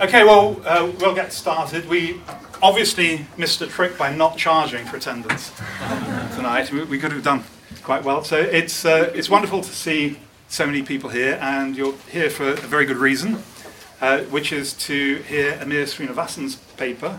Okay, 0.00 0.24
well, 0.24 0.60
uh, 0.64 0.90
we'll 1.00 1.14
get 1.14 1.32
started. 1.32 1.88
We 1.88 2.20
obviously 2.62 3.26
missed 3.36 3.60
a 3.60 3.66
trick 3.66 3.96
by 3.96 4.14
not 4.14 4.36
charging 4.36 4.84
for 4.86 4.96
attendance 4.96 5.52
tonight. 6.34 6.72
We, 6.72 6.84
we 6.84 6.98
could 6.98 7.12
have 7.12 7.22
done 7.22 7.44
quite 7.82 8.02
well. 8.04 8.24
So 8.24 8.38
it's, 8.38 8.84
uh, 8.84 9.12
it's 9.14 9.30
wonderful 9.30 9.60
to 9.60 9.72
see 9.72 10.18
so 10.48 10.66
many 10.66 10.82
people 10.82 11.10
here, 11.10 11.38
and 11.40 11.76
you're 11.76 11.94
here 12.10 12.30
for 12.30 12.50
a 12.50 12.56
very 12.56 12.86
good 12.86 12.96
reason, 12.96 13.42
uh, 14.00 14.20
which 14.24 14.52
is 14.52 14.72
to 14.74 15.16
hear 15.22 15.52
Amia 15.58 15.84
Srinivasan's 15.84 16.56
paper. 16.76 17.18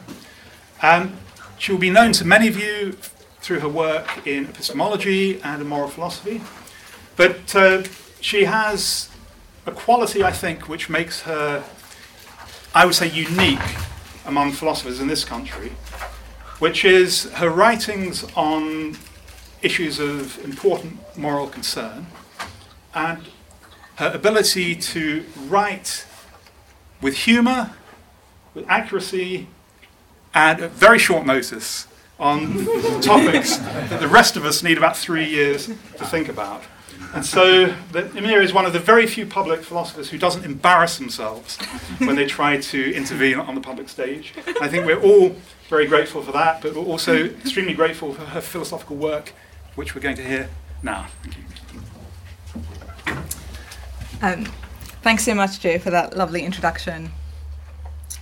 Um, 0.81 1.17
she 1.57 1.71
will 1.71 1.79
be 1.79 1.89
known 1.89 2.11
to 2.13 2.25
many 2.25 2.47
of 2.47 2.59
you 2.59 2.93
through 3.41 3.59
her 3.59 3.69
work 3.69 4.25
in 4.27 4.45
epistemology 4.45 5.41
and 5.41 5.61
in 5.61 5.67
moral 5.67 5.89
philosophy, 5.89 6.41
but 7.15 7.55
uh, 7.55 7.83
she 8.21 8.45
has 8.45 9.09
a 9.65 9.71
quality, 9.71 10.23
I 10.23 10.31
think, 10.31 10.67
which 10.69 10.89
makes 10.89 11.21
her 11.21 11.63
I 12.75 12.85
would 12.85 12.93
say, 12.93 13.09
unique 13.09 13.57
among 14.25 14.51
philosophers 14.51 14.99
in 14.99 15.07
this 15.07 15.23
country, 15.23 15.71
which 16.59 16.83
is 16.83 17.31
her 17.35 17.49
writings 17.49 18.25
on 18.35 18.97
issues 19.61 19.97
of 19.97 20.43
important 20.43 20.99
moral 21.17 21.47
concern 21.47 22.07
and 22.93 23.23
her 23.95 24.11
ability 24.13 24.75
to 24.75 25.23
write 25.47 26.05
with 27.01 27.15
humour, 27.19 27.71
with 28.53 28.65
accuracy, 28.67 29.47
and 30.33 30.59
at 30.59 30.71
very 30.71 30.99
short 30.99 31.25
notice 31.25 31.87
on 32.19 32.65
topics 33.01 33.55
that 33.55 34.01
the 34.01 34.07
rest 34.09 34.35
of 34.35 34.43
us 34.43 34.61
need 34.61 34.77
about 34.77 34.97
three 34.97 35.25
years 35.25 35.67
to 35.67 36.05
think 36.05 36.27
about. 36.27 36.63
And 37.13 37.25
so 37.25 37.67
Amia 37.91 38.41
is 38.41 38.53
one 38.53 38.65
of 38.65 38.73
the 38.73 38.79
very 38.79 39.07
few 39.07 39.25
public 39.25 39.63
philosophers 39.63 40.09
who 40.09 40.17
doesn't 40.17 40.43
embarrass 40.43 40.97
themselves 40.97 41.57
when 41.99 42.15
they 42.15 42.25
try 42.25 42.57
to 42.57 42.93
intervene 42.93 43.39
on 43.39 43.55
the 43.55 43.61
public 43.61 43.89
stage. 43.89 44.33
I 44.61 44.67
think 44.67 44.85
we're 44.85 45.01
all 45.01 45.35
very 45.69 45.87
grateful 45.87 46.21
for 46.21 46.31
that, 46.33 46.61
but 46.61 46.75
we're 46.75 46.83
also 46.83 47.25
extremely 47.25 47.73
grateful 47.73 48.13
for 48.13 48.23
her 48.25 48.41
philosophical 48.41 48.95
work, 48.95 49.33
which 49.75 49.95
we're 49.95 50.01
going 50.01 50.17
to 50.17 50.23
hear 50.23 50.49
now. 50.83 51.07
Thank 51.23 51.37
you. 51.37 51.43
Um, 54.21 54.45
thanks 55.01 55.23
so 55.23 55.33
much, 55.33 55.59
Joe, 55.59 55.79
for 55.79 55.89
that 55.91 56.15
lovely 56.17 56.43
introduction 56.43 57.11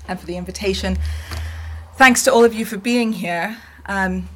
and 0.08 0.20
for 0.20 0.26
the 0.26 0.38
invitation. 0.38 0.98
Thanks 1.96 2.24
to 2.24 2.34
all 2.34 2.44
of 2.44 2.54
you 2.54 2.66
for 2.66 2.78
being 2.78 3.14
here. 3.14 3.58
Um, 3.86 4.30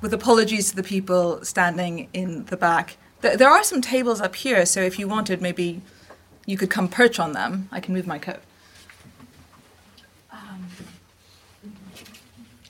with 0.00 0.12
apologies 0.12 0.70
to 0.70 0.76
the 0.76 0.82
people 0.82 1.44
standing 1.44 2.08
in 2.12 2.44
the 2.46 2.56
back. 2.56 2.96
Th- 3.26 3.38
there 3.38 3.50
are 3.50 3.64
some 3.64 3.80
tables 3.80 4.20
up 4.20 4.36
here, 4.36 4.64
so 4.64 4.80
if 4.80 5.00
you 5.00 5.08
wanted, 5.08 5.42
maybe 5.42 5.82
you 6.46 6.56
could 6.56 6.70
come 6.70 6.86
perch 6.88 7.18
on 7.18 7.32
them. 7.32 7.68
I 7.72 7.80
can 7.80 7.92
move 7.92 8.06
my 8.06 8.20
coat. 8.20 8.38
Um, 10.30 10.68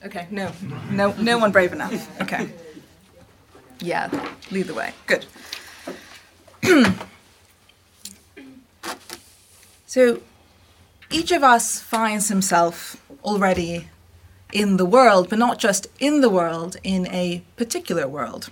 okay, 0.03 0.27
no, 0.31 0.51
no, 0.89 1.13
no 1.19 1.37
one 1.37 1.51
brave 1.51 1.73
enough. 1.73 1.93
Okay. 2.23 2.49
Yeah, 3.81 4.09
lead 4.49 4.65
the 4.65 4.73
way. 4.73 4.93
Good. 5.05 5.27
so, 9.85 10.21
each 11.11 11.31
of 11.31 11.43
us 11.43 11.79
finds 11.79 12.29
himself 12.29 12.99
already 13.23 13.89
in 14.51 14.77
the 14.77 14.85
world, 14.85 15.29
but 15.29 15.37
not 15.37 15.59
just 15.59 15.85
in 15.99 16.21
the 16.21 16.31
world, 16.31 16.77
in 16.83 17.05
a 17.09 17.43
particular 17.57 18.07
world 18.07 18.49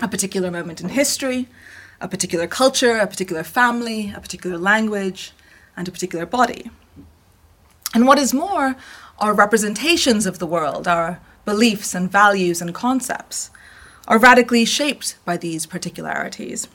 a 0.00 0.08
particular 0.08 0.50
moment 0.50 0.80
in 0.80 0.90
history, 0.90 1.48
a 2.00 2.08
particular 2.08 2.46
culture, 2.46 2.98
a 2.98 3.06
particular 3.06 3.42
family, 3.42 4.12
a 4.14 4.20
particular 4.20 4.58
language, 4.58 5.32
and 5.76 5.88
a 5.88 5.92
particular 5.92 6.26
body. 6.26 6.70
And 7.94 8.06
what 8.06 8.18
is 8.18 8.34
more, 8.34 8.76
our 9.18 9.34
representations 9.34 10.26
of 10.26 10.38
the 10.38 10.46
world, 10.46 10.86
our 10.86 11.20
beliefs 11.44 11.94
and 11.94 12.10
values 12.10 12.60
and 12.60 12.74
concepts, 12.74 13.50
are 14.06 14.18
radically 14.18 14.64
shaped 14.64 15.16
by 15.24 15.36
these 15.36 15.66
particularities, 15.66 16.68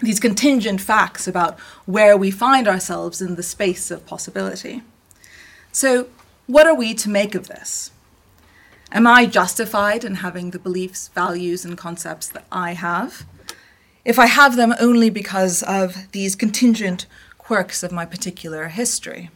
these 0.00 0.20
contingent 0.20 0.80
facts 0.80 1.26
about 1.26 1.58
where 1.86 2.16
we 2.16 2.30
find 2.30 2.68
ourselves 2.68 3.22
in 3.22 3.36
the 3.36 3.42
space 3.42 3.90
of 3.90 4.06
possibility. 4.06 4.82
So, 5.72 6.08
what 6.46 6.66
are 6.66 6.74
we 6.74 6.94
to 6.94 7.08
make 7.08 7.34
of 7.34 7.48
this? 7.48 7.90
Am 8.94 9.08
I 9.08 9.26
justified 9.26 10.04
in 10.04 10.14
having 10.16 10.52
the 10.52 10.58
beliefs, 10.60 11.08
values, 11.08 11.64
and 11.64 11.76
concepts 11.76 12.28
that 12.28 12.44
I 12.52 12.74
have? 12.74 13.26
If 14.04 14.20
I 14.20 14.26
have 14.26 14.54
them 14.54 14.72
only 14.78 15.10
because 15.10 15.64
of 15.64 16.12
these 16.12 16.36
contingent 16.36 17.06
quirks 17.36 17.82
of 17.82 17.90
my 17.90 18.06
particular 18.06 18.68
history? 18.68 19.30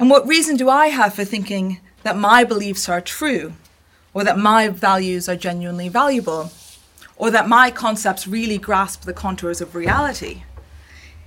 And 0.00 0.10
what 0.10 0.26
reason 0.26 0.56
do 0.56 0.68
I 0.68 0.88
have 0.88 1.14
for 1.14 1.24
thinking 1.24 1.78
that 2.02 2.16
my 2.16 2.42
beliefs 2.42 2.88
are 2.88 3.00
true, 3.00 3.52
or 4.12 4.24
that 4.24 4.36
my 4.36 4.66
values 4.66 5.28
are 5.28 5.36
genuinely 5.36 5.88
valuable, 5.88 6.50
or 7.14 7.30
that 7.30 7.48
my 7.48 7.70
concepts 7.70 8.26
really 8.26 8.58
grasp 8.58 9.02
the 9.02 9.12
contours 9.12 9.60
of 9.60 9.76
reality? 9.76 10.42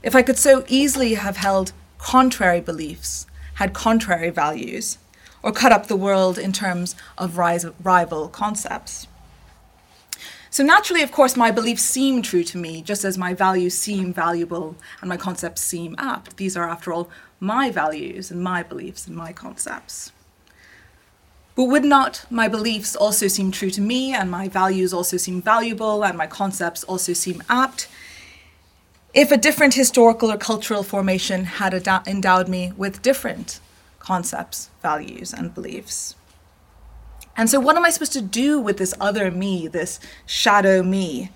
If 0.03 0.13
I 0.13 0.24
could 0.24 0.38
so 0.38 0.66
easily 0.68 1.13
have 1.13 1.38
held 1.38 1.72
contrary 2.00 2.59
beliefs, 2.59 3.28
had 3.53 3.74
contrary 3.74 4.29
values, 4.29 4.97
or 5.47 5.53
cut 5.53 5.72
up 5.72 5.88
the 5.88 5.96
world 5.96 6.38
in 6.38 6.52
terms 6.52 6.94
of 7.18 7.38
rival 7.38 8.28
concepts. 8.28 9.08
So, 10.50 10.62
naturally, 10.62 11.02
of 11.02 11.13
course, 11.13 11.38
my 11.38 11.52
beliefs 11.52 11.84
seem 11.84 12.22
true 12.22 12.44
to 12.44 12.58
me, 12.58 12.81
just 12.81 13.06
as 13.06 13.18
my 13.18 13.34
values 13.34 13.74
seem 13.74 14.13
valuable 14.13 14.75
and 15.00 15.07
my 15.07 15.16
concepts 15.16 15.62
seem 15.62 15.96
apt. 15.97 16.36
These 16.36 16.57
are, 16.57 16.68
after 16.68 16.91
all, 16.91 17.09
my 17.40 17.72
values 17.72 18.30
and 18.30 18.44
my 18.44 18.62
beliefs 18.62 19.07
and 19.07 19.16
my 19.16 19.31
concepts. 19.31 20.12
But 21.56 21.66
would 21.66 21.86
not 21.86 22.25
my 22.30 22.50
beliefs 22.50 22.94
also 22.94 23.30
seem 23.30 23.50
true 23.50 23.72
to 23.72 23.80
me, 23.80 24.13
and 24.13 24.30
my 24.30 24.50
values 24.50 24.94
also 24.94 25.16
seem 25.16 25.41
valuable, 25.41 26.03
and 26.03 26.18
my 26.18 26.28
concepts 26.28 26.84
also 26.84 27.13
seem 27.13 27.41
apt, 27.50 27.88
if 29.13 29.31
a 29.31 29.38
different 29.38 29.75
historical 29.75 30.30
or 30.30 30.38
cultural 30.38 30.84
formation 30.84 31.46
had 31.46 31.74
endowed 32.06 32.50
me 32.50 32.74
with 32.75 33.02
different 33.02 33.62
concepts, 34.07 34.69
values, 34.81 35.34
and 35.34 35.53
beliefs. 35.53 36.16
And 37.35 37.50
so, 37.50 37.59
what 37.59 37.75
am 37.75 37.84
I 37.84 37.90
supposed 37.90 38.13
to 38.13 38.22
do 38.22 38.57
with 38.57 38.78
this 38.78 38.94
other 39.01 39.29
me, 39.29 39.68
this 39.68 40.00
shadow 40.25 40.81
me, 40.81 41.29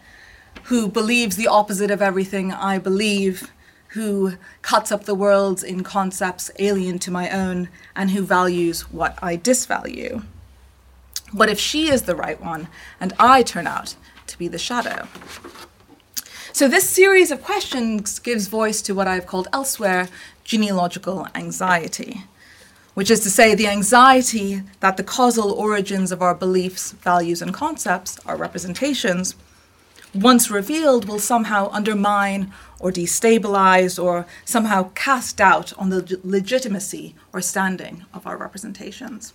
who 0.64 0.88
believes 0.88 1.36
the 1.36 1.50
opposite 1.50 1.92
of 1.92 2.02
everything 2.02 2.54
I 2.54 2.78
believe, 2.78 3.52
who 3.90 4.36
cuts 4.62 4.90
up 4.90 5.04
the 5.04 5.22
world 5.26 5.66
in 5.66 5.84
concepts 5.84 6.50
alien 6.60 6.98
to 7.00 7.12
my 7.12 7.30
own, 7.30 7.68
and 7.94 8.12
who 8.12 8.22
values 8.22 8.90
what 8.90 9.20
I 9.22 9.36
disvalue? 9.36 10.24
What 11.34 11.50
if 11.50 11.60
she 11.60 11.90
is 11.90 12.04
the 12.04 12.16
right 12.16 12.40
one 12.40 12.70
and 13.02 13.12
I 13.20 13.44
turn 13.44 13.68
out 13.68 13.96
to 14.28 14.38
be 14.38 14.48
the 14.48 14.58
shadow? 14.58 15.10
So, 16.54 16.70
this 16.70 16.90
series 16.90 17.32
of 17.32 17.44
questions 17.44 18.18
gives 18.20 18.48
voice 18.48 18.82
to 18.84 18.96
what 18.96 19.10
I've 19.10 19.28
called 19.28 19.50
elsewhere 19.52 20.08
genealogical 20.46 21.28
anxiety 21.36 22.24
which 22.94 23.10
is 23.10 23.22
to 23.22 23.30
say, 23.30 23.56
the 23.56 23.68
anxiety 23.68 24.64
that 24.80 24.98
the 24.98 25.04
causal 25.04 25.52
origins 25.52 26.12
of 26.12 26.22
our 26.22 26.36
beliefs, 26.36 26.92
values, 26.92 27.42
and 27.42 27.54
concepts, 27.54 28.20
our 28.26 28.36
representations, 28.36 29.36
once 30.14 30.52
revealed, 30.52 31.08
will 31.08 31.20
somehow 31.20 31.70
undermine 31.72 32.52
or 32.80 32.92
destabilize 32.92 34.02
or 34.02 34.26
somehow 34.44 34.92
cast 34.94 35.38
doubt 35.38 35.72
on 35.78 35.90
the 35.90 36.20
legitimacy 36.24 37.16
or 37.32 37.42
standing 37.42 38.04
of 38.14 38.28
our 38.28 38.36
representations. 38.36 39.34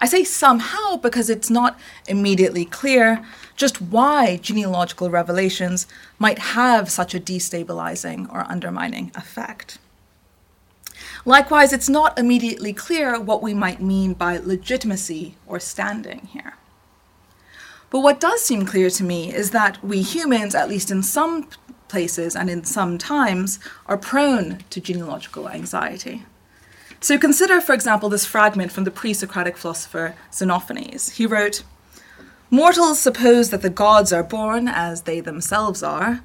I 0.00 0.06
say 0.06 0.22
somehow 0.22 0.96
because 0.96 1.28
it's 1.28 1.50
not 1.50 1.78
immediately 2.06 2.64
clear 2.64 3.24
just 3.56 3.82
why 3.82 4.36
genealogical 4.36 5.10
revelations 5.10 5.86
might 6.18 6.38
have 6.38 6.90
such 6.90 7.14
a 7.14 7.20
destabilizing 7.20 8.32
or 8.32 8.40
undermining 8.48 9.10
effect. 9.16 9.78
Likewise, 11.28 11.74
it's 11.74 11.90
not 11.90 12.18
immediately 12.18 12.72
clear 12.72 13.20
what 13.20 13.42
we 13.42 13.52
might 13.52 13.82
mean 13.82 14.14
by 14.14 14.38
legitimacy 14.38 15.34
or 15.46 15.60
standing 15.60 16.20
here. 16.32 16.54
But 17.90 18.00
what 18.00 18.18
does 18.18 18.42
seem 18.42 18.64
clear 18.64 18.88
to 18.88 19.04
me 19.04 19.30
is 19.34 19.50
that 19.50 19.84
we 19.84 20.00
humans, 20.00 20.54
at 20.54 20.70
least 20.70 20.90
in 20.90 21.02
some 21.02 21.50
places 21.88 22.34
and 22.34 22.48
in 22.48 22.64
some 22.64 22.96
times, 22.96 23.58
are 23.84 23.98
prone 23.98 24.64
to 24.70 24.80
genealogical 24.80 25.50
anxiety. 25.50 26.22
So 26.98 27.18
consider, 27.18 27.60
for 27.60 27.74
example, 27.74 28.08
this 28.08 28.24
fragment 28.24 28.72
from 28.72 28.84
the 28.84 28.90
pre 28.90 29.12
Socratic 29.12 29.58
philosopher 29.58 30.14
Xenophanes. 30.32 31.10
He 31.16 31.26
wrote, 31.26 31.62
Mortals 32.48 33.00
suppose 33.00 33.50
that 33.50 33.60
the 33.60 33.68
gods 33.68 34.14
are 34.14 34.24
born 34.24 34.66
as 34.66 35.02
they 35.02 35.20
themselves 35.20 35.82
are, 35.82 36.22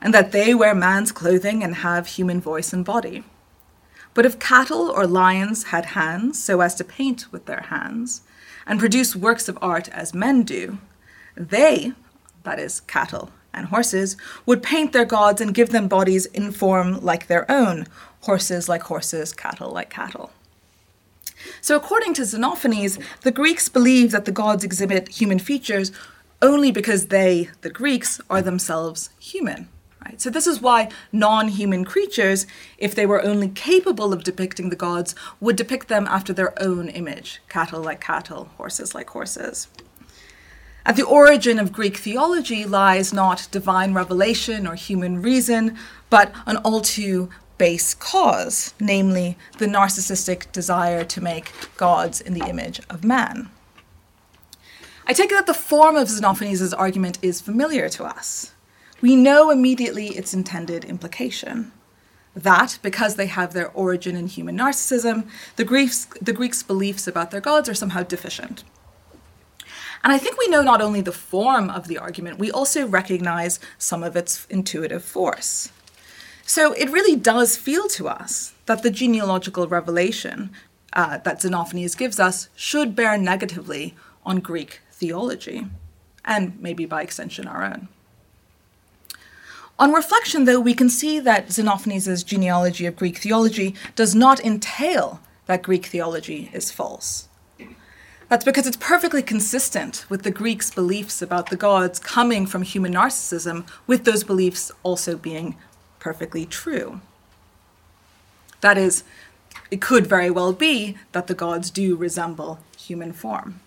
and 0.00 0.14
that 0.14 0.32
they 0.32 0.54
wear 0.54 0.74
man's 0.74 1.12
clothing 1.12 1.62
and 1.62 1.74
have 1.74 2.06
human 2.06 2.40
voice 2.40 2.72
and 2.72 2.86
body. 2.86 3.22
But 4.16 4.24
if 4.24 4.38
cattle 4.38 4.90
or 4.90 5.06
lions 5.06 5.64
had 5.64 5.92
hands 6.00 6.42
so 6.42 6.62
as 6.62 6.74
to 6.76 6.84
paint 6.84 7.30
with 7.30 7.44
their 7.44 7.66
hands, 7.68 8.22
and 8.66 8.80
produce 8.80 9.14
works 9.14 9.46
of 9.46 9.58
art 9.60 9.90
as 9.90 10.14
men 10.14 10.42
do, 10.42 10.78
they, 11.36 11.92
that 12.42 12.58
is, 12.58 12.80
cattle 12.80 13.28
and 13.52 13.66
horses, 13.66 14.16
would 14.46 14.62
paint 14.62 14.94
their 14.94 15.04
gods 15.04 15.42
and 15.42 15.52
give 15.52 15.68
them 15.68 15.86
bodies 15.86 16.24
in 16.24 16.50
form 16.50 16.98
like 17.02 17.26
their 17.26 17.44
own 17.50 17.86
horses 18.22 18.70
like 18.70 18.84
horses, 18.84 19.34
cattle 19.34 19.70
like 19.70 19.90
cattle. 19.90 20.30
So, 21.60 21.76
according 21.76 22.14
to 22.14 22.22
Xenophanes, 22.22 22.98
the 23.20 23.30
Greeks 23.30 23.68
believe 23.68 24.12
that 24.12 24.24
the 24.24 24.32
gods 24.32 24.64
exhibit 24.64 25.08
human 25.20 25.38
features 25.38 25.92
only 26.40 26.72
because 26.72 27.08
they, 27.08 27.50
the 27.60 27.70
Greeks, 27.70 28.18
are 28.30 28.40
themselves 28.40 29.10
human. 29.20 29.68
Right? 30.06 30.20
So, 30.20 30.30
this 30.30 30.46
is 30.46 30.60
why 30.60 30.88
non 31.10 31.48
human 31.48 31.84
creatures, 31.84 32.46
if 32.78 32.94
they 32.94 33.06
were 33.06 33.24
only 33.24 33.48
capable 33.48 34.12
of 34.12 34.22
depicting 34.22 34.70
the 34.70 34.76
gods, 34.76 35.16
would 35.40 35.56
depict 35.56 35.88
them 35.88 36.06
after 36.06 36.32
their 36.32 36.60
own 36.62 36.88
image 36.88 37.40
cattle 37.48 37.82
like 37.82 38.00
cattle, 38.00 38.50
horses 38.56 38.94
like 38.94 39.10
horses. 39.10 39.66
At 40.84 40.94
the 40.94 41.02
origin 41.02 41.58
of 41.58 41.72
Greek 41.72 41.96
theology 41.96 42.64
lies 42.64 43.12
not 43.12 43.48
divine 43.50 43.94
revelation 43.94 44.64
or 44.64 44.76
human 44.76 45.20
reason, 45.20 45.76
but 46.08 46.32
an 46.46 46.58
all 46.58 46.80
too 46.80 47.28
base 47.58 47.92
cause, 47.92 48.74
namely 48.78 49.36
the 49.58 49.66
narcissistic 49.66 50.52
desire 50.52 51.02
to 51.02 51.20
make 51.20 51.50
gods 51.76 52.20
in 52.20 52.34
the 52.34 52.48
image 52.48 52.80
of 52.88 53.02
man. 53.02 53.50
I 55.04 55.12
take 55.12 55.32
it 55.32 55.34
that 55.34 55.46
the 55.46 55.54
form 55.54 55.96
of 55.96 56.06
Xenophanes' 56.06 56.72
argument 56.78 57.18
is 57.22 57.40
familiar 57.40 57.88
to 57.88 58.04
us. 58.04 58.52
We 59.00 59.16
know 59.16 59.50
immediately 59.50 60.08
its 60.08 60.32
intended 60.32 60.84
implication. 60.84 61.72
That, 62.34 62.78
because 62.82 63.16
they 63.16 63.26
have 63.26 63.52
their 63.52 63.70
origin 63.70 64.14
in 64.14 64.26
human 64.26 64.58
narcissism, 64.58 65.28
the 65.56 65.64
Greeks, 65.64 66.06
the 66.20 66.32
Greeks' 66.32 66.62
beliefs 66.62 67.06
about 67.06 67.30
their 67.30 67.40
gods 67.40 67.68
are 67.68 67.74
somehow 67.74 68.02
deficient. 68.02 68.62
And 70.04 70.12
I 70.12 70.18
think 70.18 70.38
we 70.38 70.48
know 70.48 70.62
not 70.62 70.82
only 70.82 71.00
the 71.00 71.12
form 71.12 71.70
of 71.70 71.88
the 71.88 71.98
argument, 71.98 72.38
we 72.38 72.50
also 72.50 72.86
recognize 72.86 73.58
some 73.78 74.02
of 74.02 74.16
its 74.16 74.46
intuitive 74.50 75.02
force. 75.02 75.72
So 76.44 76.72
it 76.74 76.90
really 76.90 77.16
does 77.16 77.56
feel 77.56 77.88
to 77.88 78.06
us 78.06 78.54
that 78.66 78.82
the 78.82 78.90
genealogical 78.90 79.66
revelation 79.66 80.50
uh, 80.92 81.18
that 81.18 81.40
Xenophanes 81.40 81.96
gives 81.96 82.20
us 82.20 82.48
should 82.54 82.94
bear 82.94 83.18
negatively 83.18 83.94
on 84.24 84.40
Greek 84.40 84.80
theology, 84.92 85.66
and 86.24 86.58
maybe 86.60 86.86
by 86.86 87.02
extension 87.02 87.46
our 87.46 87.64
own. 87.64 87.88
On 89.78 89.92
reflection, 89.92 90.46
though, 90.46 90.60
we 90.60 90.72
can 90.72 90.88
see 90.88 91.20
that 91.20 91.48
Xenophanes' 91.48 92.24
genealogy 92.24 92.86
of 92.86 92.96
Greek 92.96 93.18
theology 93.18 93.74
does 93.94 94.14
not 94.14 94.40
entail 94.40 95.20
that 95.44 95.62
Greek 95.62 95.86
theology 95.86 96.50
is 96.54 96.70
false. 96.70 97.28
That's 98.28 98.44
because 98.44 98.66
it's 98.66 98.78
perfectly 98.78 99.22
consistent 99.22 100.06
with 100.08 100.22
the 100.22 100.30
Greeks' 100.30 100.70
beliefs 100.70 101.20
about 101.20 101.50
the 101.50 101.56
gods 101.56 101.98
coming 101.98 102.46
from 102.46 102.62
human 102.62 102.94
narcissism, 102.94 103.68
with 103.86 104.04
those 104.04 104.24
beliefs 104.24 104.72
also 104.82 105.16
being 105.16 105.56
perfectly 106.00 106.46
true. 106.46 107.00
That 108.62 108.78
is, 108.78 109.04
it 109.70 109.82
could 109.82 110.06
very 110.06 110.30
well 110.30 110.54
be 110.54 110.96
that 111.12 111.26
the 111.26 111.34
gods 111.34 111.70
do 111.70 111.96
resemble 111.96 112.60
human 112.78 113.12
form. 113.12 113.60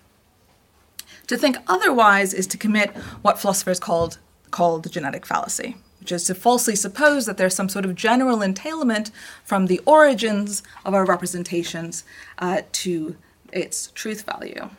To 1.27 1.37
think 1.37 1.57
otherwise 1.67 2.33
is 2.33 2.47
to 2.47 2.57
commit 2.57 2.89
what 3.21 3.39
philosophers 3.39 3.79
called, 3.79 4.17
call 4.49 4.79
the 4.79 4.89
genetic 4.89 5.25
fallacy, 5.25 5.77
is 6.11 6.25
to 6.25 6.35
falsely 6.35 6.75
suppose 6.75 7.25
that 7.25 7.37
there's 7.37 7.55
some 7.55 7.69
sort 7.69 7.85
of 7.85 7.95
general 7.95 8.41
entailment 8.41 9.11
from 9.43 9.67
the 9.67 9.79
origins 9.85 10.63
of 10.85 10.93
our 10.93 11.05
representations 11.05 12.03
uh, 12.37 12.61
to 12.71 13.15
its 13.51 13.91
truth 13.91 14.23
value. 14.23 14.69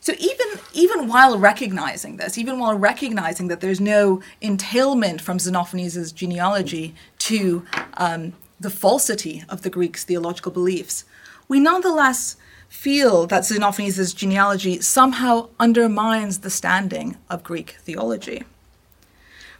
So 0.00 0.14
even 0.18 0.46
even 0.72 1.06
while 1.06 1.38
recognizing 1.38 2.16
this, 2.16 2.38
even 2.38 2.58
while 2.58 2.78
recognizing 2.78 3.48
that 3.48 3.60
there's 3.60 3.78
no 3.80 4.22
entailment 4.40 5.20
from 5.20 5.36
Xenophanes' 5.36 6.14
genealogy 6.14 6.94
to 7.18 7.66
um, 7.98 8.32
the 8.58 8.70
falsity 8.70 9.44
of 9.50 9.60
the 9.60 9.68
Greeks' 9.68 10.04
theological 10.04 10.50
beliefs, 10.50 11.04
we 11.46 11.60
nonetheless 11.60 12.36
feel 12.70 13.26
that 13.26 13.42
Xenophanes' 13.42 14.16
genealogy 14.16 14.80
somehow 14.80 15.48
undermines 15.60 16.38
the 16.38 16.48
standing 16.48 17.18
of 17.28 17.42
Greek 17.42 17.76
theology. 17.80 18.44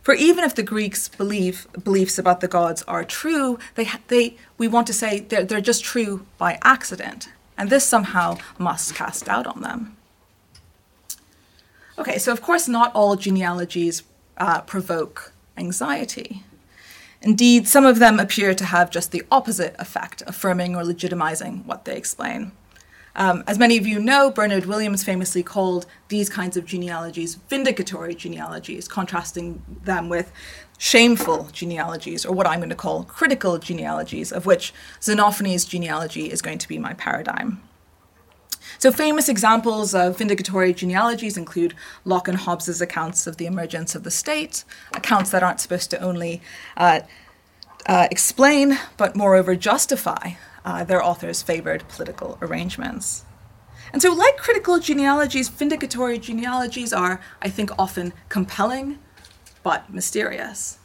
For 0.03 0.15
even 0.15 0.45
if 0.45 0.55
the 0.55 0.63
Greeks' 0.63 1.09
belief, 1.09 1.67
beliefs 1.85 2.19
about 2.19 2.41
the 2.41 2.49
gods 2.49 2.83
are 2.85 3.05
true, 3.05 3.59
they, 3.75 3.89
they, 4.09 4.37
we 4.57 4.69
want 4.69 4.87
to 4.87 4.93
say 4.93 5.21
they're, 5.21 5.45
they're 5.45 5.61
just 5.61 5.85
true 5.85 6.27
by 6.39 6.59
accident, 6.63 7.29
and 7.57 7.69
this 7.69 7.85
somehow 7.85 8.39
must 8.59 8.95
cast 8.95 9.27
doubt 9.27 9.47
on 9.47 9.61
them. 9.61 9.97
Okay, 11.99 12.19
so 12.19 12.33
of 12.33 12.41
course, 12.41 12.69
not 12.69 12.95
all 12.95 13.17
genealogies 13.17 14.03
uh, 14.39 14.61
provoke 14.63 15.33
anxiety. 15.57 16.45
Indeed, 17.21 17.67
some 17.67 17.85
of 17.85 17.99
them 17.99 18.21
appear 18.21 18.55
to 18.55 18.65
have 18.65 18.91
just 18.91 19.11
the 19.11 19.25
opposite 19.31 19.75
effect, 19.79 20.23
affirming 20.27 20.77
or 20.77 20.85
legitimizing 20.85 21.65
what 21.67 21.85
they 21.85 21.97
explain. 21.97 22.53
Um, 23.19 23.43
as 23.49 23.59
many 23.59 23.77
of 23.77 23.85
you 23.85 23.99
know, 23.99 24.31
Bernard 24.31 24.67
Williams 24.67 25.03
famously 25.03 25.43
called 25.43 25.87
these 26.07 26.31
kinds 26.31 26.57
of 26.57 26.65
genealogies 26.65 27.37
vindicatory 27.51 28.17
genealogies, 28.17 28.87
contrasting 28.87 29.61
them 29.83 30.09
with 30.09 30.31
shameful 30.79 31.49
genealogies, 31.51 32.25
or 32.25 32.33
what 32.33 32.47
I'm 32.47 32.61
going 32.61 32.69
to 32.71 32.77
call 32.77 33.03
critical 33.03 33.59
genealogies, 33.59 34.31
of 34.31 34.47
which 34.47 34.73
Xenophanes' 35.01 35.69
genealogy 35.69 36.31
is 36.31 36.41
going 36.41 36.59
to 36.59 36.69
be 36.69 36.79
my 36.79 36.95
paradigm. 36.95 37.61
So, 38.79 38.93
famous 38.93 39.29
examples 39.29 39.97
of 39.97 40.17
vindicatory 40.17 40.73
genealogies 40.73 41.37
include 41.37 41.75
Locke 42.05 42.29
and 42.29 42.39
Hobbes's 42.39 42.81
accounts 42.81 43.27
of 43.27 43.37
the 43.37 43.47
emergence 43.47 43.97
of 43.97 44.05
the 44.05 44.13
state, 44.13 44.63
accounts 44.95 45.31
that 45.31 45.43
aren't 45.43 45.61
supposed 45.61 45.91
to 45.91 46.01
only 46.01 46.41
uh, 46.77 47.01
uh, 47.87 48.07
explain, 48.13 48.79
but 48.97 49.17
moreover 49.17 49.57
justify 49.57 50.35
uh, 50.65 50.85
their 50.85 51.03
authors' 51.03 51.43
favored 51.43 51.87
political 51.89 52.39
arrangements. 52.41 53.25
And 53.93 54.03
so, 54.03 54.13
like 54.13 54.37
critical 54.37 54.79
genealogies, 54.79 55.49
vindicatory 55.49 56.21
genealogies 56.21 56.93
are, 56.93 57.21
I 57.41 57.49
think, 57.49 57.71
often 57.79 58.13
compelling 58.29 58.99
but 59.63 59.93
mysterious. 59.93 60.79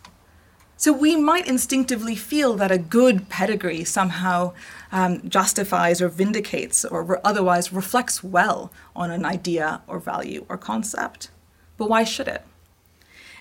So, 0.78 0.92
we 0.94 1.16
might 1.16 1.48
instinctively 1.48 2.16
feel 2.16 2.56
that 2.56 2.72
a 2.72 2.78
good 2.78 3.30
pedigree 3.30 3.84
somehow 3.84 4.54
um, 4.92 5.28
justifies 5.28 6.02
or 6.02 6.10
vindicates 6.10 6.86
or 6.86 7.04
re- 7.04 7.18
otherwise 7.24 7.74
reflects 7.74 8.24
well 8.24 8.72
on 8.96 9.12
an 9.12 9.26
idea 9.26 9.82
or 9.88 10.00
value 10.00 10.46
or 10.48 10.58
concept. 10.58 11.30
But 11.78 11.90
why 11.90 12.04
should 12.04 12.28
it? 12.28 12.44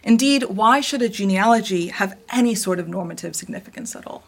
Indeed, 0.02 0.44
why 0.44 0.80
should 0.80 1.02
a 1.02 1.08
genealogy 1.08 1.88
have 1.88 2.18
any 2.30 2.54
sort 2.56 2.80
of 2.80 2.88
normative 2.88 3.36
significance 3.36 3.94
at 3.94 4.06
all? 4.06 4.24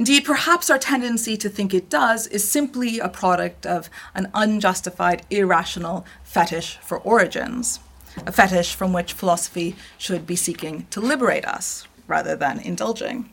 Indeed, 0.00 0.24
perhaps 0.24 0.70
our 0.70 0.78
tendency 0.78 1.36
to 1.36 1.50
think 1.50 1.74
it 1.74 1.90
does 1.90 2.26
is 2.28 2.48
simply 2.48 2.98
a 3.00 3.08
product 3.10 3.66
of 3.66 3.90
an 4.14 4.30
unjustified, 4.32 5.26
irrational 5.28 6.06
fetish 6.24 6.78
for 6.78 6.96
origins, 7.00 7.80
a 8.26 8.32
fetish 8.32 8.74
from 8.74 8.94
which 8.94 9.12
philosophy 9.12 9.76
should 9.98 10.26
be 10.26 10.36
seeking 10.36 10.86
to 10.88 11.02
liberate 11.02 11.44
us 11.44 11.86
rather 12.06 12.34
than 12.34 12.60
indulging. 12.60 13.28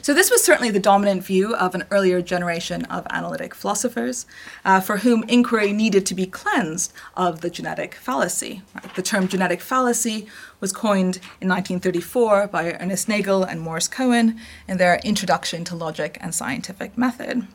So, 0.00 0.14
this 0.14 0.30
was 0.30 0.42
certainly 0.42 0.70
the 0.70 0.80
dominant 0.80 1.22
view 1.22 1.54
of 1.54 1.74
an 1.74 1.84
earlier 1.90 2.22
generation 2.22 2.86
of 2.86 3.06
analytic 3.10 3.54
philosophers 3.54 4.24
uh, 4.64 4.80
for 4.80 4.96
whom 4.96 5.22
inquiry 5.28 5.74
needed 5.74 6.06
to 6.06 6.14
be 6.14 6.24
cleansed 6.26 6.94
of 7.14 7.42
the 7.42 7.50
genetic 7.50 7.94
fallacy. 7.94 8.62
Right? 8.74 8.94
The 8.94 9.02
term 9.02 9.28
genetic 9.28 9.60
fallacy 9.60 10.26
was 10.62 10.72
coined 10.72 11.16
in 11.40 11.48
1934 11.48 12.46
by 12.46 12.72
Ernest 12.74 13.08
Nagel 13.08 13.42
and 13.42 13.60
Morris 13.60 13.88
Cohen 13.88 14.38
in 14.68 14.78
their 14.78 15.00
Introduction 15.04 15.64
to 15.64 15.74
Logic 15.74 16.16
and 16.20 16.32
Scientific 16.32 16.96
Method. 16.96 17.48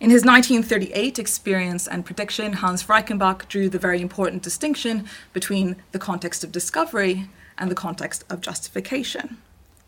In 0.00 0.10
his 0.10 0.24
1938 0.24 1.18
Experience 1.18 1.86
and 1.86 2.04
Prediction, 2.04 2.54
Hans 2.54 2.82
Reichenbach 2.84 3.46
drew 3.46 3.68
the 3.68 3.78
very 3.78 4.00
important 4.02 4.42
distinction 4.42 5.06
between 5.32 5.76
the 5.92 5.98
context 6.00 6.42
of 6.42 6.50
discovery 6.50 7.28
and 7.56 7.70
the 7.70 7.76
context 7.76 8.24
of 8.28 8.40
justification. 8.40 9.38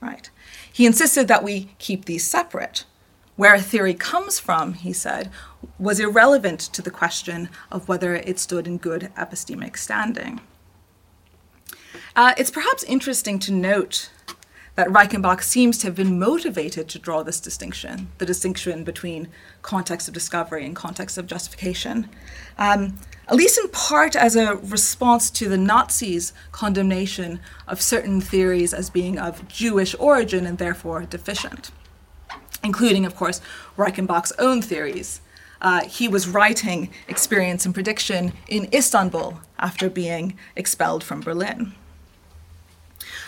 Right. 0.00 0.30
He 0.72 0.86
insisted 0.86 1.26
that 1.28 1.42
we 1.42 1.70
keep 1.78 2.04
these 2.04 2.24
separate. 2.24 2.84
Where 3.34 3.54
a 3.54 3.60
theory 3.60 3.94
comes 3.94 4.38
from, 4.38 4.74
he 4.74 4.92
said, 4.92 5.30
was 5.80 5.98
irrelevant 5.98 6.60
to 6.60 6.82
the 6.82 6.90
question 6.90 7.48
of 7.72 7.88
whether 7.88 8.14
it 8.14 8.38
stood 8.38 8.68
in 8.68 8.78
good 8.78 9.10
epistemic 9.16 9.76
standing. 9.76 10.40
Uh, 12.14 12.34
it's 12.36 12.50
perhaps 12.50 12.82
interesting 12.84 13.38
to 13.38 13.52
note 13.52 14.10
that 14.74 14.88
Reichenbach 14.88 15.42
seems 15.42 15.78
to 15.78 15.86
have 15.86 15.94
been 15.94 16.18
motivated 16.18 16.88
to 16.88 16.98
draw 16.98 17.22
this 17.22 17.40
distinction, 17.40 18.10
the 18.18 18.26
distinction 18.26 18.84
between 18.84 19.28
context 19.62 20.08
of 20.08 20.14
discovery 20.14 20.64
and 20.64 20.74
context 20.74 21.18
of 21.18 21.26
justification, 21.26 22.08
um, 22.58 22.98
at 23.28 23.36
least 23.36 23.58
in 23.58 23.68
part 23.68 24.16
as 24.16 24.34
a 24.36 24.56
response 24.56 25.30
to 25.30 25.48
the 25.48 25.58
Nazis' 25.58 26.32
condemnation 26.52 27.40
of 27.66 27.80
certain 27.80 28.20
theories 28.20 28.74
as 28.74 28.90
being 28.90 29.18
of 29.18 29.46
Jewish 29.48 29.94
origin 29.98 30.46
and 30.46 30.58
therefore 30.58 31.02
deficient, 31.02 31.70
including, 32.64 33.06
of 33.06 33.14
course, 33.14 33.40
Reichenbach's 33.76 34.32
own 34.38 34.60
theories 34.62 35.20
uh, 35.62 35.84
he 35.84 36.08
was 36.08 36.28
writing 36.28 36.90
Experience 37.08 37.64
and 37.64 37.72
Prediction 37.72 38.32
in 38.48 38.68
Istanbul 38.74 39.40
after 39.58 39.88
being 39.88 40.36
expelled 40.56 41.04
from 41.04 41.20
Berlin. 41.20 41.72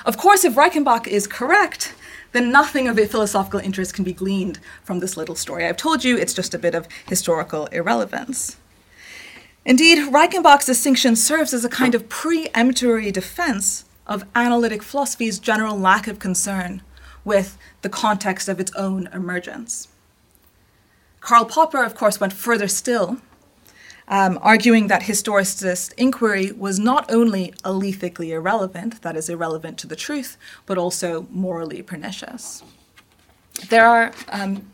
Of 0.04 0.18
course, 0.18 0.44
if 0.44 0.54
Reichenbach 0.54 1.06
is 1.06 1.26
correct, 1.26 1.94
then 2.32 2.50
nothing 2.50 2.88
of 2.88 2.96
philosophical 3.11 3.61
interest 3.61 3.94
can 3.94 4.04
be 4.04 4.12
gleaned 4.12 4.58
from 4.82 4.99
this 4.99 5.16
little 5.16 5.34
story. 5.34 5.64
I've 5.64 5.76
told 5.76 6.04
you 6.04 6.16
it's 6.16 6.34
just 6.34 6.52
a 6.52 6.58
bit 6.58 6.75
of 6.75 6.88
historical 7.08 7.66
irrelevance. 7.66 8.58
Indeed, 9.64 10.12
Reichenbach's 10.12 10.66
distinction 10.66 11.16
serves 11.16 11.54
as 11.54 11.64
a 11.64 11.70
kind 11.70 11.94
of 11.94 12.08
preemptory 12.11 13.11
defense 13.11 13.87
of 14.06 14.26
analytic 14.34 14.82
philosophy's 14.82 15.38
general 15.38 15.78
lack 15.78 16.06
of 16.06 16.18
concern 16.18 16.82
with 17.25 17.56
the 17.80 17.88
context 17.88 18.49
of 18.49 18.61
its 18.61 18.75
own 18.75 19.08
emergence. 19.14 19.88
Karl 21.20 21.46
Popper, 21.46 21.82
of 21.82 21.94
course, 21.94 22.20
went 22.20 22.34
further 22.34 22.68
still, 22.68 23.23
um, 24.08 24.38
arguing 24.42 24.88
that 24.88 25.02
historicist 25.02 25.92
inquiry 25.96 26.52
was 26.52 26.78
not 26.78 27.11
only 27.11 27.54
alethically 27.64 28.30
irrelevant, 28.30 29.00
that 29.02 29.16
is, 29.16 29.28
irrelevant 29.28 29.78
to 29.78 29.87
the 29.87 29.96
truth, 29.96 30.37
but 30.66 30.76
also 30.76 31.26
morally 31.30 31.82
pernicious. 31.82 32.62
There 33.70 33.87
are 33.87 34.12
um, 34.28 34.70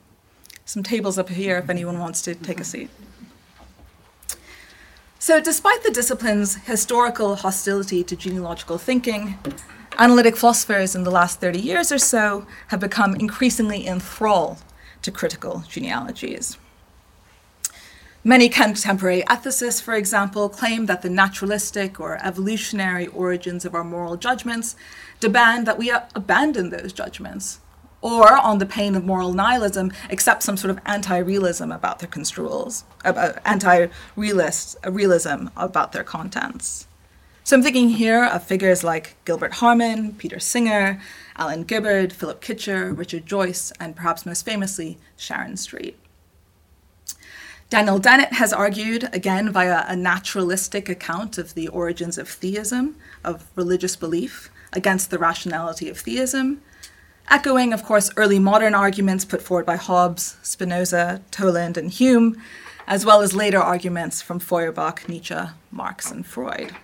some 0.65 0.83
tables 0.83 1.19
up 1.19 1.29
here 1.29 1.59
if 1.59 1.71
anyone 1.71 1.99
wants 1.99 2.23
to 2.23 2.35
take 2.35 2.61
a 2.61 2.65
seat. 2.65 2.91
So, 5.19 5.39
despite 5.39 5.83
the 5.83 5.91
discipline's 5.91 6.55
historical 6.55 7.37
hostility 7.37 8.03
to 8.05 8.17
genealogical 8.17 8.79
thinking, 8.79 9.39
analytic 9.99 10.35
philosophers 10.37 10.95
in 10.95 11.05
the 11.05 11.11
last 11.11 11.41
30 11.41 11.61
years 11.61 11.93
or 11.93 11.99
so 11.99 12.47
have 12.69 12.81
become 12.81 13.15
increasingly 13.15 13.87
enthralled 13.87 14.63
to 15.03 15.11
critical 15.11 15.63
genealogies. 15.69 16.57
Many 18.23 18.51
contemporary 18.51 19.23
ethicists, 19.23 19.81
for 19.81 19.95
example, 19.95 20.51
claim 20.51 20.85
that 20.87 21.01
the 21.01 21.09
naturalistic 21.09 21.99
or 21.99 22.19
evolutionary 22.23 23.07
origins 23.07 23.65
of 23.65 23.75
our 23.75 23.83
moral 23.83 24.19
judgments 24.19 24.77
demand 25.21 25.67
that 25.67 25.79
we 25.79 25.91
abandon 25.91 26.69
those 26.69 26.93
judgments 26.93 27.61
or 28.03 28.37
on 28.37 28.59
the 28.59 28.67
pain 28.67 28.95
of 28.95 29.05
moral 29.05 29.33
nihilism, 29.33 29.93
accept 30.11 30.43
some 30.43 30.57
sort 30.57 30.71
of 30.71 30.81
anti-realism 30.87 31.71
about 31.71 31.99
their 31.99 32.09
construals, 32.09 32.85
about 33.05 33.37
uh, 33.37 33.41
anti-realist 33.45 34.77
uh, 34.87 34.91
realism 34.91 35.49
about 35.57 35.93
their 35.93 36.05
contents. 36.05 36.87
So 37.45 37.57
I'm 37.57 37.63
thinking 37.63 37.91
here 37.91 38.25
of 38.25 38.43
figures 38.43 38.85
like 38.85 39.17
Gilbert 39.25 39.55
Harman, 39.55 40.15
Peter 40.15 40.39
Singer, 40.39 41.01
Alan 41.37 41.65
Gibbard, 41.65 42.13
Philip 42.13 42.41
Kitcher, 42.41 42.97
Richard 42.97 43.27
Joyce, 43.27 43.73
and 43.81 43.97
perhaps 43.97 44.25
most 44.25 44.45
famously, 44.45 44.99
Sharon 45.17 45.57
Street. 45.57 45.99
Daniel 47.71 48.01
Dennett 48.01 48.33
has 48.33 48.53
argued, 48.53 49.09
again 49.13 49.53
via 49.53 49.85
a 49.87 49.95
naturalistic 49.95 50.89
account 50.89 51.39
of 51.39 51.55
the 51.55 51.69
origins 51.69 52.19
of 52.19 52.29
theism, 52.29 52.97
of 53.23 53.47
religious 53.55 53.95
belief, 53.95 54.51
against 54.73 55.11
the 55.11 55.21
rationality 55.21 55.89
of 55.89 55.97
theism, 55.97 56.61
echoing, 57.31 57.73
of 57.73 57.85
course, 57.85 58.11
early 58.17 58.41
modern 58.41 58.75
arguments 58.75 59.25
put 59.25 59.41
forward 59.41 59.65
by 59.67 59.77
Hobbes, 59.77 60.37
Spinoza, 60.43 61.23
Toland, 61.31 61.77
and 61.77 61.93
Hume, 61.93 62.43
as 62.89 63.07
well 63.07 63.21
as 63.21 63.37
later 63.37 63.61
arguments 63.61 64.21
from 64.21 64.41
Feuerbach, 64.41 65.09
Nietzsche, 65.09 65.39
Marx, 65.71 66.11
and 66.11 66.27
Freud. 66.27 66.75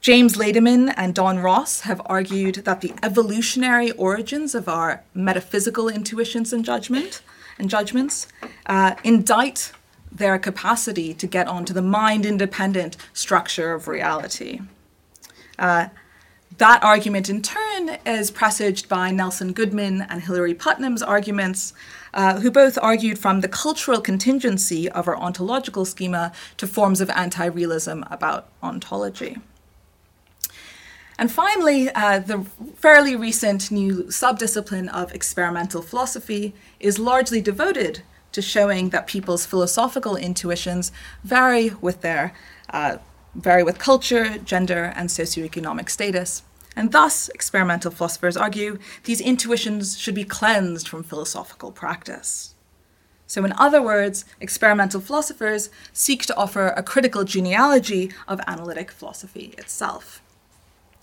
James 0.00 0.36
Ladyman 0.38 0.94
and 0.96 1.14
Don 1.14 1.40
Ross 1.40 1.80
have 1.80 2.00
argued 2.06 2.56
that 2.64 2.80
the 2.80 2.94
evolutionary 3.02 3.90
origins 3.92 4.54
of 4.54 4.66
our 4.66 5.02
metaphysical 5.12 5.90
intuitions 5.90 6.54
and 6.54 6.64
judgment 6.64 7.20
and 7.58 7.70
judgments 7.70 8.26
uh, 8.66 8.94
indict 9.04 9.72
their 10.10 10.38
capacity 10.38 11.12
to 11.14 11.26
get 11.26 11.46
onto 11.46 11.72
the 11.72 11.82
mind-independent 11.82 12.96
structure 13.12 13.72
of 13.72 13.88
reality. 13.88 14.60
Uh, 15.58 15.88
that 16.58 16.82
argument, 16.82 17.28
in 17.28 17.42
turn, 17.42 17.98
is 18.06 18.30
presaged 18.30 18.88
by 18.88 19.10
Nelson 19.10 19.52
Goodman 19.52 20.02
and 20.08 20.22
Hilary 20.22 20.54
Putnam's 20.54 21.02
arguments, 21.02 21.74
uh, 22.14 22.40
who 22.40 22.50
both 22.50 22.78
argued 22.80 23.18
from 23.18 23.42
the 23.42 23.48
cultural 23.48 24.00
contingency 24.00 24.88
of 24.88 25.06
our 25.06 25.16
ontological 25.18 25.84
schema 25.84 26.32
to 26.56 26.66
forms 26.66 27.02
of 27.02 27.10
anti 27.10 27.44
realism 27.44 28.04
about 28.10 28.48
ontology. 28.62 29.36
And 31.18 31.32
finally, 31.32 31.90
uh, 31.90 32.18
the 32.18 32.44
fairly 32.76 33.16
recent 33.16 33.70
new 33.70 34.04
subdiscipline 34.04 34.88
of 34.88 35.14
experimental 35.14 35.80
philosophy 35.80 36.54
is 36.78 36.98
largely 36.98 37.40
devoted 37.40 38.02
to 38.32 38.42
showing 38.42 38.90
that 38.90 39.06
people's 39.06 39.46
philosophical 39.46 40.14
intuitions 40.14 40.92
vary 41.24 41.70
with 41.80 42.02
their 42.02 42.34
uh, 42.68 42.98
vary 43.34 43.62
with 43.62 43.78
culture, 43.78 44.38
gender, 44.38 44.92
and 44.96 45.08
socioeconomic 45.08 45.88
status. 45.88 46.42
And 46.74 46.92
thus, 46.92 47.28
experimental 47.30 47.90
philosophers 47.90 48.36
argue, 48.36 48.78
these 49.04 49.20
intuitions 49.20 49.98
should 49.98 50.14
be 50.14 50.24
cleansed 50.24 50.88
from 50.88 51.02
philosophical 51.02 51.72
practice. 51.72 52.54
So, 53.26 53.44
in 53.44 53.54
other 53.54 53.82
words, 53.82 54.24
experimental 54.40 55.00
philosophers 55.00 55.70
seek 55.92 56.26
to 56.26 56.36
offer 56.36 56.68
a 56.68 56.82
critical 56.82 57.24
genealogy 57.24 58.12
of 58.28 58.40
analytic 58.46 58.90
philosophy 58.90 59.54
itself. 59.58 60.22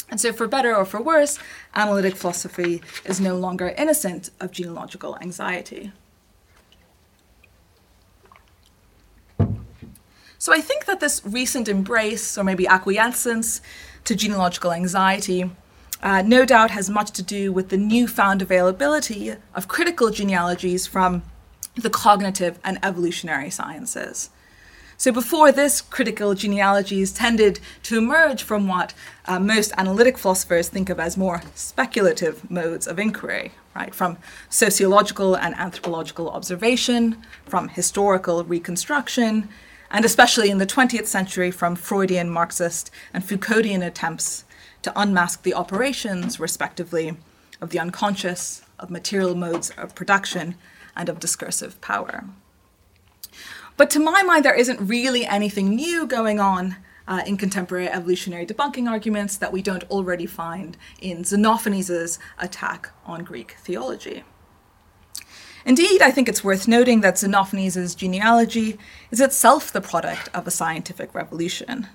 And 0.09 0.19
so, 0.19 0.31
for 0.31 0.47
better 0.47 0.75
or 0.75 0.85
for 0.85 1.01
worse, 1.01 1.39
analytic 1.73 2.15
philosophy 2.15 2.81
is 3.05 3.19
no 3.19 3.35
longer 3.35 3.73
innocent 3.77 4.29
of 4.39 4.51
genealogical 4.51 5.17
anxiety. 5.21 5.91
So, 10.37 10.53
I 10.53 10.61
think 10.61 10.85
that 10.85 10.99
this 10.99 11.21
recent 11.25 11.67
embrace, 11.67 12.37
or 12.37 12.43
maybe 12.43 12.67
acquiescence, 12.67 13.61
to 14.03 14.15
genealogical 14.15 14.71
anxiety 14.71 15.49
uh, 16.03 16.21
no 16.21 16.43
doubt 16.43 16.69
has 16.71 16.89
much 16.89 17.11
to 17.11 17.23
do 17.23 17.53
with 17.53 17.69
the 17.69 17.77
newfound 17.77 18.41
availability 18.41 19.33
of 19.55 19.69
critical 19.69 20.09
genealogies 20.09 20.85
from 20.85 21.23
the 21.75 21.89
cognitive 21.89 22.59
and 22.63 22.77
evolutionary 22.83 23.49
sciences. 23.49 24.29
So 24.97 25.11
before 25.11 25.51
this, 25.51 25.81
critical 25.81 26.33
genealogies 26.33 27.11
tended 27.11 27.59
to 27.83 27.97
emerge 27.97 28.43
from 28.43 28.67
what 28.67 28.93
uh, 29.25 29.39
most 29.39 29.73
analytic 29.77 30.17
philosophers 30.17 30.69
think 30.69 30.89
of 30.89 30.99
as 30.99 31.17
more 31.17 31.41
speculative 31.55 32.49
modes 32.49 32.87
of 32.87 32.99
inquiry, 32.99 33.53
right? 33.75 33.93
From 33.93 34.17
sociological 34.49 35.35
and 35.35 35.55
anthropological 35.55 36.29
observation, 36.29 37.17
from 37.45 37.69
historical 37.69 38.43
reconstruction, 38.43 39.49
and 39.89 40.05
especially 40.05 40.49
in 40.49 40.57
the 40.57 40.65
20th 40.65 41.07
century 41.07 41.51
from 41.51 41.75
Freudian, 41.75 42.29
Marxist, 42.29 42.89
and 43.13 43.23
Foucauldian 43.23 43.85
attempts 43.85 44.43
to 44.81 44.99
unmask 44.99 45.43
the 45.43 45.53
operations, 45.53 46.39
respectively, 46.39 47.15
of 47.61 47.69
the 47.69 47.79
unconscious, 47.79 48.63
of 48.79 48.89
material 48.89 49.35
modes 49.35 49.71
of 49.77 49.95
production, 49.95 50.55
and 50.95 51.09
of 51.09 51.19
discursive 51.19 51.79
power. 51.81 52.25
But 53.77 53.89
to 53.91 53.99
my 53.99 54.23
mind, 54.23 54.45
there 54.45 54.53
isn't 54.53 54.87
really 54.87 55.25
anything 55.25 55.75
new 55.75 56.05
going 56.05 56.39
on 56.39 56.77
uh, 57.07 57.21
in 57.25 57.37
contemporary 57.37 57.89
evolutionary 57.89 58.45
debunking 58.45 58.89
arguments 58.89 59.35
that 59.37 59.51
we 59.51 59.61
don't 59.61 59.83
already 59.89 60.25
find 60.25 60.77
in 61.01 61.23
Xenophanes' 61.23 62.19
attack 62.37 62.91
on 63.05 63.23
Greek 63.23 63.55
theology. 63.59 64.23
Indeed, 65.65 66.01
I 66.01 66.11
think 66.11 66.27
it's 66.27 66.43
worth 66.43 66.67
noting 66.67 67.01
that 67.01 67.15
Xenophanes' 67.15 67.95
genealogy 67.95 68.77
is 69.11 69.21
itself 69.21 69.71
the 69.71 69.81
product 69.81 70.29
of 70.33 70.45
a 70.45 70.51
scientific 70.51 71.13
revolution 71.13 71.87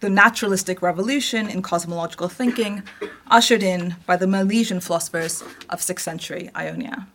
the 0.00 0.10
naturalistic 0.10 0.82
revolution 0.82 1.48
in 1.48 1.62
cosmological 1.62 2.28
thinking 2.28 2.82
ushered 3.30 3.62
in 3.62 3.96
by 4.06 4.16
the 4.16 4.26
Milesian 4.26 4.82
philosophers 4.82 5.42
of 5.68 5.80
6th 5.80 6.00
century 6.00 6.50
Ionia. 6.56 7.06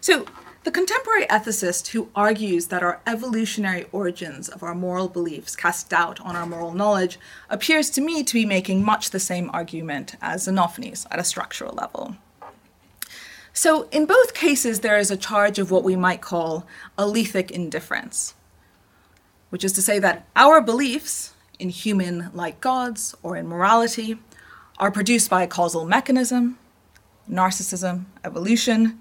So, 0.00 0.26
the 0.64 0.70
contemporary 0.70 1.26
ethicist 1.26 1.88
who 1.88 2.08
argues 2.14 2.68
that 2.68 2.82
our 2.82 2.98
evolutionary 3.06 3.84
origins 3.92 4.48
of 4.48 4.62
our 4.62 4.74
moral 4.74 5.08
beliefs 5.08 5.54
cast 5.54 5.90
doubt 5.90 6.18
on 6.22 6.34
our 6.34 6.46
moral 6.46 6.72
knowledge 6.72 7.18
appears 7.50 7.90
to 7.90 8.00
me 8.00 8.24
to 8.24 8.32
be 8.32 8.46
making 8.46 8.82
much 8.82 9.10
the 9.10 9.20
same 9.20 9.50
argument 9.52 10.16
as 10.22 10.48
Xenophanes 10.48 11.06
at 11.10 11.18
a 11.18 11.24
structural 11.24 11.74
level. 11.74 12.16
So, 13.52 13.88
in 13.90 14.06
both 14.06 14.32
cases, 14.32 14.80
there 14.80 14.98
is 14.98 15.10
a 15.10 15.18
charge 15.18 15.58
of 15.58 15.70
what 15.70 15.84
we 15.84 15.96
might 15.96 16.22
call 16.22 16.66
alethic 16.98 17.50
indifference, 17.50 18.34
which 19.50 19.64
is 19.64 19.72
to 19.74 19.82
say 19.82 19.98
that 19.98 20.26
our 20.34 20.62
beliefs 20.62 21.34
in 21.58 21.68
human 21.68 22.30
like 22.32 22.60
gods 22.62 23.14
or 23.22 23.36
in 23.36 23.46
morality 23.46 24.18
are 24.78 24.90
produced 24.90 25.28
by 25.28 25.42
a 25.42 25.46
causal 25.46 25.84
mechanism, 25.84 26.58
narcissism, 27.30 28.06
evolution, 28.24 28.98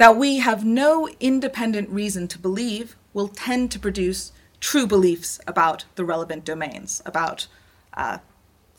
that 0.00 0.16
we 0.16 0.38
have 0.38 0.64
no 0.64 1.06
independent 1.20 1.86
reason 1.90 2.26
to 2.26 2.38
believe 2.38 2.96
will 3.12 3.28
tend 3.28 3.70
to 3.70 3.78
produce 3.78 4.32
true 4.58 4.86
beliefs 4.86 5.38
about 5.46 5.84
the 5.94 6.04
relevant 6.06 6.42
domains, 6.42 7.02
about 7.04 7.46
uh, 7.92 8.16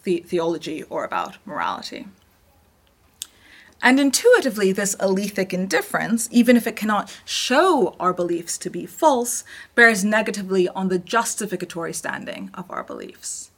the- 0.01 0.25
theology 0.25 0.81
or 0.81 1.03
about 1.03 1.37
morality. 1.45 2.07
And 3.83 3.99
intuitively, 3.99 4.71
this 4.71 4.95
alethic 4.95 5.53
indifference, 5.53 6.27
even 6.31 6.57
if 6.57 6.65
it 6.65 6.75
cannot 6.75 7.15
show 7.23 7.95
our 7.99 8.13
beliefs 8.13 8.57
to 8.57 8.71
be 8.71 8.87
false, 8.87 9.43
bears 9.75 10.03
negatively 10.03 10.67
on 10.69 10.87
the 10.87 10.97
justificatory 10.97 11.93
standing 11.93 12.49
of 12.55 12.65
our 12.71 12.83
beliefs. 12.83 13.50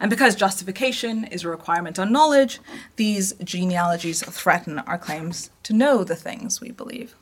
And 0.00 0.10
because 0.10 0.34
justification 0.34 1.24
is 1.24 1.44
a 1.44 1.48
requirement 1.48 1.98
on 1.98 2.12
knowledge, 2.12 2.60
these 2.96 3.32
genealogies 3.34 4.22
threaten 4.22 4.80
our 4.80 4.98
claims 4.98 5.50
to 5.62 5.72
know 5.72 6.04
the 6.04 6.16
things 6.16 6.60
we 6.60 6.70
believe. 6.70 7.14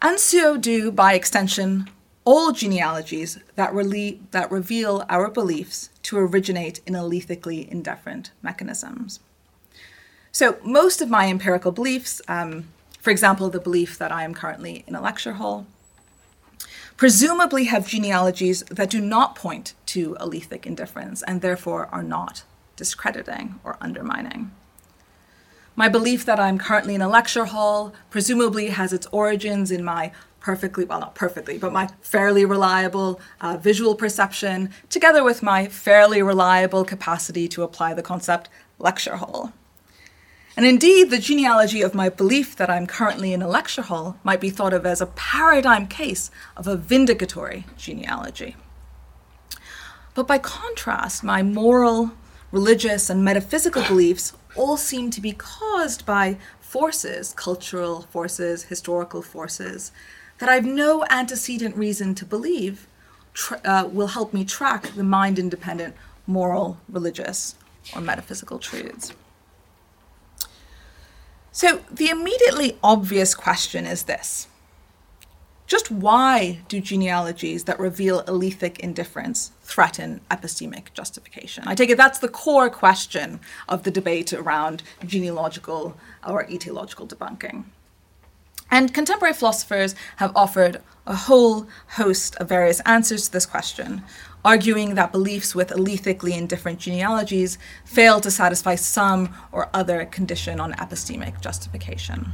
And 0.00 0.18
so 0.18 0.56
do, 0.56 0.90
by 0.90 1.14
extension, 1.14 1.88
all 2.24 2.52
genealogies 2.52 3.38
that, 3.56 3.72
rele- 3.72 4.18
that 4.32 4.50
reveal 4.50 5.04
our 5.08 5.30
beliefs 5.30 5.90
to 6.04 6.18
originate 6.18 6.80
in 6.86 6.94
alethically 6.94 7.68
indifferent 7.68 8.32
mechanisms. 8.42 9.20
So, 10.30 10.56
most 10.64 11.02
of 11.02 11.10
my 11.10 11.28
empirical 11.28 11.72
beliefs, 11.72 12.22
um, 12.26 12.68
for 13.00 13.10
example, 13.10 13.50
the 13.50 13.60
belief 13.60 13.98
that 13.98 14.10
I 14.10 14.24
am 14.24 14.34
currently 14.34 14.82
in 14.86 14.94
a 14.94 15.02
lecture 15.02 15.34
hall, 15.34 15.66
presumably 16.96 17.64
have 17.64 17.86
genealogies 17.86 18.62
that 18.70 18.90
do 18.90 19.00
not 19.00 19.34
point 19.34 19.74
to 19.86 20.14
alethic 20.20 20.66
indifference 20.66 21.22
and 21.22 21.40
therefore 21.40 21.88
are 21.92 22.02
not 22.02 22.44
discrediting 22.76 23.60
or 23.64 23.76
undermining. 23.80 24.50
My 25.74 25.88
belief 25.88 26.24
that 26.26 26.38
I'm 26.38 26.58
currently 26.58 26.94
in 26.94 27.00
a 27.00 27.08
lecture 27.08 27.46
hall 27.46 27.94
presumably 28.10 28.68
has 28.68 28.92
its 28.92 29.06
origins 29.06 29.70
in 29.70 29.82
my 29.82 30.12
perfectly, 30.40 30.84
well, 30.84 31.00
not 31.00 31.14
perfectly, 31.14 31.56
but 31.56 31.72
my 31.72 31.88
fairly 32.00 32.44
reliable 32.44 33.20
uh, 33.40 33.56
visual 33.56 33.94
perception, 33.94 34.70
together 34.90 35.22
with 35.22 35.42
my 35.42 35.68
fairly 35.68 36.20
reliable 36.20 36.84
capacity 36.84 37.46
to 37.48 37.62
apply 37.62 37.94
the 37.94 38.02
concept 38.02 38.48
lecture 38.78 39.16
hall. 39.16 39.52
And 40.56 40.66
indeed, 40.66 41.10
the 41.10 41.18
genealogy 41.18 41.80
of 41.80 41.94
my 41.94 42.08
belief 42.08 42.56
that 42.56 42.68
I'm 42.68 42.86
currently 42.86 43.32
in 43.32 43.40
a 43.40 43.48
lecture 43.48 43.82
hall 43.82 44.18
might 44.22 44.40
be 44.40 44.50
thought 44.50 44.74
of 44.74 44.84
as 44.84 45.00
a 45.00 45.06
paradigm 45.06 45.86
case 45.86 46.30
of 46.56 46.66
a 46.66 46.76
vindicatory 46.76 47.64
genealogy. 47.76 48.56
But 50.14 50.28
by 50.28 50.38
contrast, 50.38 51.24
my 51.24 51.42
moral, 51.42 52.12
religious, 52.50 53.08
and 53.08 53.24
metaphysical 53.24 53.82
beliefs 53.84 54.34
all 54.54 54.76
seem 54.76 55.10
to 55.10 55.22
be 55.22 55.32
caused 55.32 56.04
by 56.04 56.36
forces, 56.60 57.32
cultural 57.34 58.02
forces, 58.02 58.64
historical 58.64 59.22
forces, 59.22 59.90
that 60.38 60.50
I 60.50 60.54
have 60.54 60.66
no 60.66 61.04
antecedent 61.08 61.76
reason 61.76 62.14
to 62.16 62.26
believe 62.26 62.86
tra- 63.32 63.60
uh, 63.64 63.88
will 63.90 64.08
help 64.08 64.34
me 64.34 64.44
track 64.44 64.88
the 64.94 65.04
mind 65.04 65.38
independent 65.38 65.94
moral, 66.26 66.78
religious, 66.88 67.54
or 67.94 68.02
metaphysical 68.02 68.58
truths. 68.58 69.12
So, 71.54 71.82
the 71.90 72.08
immediately 72.08 72.78
obvious 72.82 73.34
question 73.34 73.84
is 73.84 74.04
this 74.04 74.48
Just 75.66 75.90
why 75.90 76.60
do 76.68 76.80
genealogies 76.80 77.64
that 77.64 77.78
reveal 77.78 78.22
alethic 78.24 78.78
indifference 78.80 79.52
threaten 79.60 80.22
epistemic 80.30 80.94
justification? 80.94 81.64
I 81.66 81.74
take 81.74 81.90
it 81.90 81.98
that's 81.98 82.18
the 82.20 82.28
core 82.28 82.70
question 82.70 83.38
of 83.68 83.82
the 83.82 83.90
debate 83.90 84.32
around 84.32 84.82
genealogical 85.04 85.94
or 86.26 86.46
etiological 86.46 87.06
debunking. 87.06 87.64
And 88.72 88.94
contemporary 88.94 89.34
philosophers 89.34 89.94
have 90.16 90.32
offered 90.34 90.80
a 91.06 91.14
whole 91.14 91.68
host 91.88 92.36
of 92.36 92.48
various 92.48 92.80
answers 92.80 93.26
to 93.26 93.32
this 93.32 93.44
question, 93.44 94.02
arguing 94.46 94.94
that 94.94 95.12
beliefs 95.12 95.54
with 95.54 95.68
alethically 95.68 96.32
indifferent 96.32 96.78
genealogies 96.78 97.58
fail 97.84 98.18
to 98.22 98.30
satisfy 98.30 98.76
some 98.76 99.34
or 99.52 99.68
other 99.74 100.06
condition 100.06 100.58
on 100.58 100.72
epistemic 100.72 101.38
justification. 101.42 102.32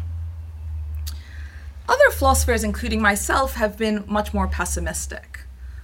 Other 1.88 2.10
philosophers, 2.12 2.62
including 2.62 3.02
myself, 3.02 3.54
have 3.54 3.76
been 3.76 4.04
much 4.06 4.32
more 4.32 4.46
pessimistic, 4.46 5.40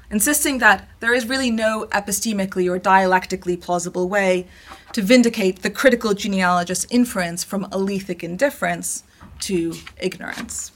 insisting 0.08 0.58
that 0.58 0.88
there 1.00 1.14
is 1.14 1.28
really 1.28 1.50
no 1.50 1.88
epistemically 1.90 2.70
or 2.70 2.78
dialectically 2.78 3.56
plausible 3.56 4.08
way 4.08 4.46
to 4.92 5.02
vindicate 5.02 5.62
the 5.62 5.70
critical 5.70 6.14
genealogist's 6.14 6.86
inference 6.90 7.42
from 7.42 7.64
alethic 7.70 8.22
indifference 8.22 9.02
to 9.46 9.74
ignorance. 10.00 10.72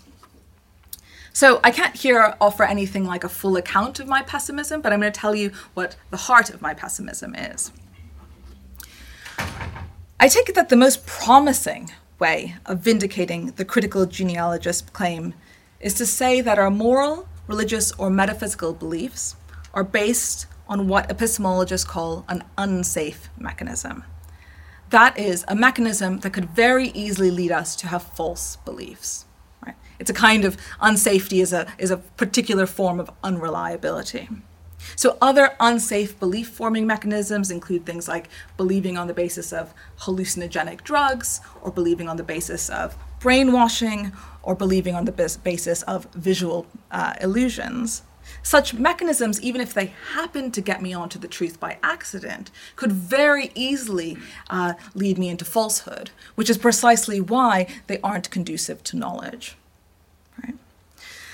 So 1.32 1.60
I 1.62 1.70
can't 1.70 1.94
here 1.94 2.34
offer 2.40 2.64
anything 2.64 3.04
like 3.04 3.22
a 3.22 3.28
full 3.28 3.56
account 3.56 4.00
of 4.00 4.08
my 4.08 4.22
pessimism, 4.22 4.80
but 4.80 4.92
I'm 4.92 5.00
going 5.00 5.12
to 5.12 5.20
tell 5.20 5.34
you 5.34 5.52
what 5.74 5.96
the 6.10 6.16
heart 6.16 6.50
of 6.50 6.60
my 6.60 6.74
pessimism 6.74 7.34
is. 7.34 7.70
I 10.18 10.26
take 10.26 10.48
it 10.48 10.56
that 10.56 10.68
the 10.68 10.76
most 10.76 11.06
promising 11.06 11.92
way 12.18 12.56
of 12.66 12.80
vindicating 12.80 13.52
the 13.52 13.64
critical 13.64 14.04
genealogist 14.04 14.92
claim 14.92 15.34
is 15.78 15.94
to 15.94 16.06
say 16.06 16.40
that 16.40 16.58
our 16.58 16.70
moral, 16.70 17.28
religious, 17.46 17.92
or 17.92 18.10
metaphysical 18.10 18.72
beliefs 18.72 19.36
are 19.72 19.84
based 19.84 20.46
on 20.66 20.88
what 20.88 21.08
epistemologists 21.08 21.86
call 21.86 22.24
an 22.28 22.42
unsafe 22.58 23.28
mechanism. 23.38 24.02
That 24.90 25.18
is, 25.18 25.44
a 25.48 25.54
mechanism 25.54 26.20
that 26.20 26.32
could 26.32 26.48
very 26.50 26.88
easily 26.88 27.30
lead 27.30 27.52
us 27.52 27.76
to 27.76 27.88
have 27.88 28.02
false 28.02 28.56
beliefs. 28.56 29.26
Right? 29.64 29.76
It's 29.98 30.10
a 30.10 30.14
kind 30.14 30.44
of 30.44 30.56
unsafety 30.80 31.42
is 31.42 31.52
a, 31.52 31.66
is 31.78 31.90
a 31.90 31.98
particular 31.98 32.66
form 32.66 32.98
of 32.98 33.10
unreliability. 33.22 34.28
So, 34.96 35.18
other 35.20 35.54
unsafe 35.60 36.18
belief 36.18 36.48
forming 36.48 36.86
mechanisms 36.86 37.50
include 37.50 37.84
things 37.84 38.08
like 38.08 38.28
believing 38.56 38.96
on 38.96 39.08
the 39.08 39.14
basis 39.14 39.52
of 39.52 39.74
hallucinogenic 40.00 40.82
drugs, 40.82 41.40
or 41.62 41.70
believing 41.70 42.08
on 42.08 42.16
the 42.16 42.22
basis 42.22 42.70
of 42.70 42.96
brainwashing, 43.20 44.12
or 44.42 44.54
believing 44.54 44.94
on 44.94 45.04
the 45.04 45.38
basis 45.42 45.82
of 45.82 46.06
visual 46.14 46.66
uh, 46.90 47.14
illusions. 47.20 48.02
Such 48.42 48.74
mechanisms, 48.74 49.40
even 49.42 49.60
if 49.60 49.74
they 49.74 49.92
happen 50.12 50.50
to 50.52 50.60
get 50.60 50.80
me 50.82 50.94
onto 50.94 51.18
the 51.18 51.28
truth 51.28 51.60
by 51.60 51.78
accident, 51.82 52.50
could 52.76 52.92
very 52.92 53.50
easily 53.54 54.16
uh, 54.48 54.74
lead 54.94 55.18
me 55.18 55.28
into 55.28 55.44
falsehood, 55.44 56.10
which 56.34 56.48
is 56.48 56.58
precisely 56.58 57.20
why 57.20 57.66
they 57.86 58.00
aren't 58.00 58.30
conducive 58.30 58.82
to 58.84 58.96
knowledge. 58.96 59.56
Right? 60.42 60.56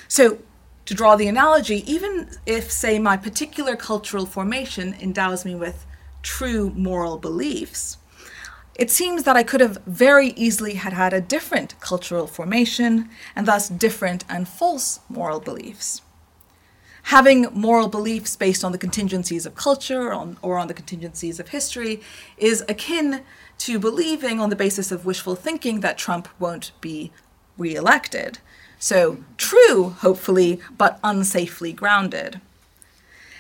So, 0.09 0.39
to 0.87 0.95
draw 0.95 1.17
the 1.17 1.29
analogy, 1.29 1.83
even 1.91 2.29
if, 2.45 2.71
say, 2.71 2.99
my 2.99 3.17
particular 3.17 3.75
cultural 3.75 4.27
formation 4.27 4.95
endows 5.01 5.45
me 5.45 5.55
with 5.55 5.87
true 6.23 6.71
moral 6.75 7.17
beliefs, 7.17 7.97
it 8.75 8.91
seems 8.91 9.23
that 9.23 9.37
I 9.37 9.45
could 9.45 9.61
have 9.61 9.79
very 9.87 10.29
easily 10.31 10.75
had 10.75 10.93
had 10.93 11.13
a 11.13 11.21
different 11.21 11.79
cultural 11.81 12.27
formation 12.27 13.09
and 13.37 13.47
thus 13.47 13.69
different 13.69 14.25
and 14.29 14.49
false 14.49 15.01
moral 15.09 15.41
beliefs. 15.41 16.03
Having 17.09 17.49
moral 17.53 17.89
beliefs 17.89 18.35
based 18.35 18.65
on 18.65 18.73
the 18.73 18.79
contingencies 18.79 19.45
of 19.45 19.55
culture 19.55 20.09
or 20.09 20.15
on, 20.15 20.39
or 20.41 20.57
on 20.57 20.69
the 20.69 20.75
contingencies 20.75 21.39
of 21.39 21.49
history 21.49 22.01
is 22.39 22.65
akin 22.67 23.23
to 23.59 23.79
believing 23.79 24.41
on 24.41 24.49
the 24.49 24.57
basis 24.57 24.91
of 24.91 25.05
wishful 25.05 25.37
thinking 25.37 25.81
that 25.81 25.99
Trump 25.99 26.29
won't 26.39 26.73
be 26.81 27.13
reelected. 27.59 28.39
So 28.79 29.19
true, 29.37 29.91
hopefully, 29.91 30.61
but 30.79 31.01
unsafely 31.03 31.77
grounded. 31.77 32.41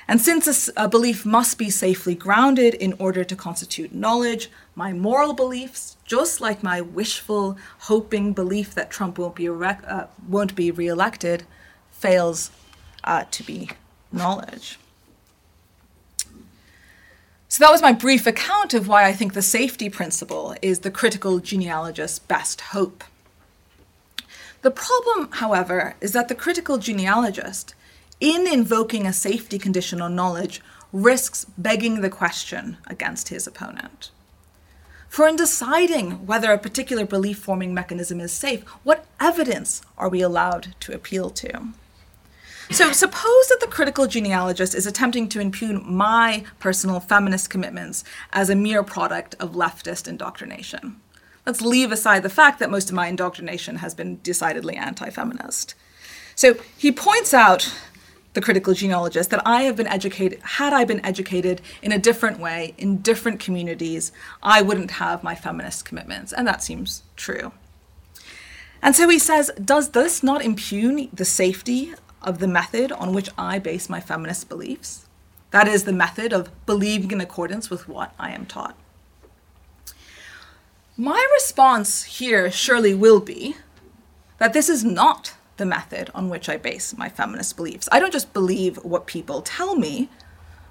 And 0.06 0.20
since 0.20 0.68
a, 0.68 0.84
a, 0.84 0.88
belief 0.88 1.24
must 1.24 1.56
be 1.56 1.70
safely 1.70 2.14
grounded 2.14 2.74
in 2.74 2.92
order 2.98 3.24
to 3.24 3.34
constitute 3.34 3.94
knowledge, 3.94 4.50
my 4.74 4.92
moral 4.92 5.32
beliefs, 5.32 5.96
just 6.04 6.38
like 6.38 6.62
my 6.62 6.82
wishful, 6.82 7.56
hoping 7.78 8.34
belief 8.34 8.74
that 8.74 8.90
Trump 8.90 9.16
won't 9.16 9.36
be, 9.36 9.48
uh, 9.48 10.06
won't 10.28 10.54
be 10.54 10.70
reelected, 10.70 11.44
fails 11.90 12.50
uh, 13.04 13.24
to 13.30 13.42
be 13.42 13.70
knowledge. 14.12 14.78
So 17.48 17.62
that 17.62 17.70
was 17.70 17.82
my 17.82 17.92
brief 17.92 18.26
account 18.26 18.74
of 18.74 18.88
why 18.88 19.04
I 19.04 19.12
think 19.12 19.32
the 19.32 19.42
safety 19.42 19.88
principle 19.88 20.56
is 20.60 20.80
the 20.80 20.90
critical 20.90 21.38
genealogist's 21.38 22.18
best 22.18 22.60
hope. 22.72 23.04
The 24.62 24.72
problem, 24.72 25.28
however, 25.30 25.94
is 26.00 26.12
that 26.12 26.28
the 26.28 26.34
critical 26.34 26.78
genealogist, 26.78 27.74
in 28.18 28.48
invoking 28.48 29.06
a 29.06 29.12
safety 29.12 29.58
condition 29.58 30.00
on 30.00 30.16
knowledge, 30.16 30.62
risks 30.92 31.46
begging 31.58 32.00
the 32.00 32.10
question 32.10 32.78
against 32.86 33.28
his 33.28 33.46
opponent. 33.46 34.10
For 35.08 35.28
in 35.28 35.36
deciding 35.36 36.26
whether 36.26 36.50
a 36.50 36.58
particular 36.58 37.04
belief 37.06 37.38
forming 37.38 37.72
mechanism 37.72 38.20
is 38.20 38.32
safe, 38.32 38.64
what 38.82 39.06
evidence 39.20 39.80
are 39.96 40.08
we 40.08 40.22
allowed 40.22 40.74
to 40.80 40.92
appeal 40.92 41.30
to? 41.30 41.68
So, 42.70 42.92
suppose 42.92 43.48
that 43.48 43.58
the 43.60 43.66
critical 43.66 44.06
genealogist 44.06 44.74
is 44.74 44.86
attempting 44.86 45.28
to 45.30 45.40
impugn 45.40 45.82
my 45.84 46.44
personal 46.58 47.00
feminist 47.00 47.50
commitments 47.50 48.04
as 48.32 48.48
a 48.48 48.56
mere 48.56 48.82
product 48.82 49.34
of 49.38 49.52
leftist 49.52 50.08
indoctrination. 50.08 51.00
Let's 51.46 51.60
leave 51.60 51.92
aside 51.92 52.22
the 52.22 52.30
fact 52.30 52.58
that 52.58 52.70
most 52.70 52.88
of 52.88 52.94
my 52.94 53.08
indoctrination 53.08 53.76
has 53.76 53.94
been 53.94 54.18
decidedly 54.22 54.76
anti 54.76 55.10
feminist. 55.10 55.74
So 56.34 56.54
he 56.76 56.90
points 56.90 57.34
out 57.34 57.72
the 58.34 58.40
critical 58.40 58.74
genealogist, 58.74 59.30
that 59.30 59.46
I 59.46 59.62
have 59.62 59.76
been 59.76 59.86
educated, 59.86 60.40
had 60.42 60.72
I 60.72 60.84
been 60.84 61.04
educated 61.04 61.62
in 61.82 61.92
a 61.92 61.98
different 61.98 62.40
way, 62.40 62.74
in 62.76 62.98
different 62.98 63.40
communities, 63.40 64.12
I 64.42 64.60
wouldn't 64.60 64.92
have 64.92 65.22
my 65.22 65.36
feminist 65.36 65.84
commitments. 65.84 66.32
And 66.32 66.46
that 66.46 66.62
seems 66.62 67.04
true. 67.16 67.52
And 68.82 68.94
so 68.94 69.08
he 69.08 69.18
says, 69.18 69.50
Does 69.64 69.90
this 69.90 70.22
not 70.22 70.44
impugn 70.44 71.08
the 71.12 71.24
safety 71.24 71.94
of 72.24 72.38
the 72.38 72.48
method 72.48 72.92
on 72.92 73.14
which 73.14 73.30
I 73.38 73.58
base 73.58 73.88
my 73.88 74.00
feminist 74.00 74.48
beliefs? 74.48 75.06
That 75.50 75.68
is, 75.68 75.84
the 75.84 75.92
method 75.92 76.32
of 76.32 76.50
believing 76.66 77.12
in 77.12 77.20
accordance 77.20 77.70
with 77.70 77.88
what 77.88 78.12
I 78.18 78.32
am 78.32 78.46
taught. 78.46 78.76
My 80.96 81.26
response 81.34 82.04
here 82.04 82.50
surely 82.50 82.94
will 82.94 83.20
be 83.20 83.56
that 84.38 84.52
this 84.52 84.68
is 84.68 84.84
not 84.84 85.34
the 85.56 85.66
method 85.66 86.10
on 86.14 86.28
which 86.28 86.48
I 86.48 86.56
base 86.56 86.96
my 86.96 87.08
feminist 87.08 87.56
beliefs. 87.56 87.88
I 87.92 88.00
don't 88.00 88.12
just 88.12 88.32
believe 88.32 88.76
what 88.78 89.06
people 89.06 89.42
tell 89.42 89.76
me. 89.76 90.08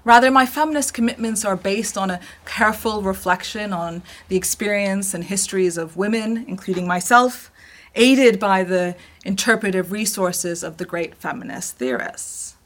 Rather, 0.04 0.30
my 0.30 0.44
feminist 0.44 0.92
commitments 0.92 1.44
are 1.44 1.56
based 1.56 1.96
on 1.96 2.10
a 2.10 2.20
careful 2.44 3.00
reflection 3.00 3.72
on 3.72 4.02
the 4.28 4.36
experience 4.36 5.14
and 5.14 5.24
histories 5.24 5.78
of 5.78 5.96
women, 5.96 6.44
including 6.46 6.86
myself, 6.86 7.50
aided 7.94 8.38
by 8.38 8.64
the 8.64 8.96
interpretive 9.24 9.92
resources 9.92 10.62
of 10.62 10.76
the 10.76 10.84
great 10.84 11.14
feminist 11.14 11.76
theorists. 11.76 12.56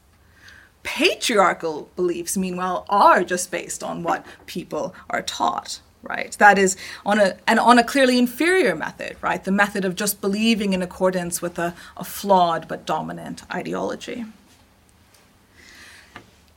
Patriarchal 0.83 1.89
beliefs, 1.95 2.37
meanwhile, 2.37 2.85
are 2.89 3.23
just 3.23 3.51
based 3.51 3.83
on 3.83 4.03
what 4.03 4.25
people 4.45 4.93
are 5.09 5.21
taught 5.21 5.81
right? 6.01 6.31
That 6.39 6.57
is 6.57 6.77
on 7.05 7.19
a 7.19 7.37
and 7.45 7.59
on 7.59 7.77
a 7.77 7.83
clearly 7.83 8.17
inferior 8.17 8.73
method 8.73 9.17
right? 9.21 9.43
The 9.43 9.51
method 9.51 9.83
of 9.83 9.95
just 9.95 10.21
believing 10.21 10.71
in 10.71 10.81
accordance 10.81 11.41
with 11.41 11.59
a, 11.59 11.75
a 11.97 12.05
flawed 12.05 12.67
but 12.69 12.85
dominant 12.85 13.43
ideology 13.53 14.25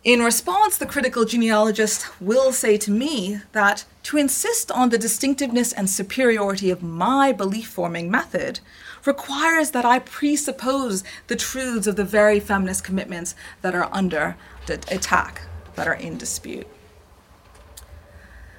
in 0.04 0.20
response, 0.20 0.78
the 0.78 0.86
critical 0.86 1.24
genealogist 1.24 2.20
will 2.20 2.52
say 2.52 2.76
to 2.76 2.90
me 2.90 3.40
that 3.52 3.84
to 4.02 4.16
insist 4.16 4.72
on 4.72 4.88
the 4.88 4.98
distinctiveness 4.98 5.72
and 5.72 5.88
superiority 5.88 6.70
of 6.70 6.82
my 6.82 7.30
belief 7.30 7.68
forming 7.68 8.10
method 8.10 8.58
requires 9.04 9.70
that 9.70 9.84
I 9.84 10.00
presuppose 10.00 11.04
the 11.28 11.36
truths 11.36 11.86
of 11.86 11.94
the 11.94 12.04
very 12.04 12.40
feminist 12.40 12.82
commitments 12.82 13.36
that 13.60 13.76
are 13.76 13.88
under 13.92 14.36
attack, 14.68 15.42
that 15.76 15.86
are 15.86 15.94
in 15.94 16.18
dispute. 16.18 16.66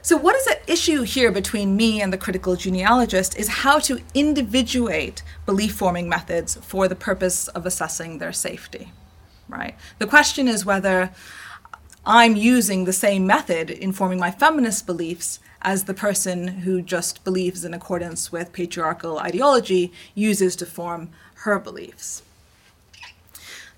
So, 0.02 0.16
what 0.16 0.36
is 0.36 0.48
at 0.48 0.70
issue 0.70 1.02
here 1.02 1.32
between 1.32 1.76
me 1.76 2.02
and 2.02 2.12
the 2.12 2.18
critical 2.18 2.56
genealogist 2.56 3.38
is 3.38 3.48
how 3.48 3.80
to 3.80 4.02
individuate 4.14 5.24
belief 5.46 5.76
forming 5.76 6.08
methods 6.08 6.56
for 6.56 6.88
the 6.88 6.96
purpose 6.96 7.50
of 7.50 7.66
assessing 7.66 8.18
their 8.18 8.34
safety, 8.34 8.92
right? 9.54 9.76
The 10.00 10.08
question 10.08 10.48
is 10.48 10.66
whether 10.66 11.12
I'm 12.06 12.36
using 12.36 12.84
the 12.84 12.94
same 12.94 13.26
method 13.26 13.70
in 13.70 13.94
forming 13.94 14.20
my 14.20 14.32
feminist 14.32 14.86
beliefs 14.86 15.40
as 15.62 15.86
the 15.86 15.94
person 15.94 16.48
who 16.48 16.82
just 16.82 17.24
believes 17.24 17.64
in 17.64 17.74
accordance 17.74 18.32
with 18.32 18.52
patriarchal 18.52 19.20
ideology 19.20 19.94
uses 20.14 20.56
to 20.58 20.66
form 20.66 21.10
her 21.36 21.60
beliefs. 21.60 22.24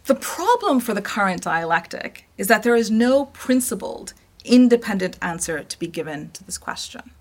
The 0.06 0.16
problem 0.16 0.80
for 0.80 0.94
the 0.94 1.02
current 1.02 1.44
dialectic 1.44 2.26
is 2.38 2.48
that 2.48 2.64
there 2.64 2.76
is 2.76 2.90
no 2.90 3.26
principled 3.26 4.14
independent 4.44 5.18
answer 5.22 5.64
to 5.64 5.80
be 5.80 5.88
given 5.88 6.30
to 6.32 6.44
this 6.44 6.58
question, 6.58 7.12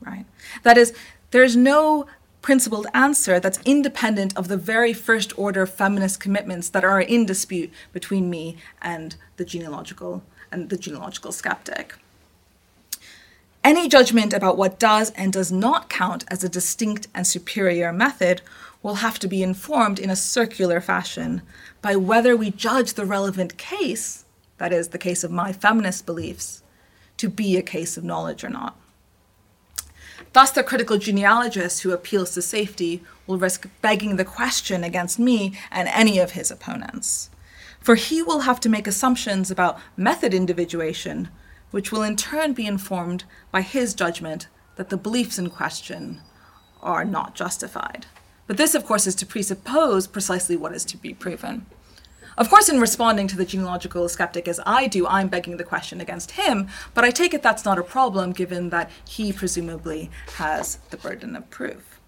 right? 0.00 0.24
That 0.62 0.78
is, 0.78 0.94
there's 1.32 1.56
no 1.56 2.06
principled 2.42 2.86
answer 2.94 3.38
that's 3.38 3.60
independent 3.64 4.36
of 4.36 4.48
the 4.48 4.56
very 4.56 4.92
first 4.92 5.36
order 5.38 5.66
feminist 5.66 6.20
commitments 6.20 6.68
that 6.70 6.84
are 6.84 7.00
in 7.00 7.26
dispute 7.26 7.70
between 7.92 8.30
me 8.30 8.56
and 8.80 9.16
the 9.36 9.44
genealogical 9.44 10.22
and 10.50 10.70
the 10.70 10.76
genealogical 10.76 11.32
skeptic. 11.32 11.94
Any 13.62 13.88
judgment 13.88 14.32
about 14.32 14.56
what 14.56 14.78
does 14.78 15.10
and 15.10 15.32
does 15.32 15.52
not 15.52 15.90
count 15.90 16.24
as 16.28 16.42
a 16.42 16.48
distinct 16.48 17.08
and 17.14 17.26
superior 17.26 17.92
method 17.92 18.40
will 18.82 18.96
have 18.96 19.18
to 19.18 19.28
be 19.28 19.42
informed 19.42 19.98
in 19.98 20.08
a 20.08 20.16
circular 20.16 20.80
fashion 20.80 21.42
by 21.82 21.94
whether 21.94 22.34
we 22.36 22.50
judge 22.50 22.94
the 22.94 23.04
relevant 23.04 23.58
case 23.58 24.24
that 24.60 24.74
is, 24.74 24.88
the 24.88 24.98
case 24.98 25.24
of 25.24 25.30
my 25.30 25.54
feminist 25.54 26.04
beliefs, 26.04 26.62
to 27.16 27.30
be 27.30 27.56
a 27.56 27.62
case 27.62 27.96
of 27.96 28.04
knowledge 28.04 28.44
or 28.44 28.50
not. 28.50 28.78
Thus, 30.32 30.52
the 30.52 30.62
critical 30.62 30.96
genealogist 30.96 31.82
who 31.82 31.90
appeals 31.90 32.30
to 32.32 32.42
safety 32.42 33.02
will 33.26 33.38
risk 33.38 33.66
begging 33.82 34.16
the 34.16 34.24
question 34.24 34.84
against 34.84 35.18
me 35.18 35.58
and 35.70 35.88
any 35.88 36.18
of 36.18 36.32
his 36.32 36.50
opponents. 36.50 37.30
For 37.80 37.96
he 37.96 38.22
will 38.22 38.40
have 38.40 38.60
to 38.60 38.68
make 38.68 38.86
assumptions 38.86 39.50
about 39.50 39.80
method 39.96 40.32
individuation, 40.32 41.28
which 41.70 41.90
will 41.90 42.02
in 42.02 42.16
turn 42.16 42.52
be 42.52 42.66
informed 42.66 43.24
by 43.50 43.62
his 43.62 43.94
judgment 43.94 44.46
that 44.76 44.88
the 44.88 44.96
beliefs 44.96 45.38
in 45.38 45.50
question 45.50 46.20
are 46.82 47.04
not 47.04 47.34
justified. 47.34 48.06
But 48.46 48.56
this, 48.56 48.74
of 48.74 48.84
course, 48.84 49.06
is 49.06 49.14
to 49.16 49.26
presuppose 49.26 50.06
precisely 50.06 50.56
what 50.56 50.74
is 50.74 50.84
to 50.86 50.96
be 50.96 51.14
proven. 51.14 51.66
Of 52.40 52.48
course, 52.48 52.70
in 52.70 52.80
responding 52.80 53.26
to 53.28 53.36
the 53.36 53.44
genealogical 53.44 54.08
skeptic 54.08 54.48
as 54.48 54.58
I 54.64 54.86
do, 54.86 55.06
I'm 55.06 55.28
begging 55.28 55.58
the 55.58 55.62
question 55.62 56.00
against 56.00 56.30
him, 56.30 56.68
but 56.94 57.04
I 57.04 57.10
take 57.10 57.34
it 57.34 57.42
that's 57.42 57.66
not 57.66 57.78
a 57.78 57.82
problem 57.82 58.32
given 58.32 58.70
that 58.70 58.90
he 59.06 59.30
presumably 59.30 60.10
has 60.36 60.76
the 60.88 60.96
burden 60.96 61.36
of 61.36 61.50
proof. 61.50 62.00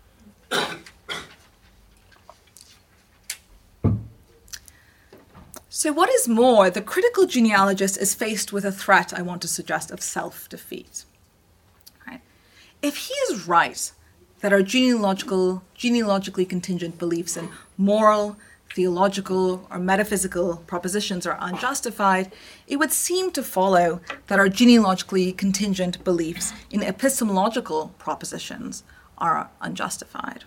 So, 5.68 5.92
what 5.92 6.09
is 6.09 6.27
more, 6.27 6.71
the 6.71 6.81
critical 6.81 7.27
genealogist 7.27 7.99
is 7.99 8.14
faced 8.14 8.55
with 8.55 8.64
a 8.64 8.73
threat, 8.73 9.12
I 9.12 9.21
want 9.21 9.42
to 9.42 9.49
suggest, 9.49 9.90
of 9.90 10.01
self 10.01 10.49
defeat. 10.49 11.05
Right? 12.07 12.23
If 12.81 12.97
he 12.97 13.14
is 13.29 13.47
right 13.47 13.92
that 14.40 14.53
our 14.53 14.62
genealogical, 14.62 15.62
genealogically 15.75 16.47
contingent 16.47 16.99
beliefs 16.99 17.37
in 17.37 17.51
moral, 17.77 18.38
theological 18.75 19.67
or 19.71 19.79
metaphysical 19.79 20.57
propositions 20.67 21.27
are 21.27 21.39
unjustified, 21.41 22.33
it 22.67 22.77
would 22.77 22.93
seem 22.93 23.31
to 23.33 23.43
follow 23.43 24.01
that 24.27 24.39
our 24.39 24.49
genealogically 24.49 25.33
contingent 25.33 26.03
beliefs 26.05 26.53
in 26.71 26.83
epistemological 26.83 27.95
propositions 27.99 28.83
are 29.19 29.51
unjustified. 29.61 30.45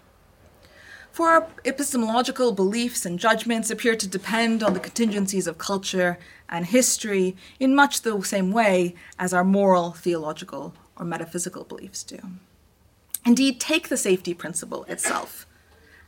For 1.12 1.30
our 1.30 1.48
epistemological 1.64 2.52
beliefs 2.52 3.06
and 3.06 3.18
judgments 3.18 3.72
appear 3.72 3.96
to 3.96 4.08
depend 4.08 4.62
on 4.62 4.74
the 4.74 4.82
contingencies 4.82 5.48
of 5.48 5.58
culture 5.58 6.18
and 6.50 6.66
history 6.66 7.38
in 7.58 7.74
much 7.74 8.02
the 8.02 8.22
same 8.22 8.52
way 8.52 8.96
as 9.18 9.34
our 9.34 9.46
moral, 9.46 9.94
theological, 9.94 10.74
or 10.98 11.06
metaphysical 11.06 11.64
beliefs 11.64 12.04
do. 12.04 12.20
Indeed, 13.26 13.62
take 13.62 13.88
the 13.88 13.96
safety 13.96 14.34
principle 14.34 14.84
itself. 14.86 15.48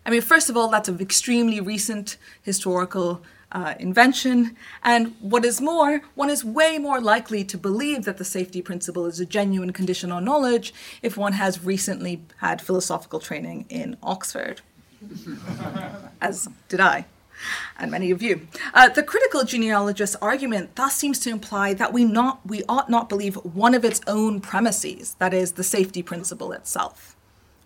I 0.08 0.10
mean, 0.10 0.22
first 0.22 0.50
of 0.50 0.56
all, 0.56 0.70
that's 0.70 0.88
an 0.88 1.02
extremely 1.02 1.60
recent 1.60 2.16
historical 2.42 3.22
uh, 3.52 3.76
invention. 3.78 4.56
And 4.82 5.14
what 5.20 5.44
is 5.44 5.60
more, 5.60 6.02
one 6.16 6.30
is 6.30 6.46
way 6.46 6.78
more 6.78 7.02
likely 7.02 7.44
to 7.44 7.58
believe 7.58 8.06
that 8.06 8.18
the 8.18 8.24
safety 8.24 8.62
principle 8.62 9.06
is 9.06 9.20
a 9.20 9.26
genuine 9.26 9.74
condition 9.74 10.10
on 10.14 10.24
knowledge 10.24 10.74
if 11.02 11.18
one 11.18 11.34
has 11.34 11.62
recently 11.62 12.22
had 12.38 12.62
philosophical 12.62 13.20
training 13.20 13.66
in 13.68 13.98
Oxford, 14.02 14.62
as 16.22 16.48
did 16.70 16.80
I. 16.80 17.06
And 17.78 17.92
many 17.92 18.10
of 18.10 18.22
you. 18.22 18.48
Uh, 18.74 18.88
the 18.88 19.04
critical 19.04 19.44
genealogist's 19.44 20.16
argument 20.22 20.76
thus 20.76 20.96
seems 20.96 21.20
to 21.20 21.30
imply 21.30 21.74
that 21.74 21.92
we, 21.92 22.06
not, 22.06 22.40
we 22.48 22.64
ought 22.70 22.90
not 22.90 23.10
believe 23.10 23.36
one 23.36 23.76
of 23.76 23.84
its 23.84 24.00
own 24.08 24.40
premises, 24.40 25.16
that 25.20 25.34
is, 25.34 25.52
the 25.52 25.66
safety 25.66 26.02
principle 26.02 26.54
itself 26.54 27.17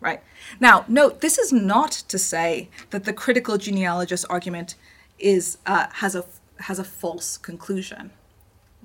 right? 0.02 0.22
Now, 0.60 0.84
note, 0.88 1.22
this 1.22 1.38
is 1.38 1.54
not 1.54 1.92
to 1.92 2.18
say 2.18 2.70
that 2.90 3.06
the 3.06 3.14
critical 3.14 3.58
genealogist 3.58 4.26
argument 4.30 4.76
is, 5.18 5.60
uh, 5.66 5.88
has, 5.94 6.16
a, 6.16 6.26
has 6.62 6.80
a 6.80 6.84
false 6.84 7.38
conclusion, 7.38 8.12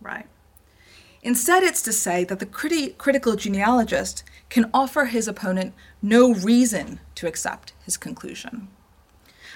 right? 0.00 0.26
Instead, 1.22 1.64
it's 1.64 1.82
to 1.82 1.92
say 1.92 2.22
that 2.22 2.38
the 2.38 2.46
criti- 2.46 2.96
critical 2.98 3.34
genealogist 3.34 4.22
can 4.48 4.70
offer 4.72 5.06
his 5.06 5.26
opponent 5.26 5.74
no 6.00 6.32
reason 6.32 7.00
to 7.16 7.26
accept 7.26 7.72
his 7.84 7.96
conclusion. 7.96 8.68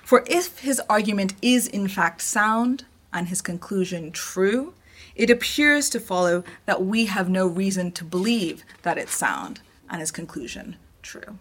For 0.03 0.25
if 0.27 0.61
his 0.61 0.81
argument 0.91 1.35
is 1.41 1.69
in 1.69 1.87
fact 1.87 2.23
sound 2.23 2.87
and 3.13 3.29
his 3.29 3.41
conclusion 3.41 4.11
true, 4.11 4.75
it 5.15 5.31
appears 5.31 5.91
to 5.91 6.01
follow 6.01 6.43
that 6.67 6.85
we 6.85 7.05
have 7.07 7.29
no 7.29 7.47
reason 7.47 7.93
to 7.93 8.05
believe 8.05 8.65
that 8.83 8.99
it's 8.99 9.15
sound 9.15 9.61
and 9.89 10.01
his 10.01 10.11
conclusion 10.11 10.77
true. 11.03 11.39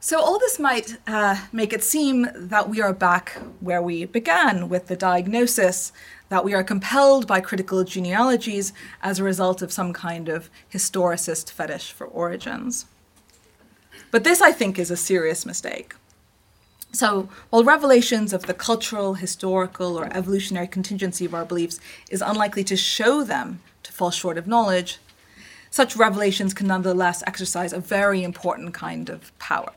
So, 0.00 0.20
all 0.20 0.38
this 0.38 0.60
might 0.60 0.96
uh, 1.08 1.36
make 1.50 1.72
it 1.72 1.82
seem 1.82 2.28
that 2.32 2.68
we 2.68 2.80
are 2.80 2.92
back 2.92 3.36
where 3.58 3.82
we 3.82 4.04
began 4.04 4.68
with 4.68 4.86
the 4.86 4.94
diagnosis 4.94 5.92
that 6.28 6.44
we 6.44 6.54
are 6.54 6.62
compelled 6.62 7.26
by 7.26 7.40
critical 7.40 7.82
genealogies 7.82 8.72
as 9.02 9.18
a 9.18 9.24
result 9.24 9.60
of 9.60 9.72
some 9.72 9.92
kind 9.92 10.28
of 10.28 10.50
historicist 10.72 11.50
fetish 11.50 11.90
for 11.90 12.06
origins. 12.06 12.86
But 14.12 14.22
this, 14.22 14.40
I 14.40 14.52
think, 14.52 14.78
is 14.78 14.92
a 14.92 14.96
serious 14.96 15.44
mistake. 15.44 15.94
So, 16.92 17.28
while 17.50 17.64
revelations 17.64 18.32
of 18.32 18.46
the 18.46 18.54
cultural, 18.54 19.14
historical, 19.14 19.98
or 19.98 20.16
evolutionary 20.16 20.68
contingency 20.68 21.24
of 21.24 21.34
our 21.34 21.44
beliefs 21.44 21.80
is 22.08 22.22
unlikely 22.22 22.62
to 22.64 22.76
show 22.76 23.24
them 23.24 23.60
to 23.82 23.92
fall 23.92 24.12
short 24.12 24.38
of 24.38 24.46
knowledge, 24.46 25.00
such 25.70 25.96
revelations 25.96 26.54
can 26.54 26.66
nonetheless 26.66 27.22
exercise 27.26 27.72
a 27.72 27.80
very 27.80 28.22
important 28.22 28.74
kind 28.74 29.08
of 29.08 29.36
power. 29.38 29.72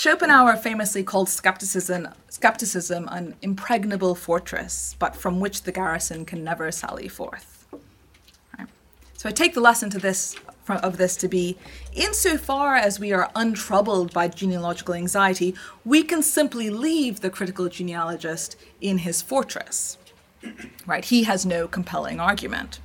Schopenhauer 0.00 0.56
famously 0.56 1.02
called 1.02 1.28
skepticism, 1.28 2.08
skepticism 2.30 3.06
an 3.08 3.34
impregnable 3.42 4.14
fortress, 4.14 4.96
but 4.98 5.14
from 5.14 5.40
which 5.40 5.64
the 5.64 5.72
garrison 5.72 6.24
can 6.24 6.42
never 6.42 6.72
sally 6.72 7.06
forth. 7.06 7.66
Right. 8.58 8.66
So 9.18 9.28
I 9.28 9.32
take 9.32 9.52
the 9.52 9.60
lesson 9.60 9.90
to 9.90 9.98
this 9.98 10.36
of 10.68 10.96
this 10.96 11.16
to 11.16 11.28
be 11.28 11.58
insofar 11.92 12.76
as 12.76 13.00
we 13.00 13.12
are 13.12 13.30
untroubled 13.34 14.12
by 14.12 14.28
genealogical 14.28 14.94
anxiety, 14.94 15.54
we 15.84 16.02
can 16.02 16.22
simply 16.22 16.70
leave 16.70 17.20
the 17.20 17.30
critical 17.30 17.68
genealogist 17.68 18.56
in 18.80 18.98
his 18.98 19.22
fortress. 19.22 19.98
Right? 20.86 21.04
He 21.04 21.24
has 21.24 21.44
no 21.44 21.68
compelling 21.68 22.20
argument. 22.20 22.80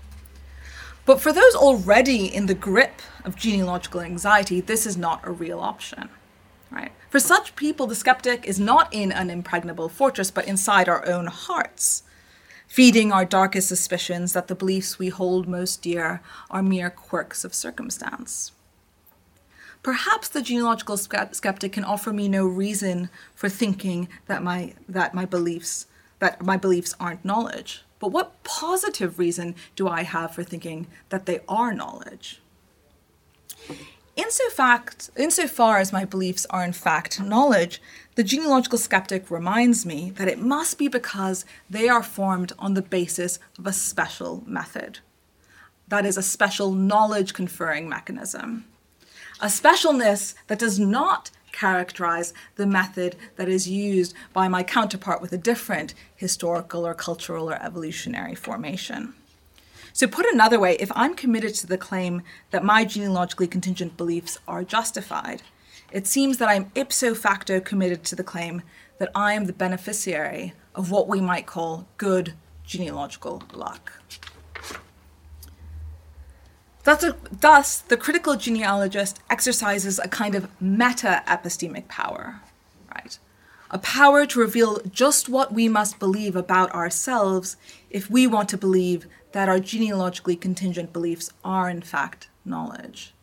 But 1.06 1.22
for 1.22 1.32
those 1.32 1.56
already 1.56 2.26
in 2.26 2.48
the 2.48 2.56
grip 2.56 3.02
of 3.24 3.36
genealogical 3.36 4.02
anxiety, 4.02 4.60
this 4.60 4.86
is 4.86 4.98
not 4.98 5.22
a 5.24 5.32
real 5.32 5.60
option. 5.60 6.10
Right? 6.72 6.92
For 7.10 7.20
such 7.20 7.56
people, 7.56 7.88
the 7.88 7.96
skeptic 7.96 8.46
is 8.46 8.60
not 8.60 8.92
in 8.94 9.12
an 9.12 9.30
impregnable 9.30 9.88
fortress, 9.88 10.32
but 10.32 10.48
inside 10.48 10.90
our 10.90 11.08
own 11.08 11.28
hearts, 11.28 12.04
feeding 12.68 13.12
our 13.12 13.24
darkest 13.24 13.70
suspicions 13.70 14.34
that 14.34 14.48
the 14.48 14.56
beliefs 14.56 15.00
we 15.00 15.10
hold 15.10 15.48
most 15.48 15.82
dear 15.82 16.22
are 16.50 16.64
mere 16.64 16.90
quirks 16.90 17.46
of 17.46 17.54
circumstance. 17.54 18.52
Perhaps 19.86 20.30
the 20.30 20.42
genealogical 20.42 20.98
skeptic 20.98 21.72
can 21.74 21.84
offer 21.84 22.12
me 22.12 22.28
no 22.28 22.44
reason 22.44 23.08
for 23.36 23.50
thinking 23.50 24.08
that 24.26 24.42
my, 24.42 24.74
that 24.90 25.14
my 25.14 25.26
beliefs 25.26 25.86
that 26.18 26.44
my 26.44 26.58
beliefs 26.58 26.96
aren't 27.00 27.24
knowledge. 27.24 27.84
But 28.00 28.08
what 28.08 28.44
positive 28.44 29.20
reason 29.20 29.54
do 29.76 29.88
I 29.88 30.02
have 30.02 30.34
for 30.34 30.44
thinking 30.44 30.88
that 31.10 31.28
they 31.28 31.42
are 31.48 31.72
knowledge? 31.72 32.42
insofar 34.18 35.78
as 35.78 35.94
my 35.94 36.04
beliefs 36.04 36.48
are 36.50 36.64
in 36.64 36.74
fact 36.74 37.22
knowledge, 37.22 37.80
the 38.16 38.24
genealogical 38.24 38.80
skeptic 38.80 39.30
reminds 39.30 39.86
me 39.86 40.10
that 40.16 40.28
it 40.28 40.40
must 40.40 40.80
be 40.80 40.88
because 40.88 41.46
they 41.70 41.88
are 41.88 42.02
formed 42.02 42.54
on 42.58 42.74
the 42.74 42.82
basis 42.82 43.38
of 43.60 43.68
a 43.68 43.72
special 43.74 44.42
method. 44.48 44.98
That 45.90 46.08
is, 46.08 46.18
a 46.18 46.24
special 46.24 46.72
knowledge 46.72 47.36
conferring 47.36 47.88
mechanism. 47.88 48.66
A 49.42 49.48
specialness 49.48 50.34
that 50.48 50.60
does 50.60 50.80
not 50.80 51.30
characterize 51.52 52.34
the 52.56 52.66
method 52.66 53.18
that 53.36 53.50
is 53.50 53.68
used 53.68 54.14
by 54.32 54.48
my 54.48 54.64
counterpart 54.64 55.22
with 55.22 55.34
a 55.34 55.38
different 55.38 55.94
historical 56.16 56.88
or 56.88 56.94
cultural 56.94 57.50
or 57.50 57.62
evolutionary 57.62 58.34
formation. 58.34 59.14
So, 59.92 60.08
put 60.08 60.26
another 60.26 60.58
way, 60.58 60.78
if 60.80 60.90
I'm 60.96 61.16
committed 61.16 61.54
to 61.56 61.68
the 61.68 61.78
claim 61.78 62.22
that 62.52 62.64
my 62.64 62.86
genealogically 62.86 63.48
contingent 63.48 63.98
beliefs 63.98 64.38
are 64.48 64.64
justified, 64.64 65.42
it 65.92 66.08
seems 66.08 66.38
that 66.38 66.50
I'm 66.50 66.72
ipso 66.74 67.14
facto 67.14 67.60
committed 67.60 68.06
to 68.06 68.16
the 68.16 68.24
claim 68.24 68.62
that 69.00 69.12
I 69.14 69.34
am 69.34 69.46
the 69.46 69.54
beneficiary 69.54 70.54
of 70.74 70.92
what 70.92 71.10
we 71.10 71.20
might 71.20 71.46
call 71.46 71.88
good 71.98 72.34
genealogical 72.66 73.44
luck. 73.54 74.02
Thus, 76.86 77.80
the 77.80 77.98
critical 77.98 78.36
genealogist 78.36 79.20
exercises 79.28 79.98
a 79.98 80.08
kind 80.08 80.36
of 80.36 80.50
meta 80.62 81.24
epistemic 81.28 81.88
power, 81.88 82.42
right? 82.94 83.18
A 83.72 83.80
power 83.80 84.28
to 84.28 84.40
reveal 84.40 84.80
just 84.92 85.28
what 85.28 85.52
we 85.52 85.68
must 85.68 85.98
believe 85.98 86.36
about 86.36 86.72
ourselves 86.76 87.58
if 87.90 88.08
we 88.12 88.28
want 88.28 88.50
to 88.50 88.58
believe 88.58 89.08
that 89.32 89.50
our 89.50 89.60
genealogically 89.60 90.36
contingent 90.36 90.94
beliefs 90.94 91.32
are, 91.44 91.72
in 91.72 91.82
fact, 91.82 92.30
knowledge. 92.46 93.16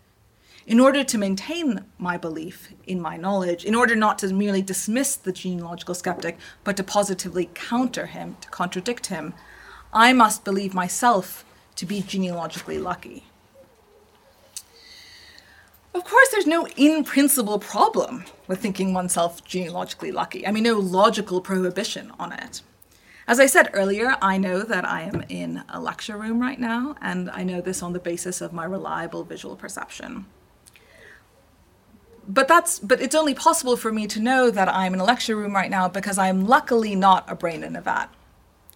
In 0.67 0.81
order 0.81 1.05
to 1.05 1.17
maintain 1.17 1.85
my 1.99 2.17
belief 2.17 2.71
in 2.85 3.01
my 3.01 3.17
knowledge, 3.17 3.65
in 3.65 3.77
order 3.77 3.95
not 3.95 4.19
to 4.19 4.35
merely 4.35 4.63
dismiss 4.63 5.15
the 5.15 5.31
genealogical 5.31 5.95
skeptic, 5.95 6.37
but 6.65 6.77
to 6.79 6.83
positively 6.83 7.49
counter 7.55 8.07
him, 8.07 8.37
to 8.41 8.49
contradict 8.49 9.07
him, 9.07 9.35
I 9.93 10.13
must 10.13 10.45
believe 10.45 10.75
myself 10.75 11.45
to 11.77 11.87
be 11.87 12.03
genealogically 12.03 12.79
lucky. 12.79 13.27
Of 15.95 16.05
course, 16.05 16.29
there's 16.31 16.47
no 16.47 16.67
in 16.77 17.05
principle 17.05 17.59
problem 17.59 18.25
with 18.49 18.61
thinking 18.61 18.95
oneself 18.95 19.45
genealogically 19.45 20.11
lucky. 20.11 20.47
I 20.47 20.51
mean, 20.51 20.63
no 20.63 20.79
logical 20.79 21.41
prohibition 21.41 22.13
on 22.19 22.33
it. 22.33 22.63
As 23.29 23.39
I 23.39 23.47
said 23.47 23.71
earlier, 23.73 24.17
I 24.21 24.39
know 24.39 24.63
that 24.63 24.85
I 24.87 25.03
am 25.03 25.25
in 25.29 25.63
a 25.69 25.81
lecture 25.81 26.17
room 26.17 26.41
right 26.41 26.59
now, 26.59 26.97
and 27.01 27.31
I 27.31 27.45
know 27.45 27.61
this 27.61 27.83
on 27.83 27.93
the 27.93 28.01
basis 28.01 28.41
of 28.41 28.53
my 28.53 28.65
reliable 28.65 29.23
visual 29.23 29.55
perception. 29.55 30.27
But 32.27 32.49
that's 32.49 32.79
but 32.79 33.01
it's 33.01 33.15
only 33.15 33.35
possible 33.35 33.77
for 33.77 33.93
me 33.93 34.07
to 34.09 34.21
know 34.21 34.51
that 34.51 34.69
I'm 34.69 34.95
in 34.95 35.01
a 35.01 35.05
lecture 35.05 35.37
room 35.37 35.55
right 35.55 35.71
now 35.71 35.89
because 35.89 36.19
I'm 36.19 36.47
luckily 36.47 36.95
not 36.95 37.31
a 37.31 37.35
brain 37.35 37.63
in 37.63 37.77
a 37.77 37.81
vat 37.81 38.09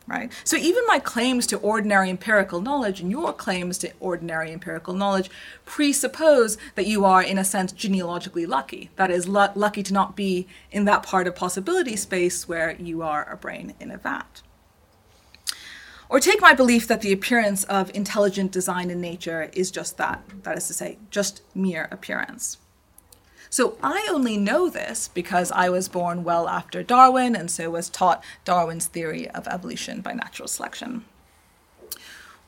right? 0.07 0.33
So 0.45 0.57
even 0.57 0.85
my 0.87 0.99
claims 0.99 1.47
to 1.49 1.59
ordinary 1.59 2.11
empirical 2.11 2.61
knowledge 2.61 3.01
and 3.01 3.11
your 3.11 3.33
claims 3.33 3.79
to 3.79 3.93
ordinary 4.01 4.53
empirical 4.53 4.95
knowledge 4.95 5.31
presuppose 5.65 6.57
that 6.75 6.87
you 6.87 7.05
are, 7.05 7.23
in 7.23 7.39
a 7.39 7.45
sense, 7.45 7.73
genealogically 7.73 8.47
lucky. 8.47 8.91
That 8.97 9.11
is, 9.11 9.27
l- 9.27 9.53
lucky 9.55 9.83
to 9.83 9.93
not 9.93 10.17
be 10.17 10.47
in 10.71 10.85
that 10.85 11.03
part 11.03 11.27
of 11.27 11.35
possibility 11.35 11.97
space 11.97 12.49
where 12.49 12.77
you 12.77 13.03
are 13.03 13.29
a 13.31 13.37
brain 13.37 13.75
in 13.81 13.91
a 13.91 13.99
vat. 13.99 14.43
Or 16.09 16.21
take 16.21 16.41
my 16.41 16.55
belief 16.55 16.87
that 16.87 17.01
the 17.01 17.13
appearance 17.13 17.65
of 17.65 17.91
intelligent 17.93 18.53
design 18.53 18.91
in 18.91 19.01
nature 19.01 19.51
is 19.53 19.73
just 19.73 19.97
that, 19.97 20.23
that 20.45 20.57
is 20.57 20.69
to 20.69 20.73
say, 20.73 20.99
just 21.11 21.43
mere 21.53 21.89
appearance. 21.91 22.59
So 23.51 23.79
I 23.83 24.09
only 24.11 24.37
know 24.37 24.69
this 24.69 25.09
because 25.09 25.53
I 25.53 25.69
was 25.69 25.89
born 25.89 26.25
well 26.25 26.49
after 26.49 26.83
Darwin 26.83 27.37
and 27.37 27.51
so 27.51 27.71
was 27.71 27.89
taught 27.89 28.25
Darwin's 28.45 28.87
theory 28.87 29.29
of 29.31 29.47
evolution 29.49 30.01
by 30.01 30.13
natural 30.13 30.49
selection. 30.49 31.05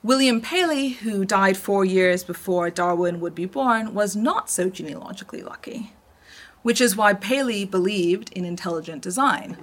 William 0.03 0.41
Paley, 0.41 0.91
who 0.91 1.25
died 1.25 1.57
four 1.57 1.85
years 1.85 2.23
before 2.23 2.71
Darwin 2.71 3.19
would 3.21 3.35
be 3.35 3.47
born, 3.47 3.95
was 3.95 4.15
not 4.15 4.49
so 4.49 4.71
genealogically 4.71 5.43
lucky, 5.43 5.93
which 6.63 6.81
is 6.81 6.97
why 6.97 7.15
Paley 7.15 7.65
believed 7.65 8.33
in 8.33 8.45
intelligent 8.45 9.03
design, 9.03 9.57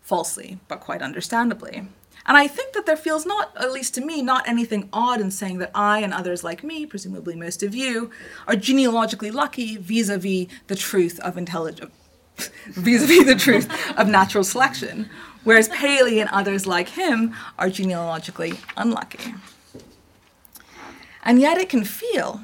falsely, 0.00 0.58
but 0.66 0.80
quite 0.80 1.02
understandably. 1.02 1.88
And 2.26 2.36
I 2.36 2.46
think 2.46 2.74
that 2.74 2.86
there 2.86 2.96
feels 2.96 3.26
not, 3.26 3.52
at 3.56 3.72
least 3.72 3.94
to 3.94 4.00
me, 4.00 4.22
not 4.22 4.48
anything 4.48 4.88
odd 4.92 5.20
in 5.20 5.30
saying 5.30 5.58
that 5.58 5.72
I 5.74 6.00
and 6.00 6.14
others 6.14 6.44
like 6.44 6.62
me, 6.62 6.86
presumably 6.86 7.34
most 7.34 7.62
of 7.62 7.74
you, 7.74 8.10
are 8.46 8.56
genealogically 8.56 9.30
lucky 9.30 9.76
vis-a-vis 9.76 10.46
the 10.68 10.76
truth 10.76 11.18
of 11.20 11.36
intelligence, 11.36 11.92
vis-a-vis 12.66 13.26
the 13.26 13.34
truth 13.34 13.68
of 13.98 14.08
natural 14.08 14.44
selection, 14.44 15.10
whereas 15.42 15.68
Paley 15.68 16.20
and 16.20 16.30
others 16.30 16.66
like 16.66 16.90
him 16.90 17.34
are 17.58 17.70
genealogically 17.70 18.54
unlucky. 18.76 19.34
And 21.24 21.40
yet 21.40 21.58
it 21.58 21.68
can 21.68 21.84
feel, 21.84 22.42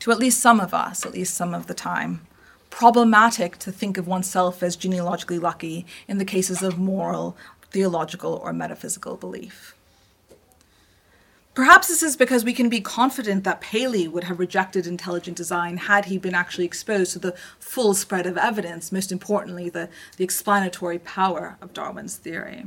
to 0.00 0.12
at 0.12 0.18
least 0.18 0.40
some 0.40 0.60
of 0.60 0.74
us, 0.74 1.04
at 1.04 1.12
least 1.12 1.34
some 1.34 1.54
of 1.54 1.66
the 1.66 1.74
time, 1.74 2.26
problematic 2.70 3.58
to 3.58 3.70
think 3.70 3.98
of 3.98 4.08
oneself 4.08 4.62
as 4.62 4.76
genealogically 4.76 5.38
lucky 5.38 5.86
in 6.08 6.18
the 6.18 6.24
cases 6.24 6.62
of 6.62 6.78
moral 6.78 7.36
theological 7.72 8.40
or 8.42 8.52
metaphysical 8.52 9.16
belief. 9.16 9.74
Perhaps 11.54 11.88
this 11.88 12.02
is 12.02 12.16
because 12.16 12.44
we 12.44 12.54
can 12.54 12.70
be 12.70 12.80
confident 12.80 13.44
that 13.44 13.60
Paley 13.60 14.08
would 14.08 14.24
have 14.24 14.38
rejected 14.38 14.86
intelligent 14.86 15.36
design 15.36 15.76
had 15.76 16.06
he 16.06 16.16
been 16.16 16.34
actually 16.34 16.64
exposed 16.64 17.12
to 17.12 17.18
the 17.18 17.34
full 17.58 17.92
spread 17.92 18.24
of 18.24 18.38
evidence, 18.38 18.90
most 18.90 19.12
importantly, 19.12 19.68
the, 19.68 19.90
the 20.16 20.24
explanatory 20.24 20.98
power 20.98 21.58
of 21.60 21.74
Darwin's 21.74 22.16
theory. 22.16 22.64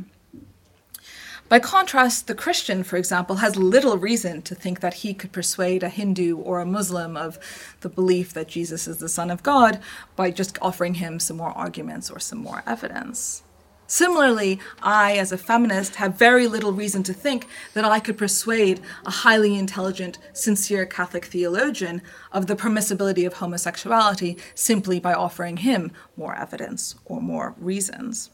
By 1.49 1.59
contrast, 1.59 2.27
the 2.27 2.35
Christian, 2.35 2.83
for 2.83 2.97
example, 2.97 3.37
has 3.37 3.55
little 3.55 3.97
reason 3.97 4.43
to 4.43 4.55
think 4.55 4.81
that 4.81 4.95
he 4.95 5.15
could 5.15 5.31
persuade 5.31 5.81
a 5.81 5.89
Hindu 5.89 6.37
or 6.37 6.59
a 6.59 6.65
Muslim 6.65 7.17
of 7.17 7.39
the 7.81 7.89
belief 7.89 8.33
that 8.33 8.47
Jesus 8.47 8.87
is 8.87 8.97
the 8.97 9.09
Son 9.09 9.31
of 9.31 9.43
God 9.43 9.79
by 10.15 10.29
just 10.29 10.59
offering 10.61 10.95
him 10.95 11.19
some 11.19 11.37
more 11.37 11.51
arguments 11.51 12.11
or 12.11 12.19
some 12.19 12.39
more 12.39 12.63
evidence. 12.67 13.43
Similarly, 13.87 14.59
I, 14.81 15.17
as 15.17 15.31
a 15.31 15.37
feminist, 15.37 15.95
have 15.95 16.17
very 16.17 16.47
little 16.47 16.73
reason 16.73 17.03
to 17.03 17.13
think 17.13 17.47
that 17.73 17.85
I 17.85 17.99
could 17.99 18.17
persuade 18.17 18.81
a 19.05 19.11
highly 19.11 19.55
intelligent, 19.57 20.17
sincere 20.33 20.85
Catholic 20.85 21.25
theologian 21.25 22.01
of 22.31 22.47
the 22.47 22.55
permissibility 22.55 23.27
of 23.27 23.35
homosexuality 23.35 24.37
simply 24.55 24.99
by 24.99 25.13
offering 25.13 25.57
him 25.57 25.91
more 26.17 26.35
evidence 26.35 26.95
or 27.05 27.21
more 27.21 27.53
reasons. 27.57 28.31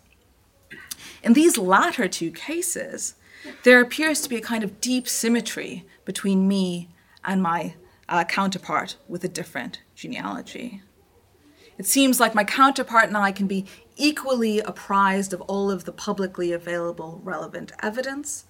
In 1.21 1.33
these 1.33 1.57
latter 1.57 2.07
two 2.07 2.31
cases, 2.31 3.15
there 3.63 3.81
appears 3.81 4.21
to 4.21 4.29
be 4.29 4.37
a 4.37 4.41
kind 4.41 4.63
of 4.63 4.79
deep 4.79 5.07
symmetry 5.07 5.85
between 6.05 6.47
me 6.47 6.89
and 7.25 7.43
my 7.43 7.75
uh, 8.07 8.23
counterpart 8.23 8.97
with 9.07 9.23
a 9.23 9.27
different 9.27 9.81
genealogy. 9.95 10.81
It 11.82 11.88
seems 11.88 12.20
like 12.20 12.36
my 12.36 12.44
counterpart 12.44 13.08
and 13.08 13.17
I 13.17 13.32
can 13.32 13.48
be 13.48 13.65
equally 13.98 14.60
apprised 14.60 15.34
of 15.34 15.41
all 15.41 15.72
of 15.72 15.86
the 15.86 15.91
publicly 15.91 16.52
available 16.52 17.20
relevant 17.24 17.72
evidence, 17.82 18.46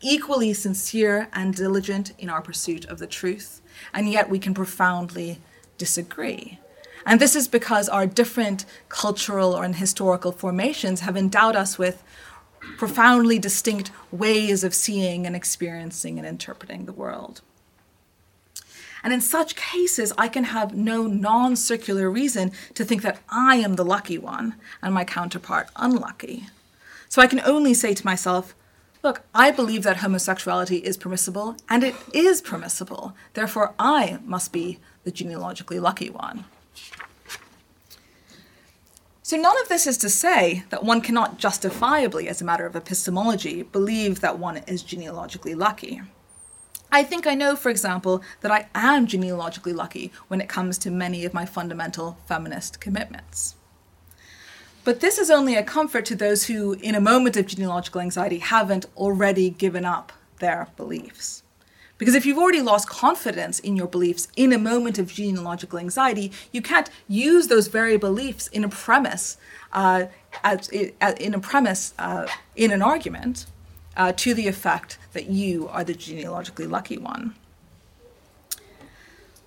equally 0.00 0.52
sincere 0.52 1.28
and 1.32 1.52
diligent 1.52 2.12
in 2.16 2.30
our 2.30 2.40
pursuit 2.40 2.84
of 2.84 3.00
the 3.00 3.08
truth, 3.08 3.60
and 3.92 4.08
yet 4.08 4.30
we 4.30 4.38
can 4.38 4.54
profoundly 4.54 5.40
disagree. 5.78 6.60
And 7.04 7.20
this 7.20 7.34
is 7.34 7.48
because 7.48 7.88
our 7.88 8.06
different 8.06 8.64
cultural 8.88 9.52
or 9.52 9.66
historical 9.66 10.30
formations 10.30 11.00
have 11.00 11.16
endowed 11.16 11.56
us 11.56 11.78
with 11.78 12.04
profoundly 12.78 13.40
distinct 13.40 13.90
ways 14.12 14.62
of 14.62 14.72
seeing 14.72 15.26
and 15.26 15.34
experiencing 15.34 16.18
and 16.18 16.28
interpreting 16.28 16.84
the 16.84 16.92
world. 16.92 17.42
And 19.06 19.12
in 19.12 19.20
such 19.20 19.54
cases, 19.54 20.12
I 20.18 20.26
can 20.26 20.42
have 20.42 20.74
no 20.74 21.06
non 21.06 21.54
circular 21.54 22.10
reason 22.10 22.50
to 22.74 22.84
think 22.84 23.02
that 23.02 23.20
I 23.28 23.54
am 23.54 23.76
the 23.76 23.84
lucky 23.84 24.18
one 24.18 24.56
and 24.82 24.92
my 24.92 25.04
counterpart 25.04 25.68
unlucky. 25.76 26.48
So 27.08 27.22
I 27.22 27.28
can 27.28 27.40
only 27.44 27.72
say 27.72 27.94
to 27.94 28.04
myself, 28.04 28.52
look, 29.04 29.22
I 29.32 29.52
believe 29.52 29.84
that 29.84 29.98
homosexuality 29.98 30.78
is 30.78 30.96
permissible, 30.96 31.56
and 31.68 31.84
it 31.84 31.94
is 32.12 32.42
permissible. 32.42 33.14
Therefore, 33.34 33.76
I 33.78 34.18
must 34.24 34.52
be 34.52 34.80
the 35.04 35.12
genealogically 35.12 35.78
lucky 35.78 36.10
one. 36.10 36.44
So, 39.22 39.36
none 39.36 39.56
of 39.62 39.68
this 39.68 39.86
is 39.86 39.98
to 39.98 40.10
say 40.10 40.64
that 40.70 40.82
one 40.82 41.00
cannot 41.00 41.38
justifiably, 41.38 42.28
as 42.28 42.42
a 42.42 42.44
matter 42.44 42.66
of 42.66 42.74
epistemology, 42.74 43.62
believe 43.62 44.18
that 44.18 44.40
one 44.40 44.56
is 44.66 44.82
genealogically 44.82 45.54
lucky. 45.54 46.02
I 46.90 47.02
think 47.02 47.26
I 47.26 47.34
know, 47.34 47.56
for 47.56 47.68
example, 47.68 48.22
that 48.40 48.50
I 48.50 48.68
am 48.74 49.06
genealogically 49.06 49.72
lucky 49.72 50.12
when 50.28 50.40
it 50.40 50.48
comes 50.48 50.78
to 50.78 50.90
many 50.90 51.24
of 51.24 51.34
my 51.34 51.44
fundamental 51.44 52.18
feminist 52.26 52.80
commitments. 52.80 53.56
But 54.84 55.00
this 55.00 55.18
is 55.18 55.30
only 55.30 55.56
a 55.56 55.64
comfort 55.64 56.04
to 56.06 56.14
those 56.14 56.44
who, 56.44 56.74
in 56.74 56.94
a 56.94 57.00
moment 57.00 57.36
of 57.36 57.46
genealogical 57.46 58.00
anxiety, 58.00 58.38
haven't 58.38 58.86
already 58.96 59.50
given 59.50 59.84
up 59.84 60.12
their 60.38 60.68
beliefs. 60.76 61.42
Because 61.98 62.14
if 62.14 62.26
you've 62.26 62.38
already 62.38 62.60
lost 62.60 62.88
confidence 62.88 63.58
in 63.58 63.74
your 63.74 63.88
beliefs 63.88 64.28
in 64.36 64.52
a 64.52 64.58
moment 64.58 64.98
of 64.98 65.12
genealogical 65.12 65.78
anxiety, 65.78 66.30
you 66.52 66.60
can't 66.62 66.90
use 67.08 67.48
those 67.48 67.68
very 67.68 67.96
beliefs 67.96 68.46
in 68.48 68.62
a 68.64 68.68
premise, 68.68 69.38
uh, 69.72 70.04
as, 70.44 70.68
in 70.68 71.34
a 71.34 71.40
premise 71.40 71.94
uh, 71.98 72.26
in 72.54 72.70
an 72.70 72.82
argument 72.82 73.46
uh, 73.96 74.12
to 74.12 74.34
the 74.34 74.46
effect 74.46 74.98
that 75.12 75.26
you 75.26 75.68
are 75.68 75.84
the 75.84 75.94
genealogically 75.94 76.66
lucky 76.66 76.98
one. 76.98 77.34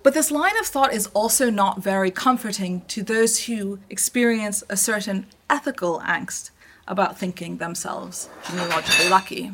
But 0.02 0.14
this 0.14 0.30
line 0.30 0.58
of 0.58 0.66
thought 0.66 0.94
is 0.94 1.08
also 1.08 1.50
not 1.50 1.82
very 1.82 2.10
comforting 2.10 2.82
to 2.88 3.02
those 3.02 3.44
who 3.44 3.78
experience 3.90 4.62
a 4.70 4.76
certain 4.76 5.26
ethical 5.48 6.00
angst 6.00 6.50
about 6.88 7.18
thinking 7.18 7.58
themselves 7.58 8.28
genealogically 8.48 9.08
lucky. 9.08 9.52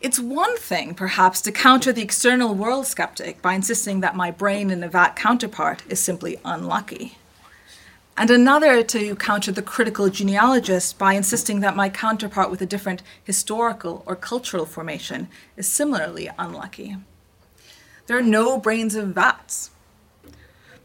It's 0.00 0.20
one 0.20 0.56
thing, 0.58 0.94
perhaps, 0.94 1.40
to 1.42 1.50
counter 1.50 1.92
the 1.92 2.02
external 2.02 2.54
world 2.54 2.86
skeptic 2.86 3.40
by 3.40 3.54
insisting 3.54 4.00
that 4.00 4.14
my 4.14 4.30
brain 4.30 4.70
in 4.70 4.84
a 4.84 4.88
vat 4.88 5.16
counterpart 5.16 5.82
is 5.88 5.98
simply 5.98 6.38
unlucky 6.44 7.16
and 8.18 8.30
another 8.30 8.82
to 8.82 9.14
counter 9.16 9.52
the 9.52 9.62
critical 9.62 10.08
genealogist 10.08 10.98
by 10.98 11.12
insisting 11.12 11.60
that 11.60 11.76
my 11.76 11.90
counterpart 11.90 12.50
with 12.50 12.62
a 12.62 12.66
different 12.66 13.02
historical 13.22 14.02
or 14.06 14.16
cultural 14.16 14.64
formation 14.64 15.28
is 15.56 15.68
similarly 15.68 16.30
unlucky. 16.38 16.96
There 18.06 18.16
are 18.16 18.22
no 18.22 18.58
brains 18.58 18.94
in 18.94 19.12
vats. 19.12 19.70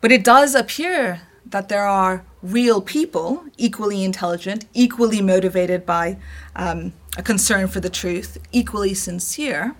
But 0.01 0.11
it 0.11 0.23
does 0.23 0.55
appear 0.55 1.21
that 1.45 1.69
there 1.69 1.85
are 1.85 2.25
real 2.41 2.81
people, 2.81 3.45
equally 3.57 4.03
intelligent, 4.03 4.65
equally 4.73 5.21
motivated 5.21 5.85
by 5.85 6.17
um, 6.55 6.93
a 7.17 7.23
concern 7.23 7.67
for 7.67 7.79
the 7.79 7.89
truth, 7.89 8.37
equally 8.51 8.93
sincere, 8.93 9.75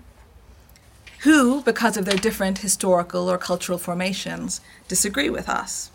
who, 1.20 1.62
because 1.62 1.96
of 1.96 2.04
their 2.04 2.16
different 2.16 2.58
historical 2.58 3.30
or 3.30 3.38
cultural 3.38 3.78
formations, 3.78 4.60
disagree 4.88 5.30
with 5.30 5.48
us 5.48 5.91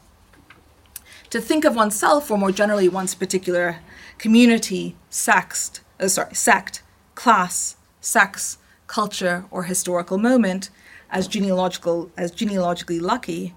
to 1.30 1.42
think 1.42 1.66
of 1.66 1.76
oneself, 1.76 2.32
or 2.32 2.38
more 2.38 2.52
generally 2.52 2.90
one's 2.90 3.16
particular 3.16 3.80
community, 4.18 4.96
sext, 5.12 5.82
uh, 6.00 6.08
sorry, 6.08 6.34
sect, 6.34 6.84
class, 7.16 7.76
sex, 8.02 8.58
culture, 8.88 9.46
or 9.52 9.64
historical 9.64 10.18
moment 10.18 10.70
as 11.10 11.28
genealogical 11.28 12.12
as 12.18 12.32
genealogically 12.32 13.00
lucky, 13.00 13.54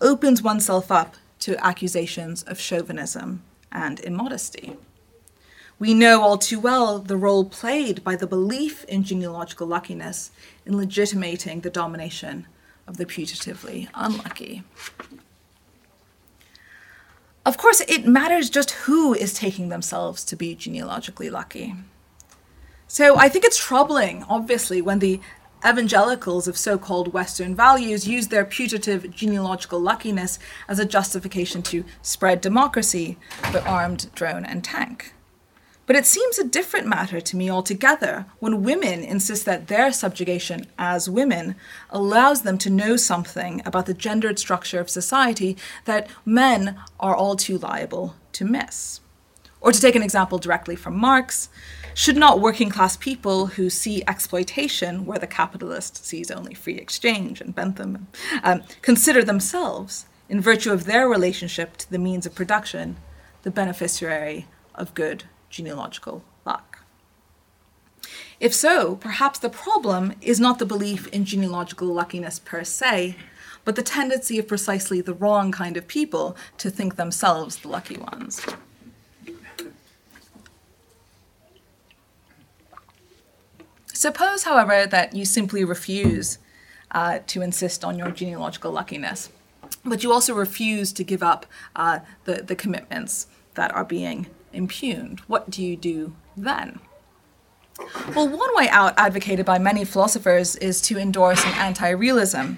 opens 0.00 0.42
oneself 0.42 0.90
up 0.90 1.16
to 1.38 1.64
accusations 1.64 2.42
of 2.44 2.60
chauvinism 2.60 3.42
and 3.70 4.00
immodesty. 4.00 4.76
We 5.78 5.94
know 5.94 6.22
all 6.22 6.38
too 6.38 6.60
well 6.60 6.98
the 6.98 7.16
role 7.16 7.44
played 7.44 8.04
by 8.04 8.14
the 8.16 8.26
belief 8.26 8.84
in 8.84 9.02
genealogical 9.02 9.66
luckiness 9.66 10.30
in 10.64 10.76
legitimating 10.76 11.60
the 11.60 11.70
domination 11.70 12.46
of 12.86 12.98
the 12.98 13.06
putatively 13.06 13.88
unlucky. 13.94 14.62
Of 17.44 17.56
course, 17.56 17.80
it 17.88 18.06
matters 18.06 18.50
just 18.50 18.70
who 18.70 19.14
is 19.14 19.34
taking 19.34 19.68
themselves 19.68 20.24
to 20.24 20.36
be 20.36 20.54
genealogically 20.54 21.28
lucky. 21.28 21.74
So 22.86 23.16
I 23.18 23.28
think 23.28 23.44
it's 23.44 23.58
troubling, 23.58 24.24
obviously, 24.28 24.80
when 24.80 25.00
the 25.00 25.20
evangelicals 25.66 26.46
of 26.46 26.56
so 26.56 26.78
called 26.78 27.12
Western 27.12 27.54
values 27.54 28.06
use 28.06 28.28
their 28.28 28.44
putative 28.44 29.10
genealogical 29.10 29.80
luckiness 29.80 30.38
as 30.68 30.78
a 30.78 30.84
justification 30.84 31.62
to 31.62 31.84
spread 32.00 32.40
democracy, 32.40 33.16
but 33.52 33.66
armed 33.66 34.12
drone 34.14 34.44
and 34.44 34.62
tank. 34.62 35.12
But 35.92 35.98
it 35.98 36.06
seems 36.06 36.38
a 36.38 36.44
different 36.44 36.86
matter 36.86 37.20
to 37.20 37.36
me 37.36 37.50
altogether 37.50 38.24
when 38.38 38.62
women 38.62 39.04
insist 39.04 39.44
that 39.44 39.66
their 39.66 39.92
subjugation 39.92 40.64
as 40.78 41.06
women 41.06 41.54
allows 41.90 42.40
them 42.40 42.56
to 42.58 42.70
know 42.70 42.96
something 42.96 43.60
about 43.66 43.84
the 43.84 43.92
gendered 43.92 44.38
structure 44.38 44.80
of 44.80 44.88
society 44.88 45.54
that 45.84 46.08
men 46.24 46.78
are 46.98 47.14
all 47.14 47.36
too 47.36 47.58
liable 47.58 48.16
to 48.32 48.46
miss. 48.46 49.00
Or 49.60 49.70
to 49.70 49.78
take 49.78 49.94
an 49.94 50.02
example 50.02 50.38
directly 50.38 50.76
from 50.76 50.96
Marx, 50.96 51.50
should 51.92 52.16
not 52.16 52.40
working 52.40 52.70
class 52.70 52.96
people 52.96 53.48
who 53.48 53.68
see 53.68 54.02
exploitation 54.08 55.04
where 55.04 55.18
the 55.18 55.26
capitalist 55.26 56.06
sees 56.06 56.30
only 56.30 56.54
free 56.54 56.78
exchange 56.78 57.42
and 57.42 57.54
Bentham 57.54 58.06
um, 58.42 58.62
consider 58.80 59.22
themselves, 59.22 60.06
in 60.30 60.40
virtue 60.40 60.72
of 60.72 60.86
their 60.86 61.06
relationship 61.06 61.76
to 61.76 61.90
the 61.90 61.98
means 61.98 62.24
of 62.24 62.34
production, 62.34 62.96
the 63.42 63.50
beneficiary 63.50 64.46
of 64.74 64.94
good 64.94 65.24
genealogical 65.52 66.24
luck. 66.44 66.80
If 68.40 68.52
so, 68.52 68.96
perhaps 68.96 69.38
the 69.38 69.48
problem 69.48 70.14
is 70.20 70.40
not 70.40 70.58
the 70.58 70.66
belief 70.66 71.06
in 71.08 71.24
genealogical 71.24 71.86
luckiness 71.86 72.40
per 72.40 72.64
se, 72.64 73.14
but 73.64 73.76
the 73.76 73.82
tendency 73.84 74.40
of 74.40 74.48
precisely 74.48 75.00
the 75.00 75.14
wrong 75.14 75.52
kind 75.52 75.76
of 75.76 75.86
people 75.86 76.36
to 76.58 76.68
think 76.68 76.96
themselves 76.96 77.58
the 77.58 77.68
lucky 77.68 77.96
ones. 77.96 78.44
Suppose, 83.92 84.42
however, 84.42 84.84
that 84.84 85.14
you 85.14 85.24
simply 85.24 85.64
refuse 85.64 86.38
uh, 86.90 87.20
to 87.28 87.42
insist 87.42 87.84
on 87.84 87.96
your 87.96 88.10
genealogical 88.10 88.72
luckiness, 88.72 89.30
but 89.84 90.02
you 90.02 90.12
also 90.12 90.34
refuse 90.34 90.92
to 90.94 91.04
give 91.04 91.22
up 91.22 91.46
uh, 91.76 92.00
the, 92.24 92.42
the 92.42 92.56
commitments 92.56 93.28
that 93.54 93.72
are 93.72 93.84
being 93.84 94.26
impugned, 94.52 95.20
what 95.20 95.50
do 95.50 95.62
you 95.62 95.76
do 95.76 96.14
then? 96.36 96.80
Well, 98.14 98.28
one 98.28 98.54
way 98.54 98.68
out 98.68 98.94
advocated 98.96 99.46
by 99.46 99.58
many 99.58 99.84
philosophers 99.84 100.56
is 100.56 100.80
to 100.82 100.98
endorse 100.98 101.44
an 101.44 101.52
anti 101.54 101.90
realism 101.90 102.54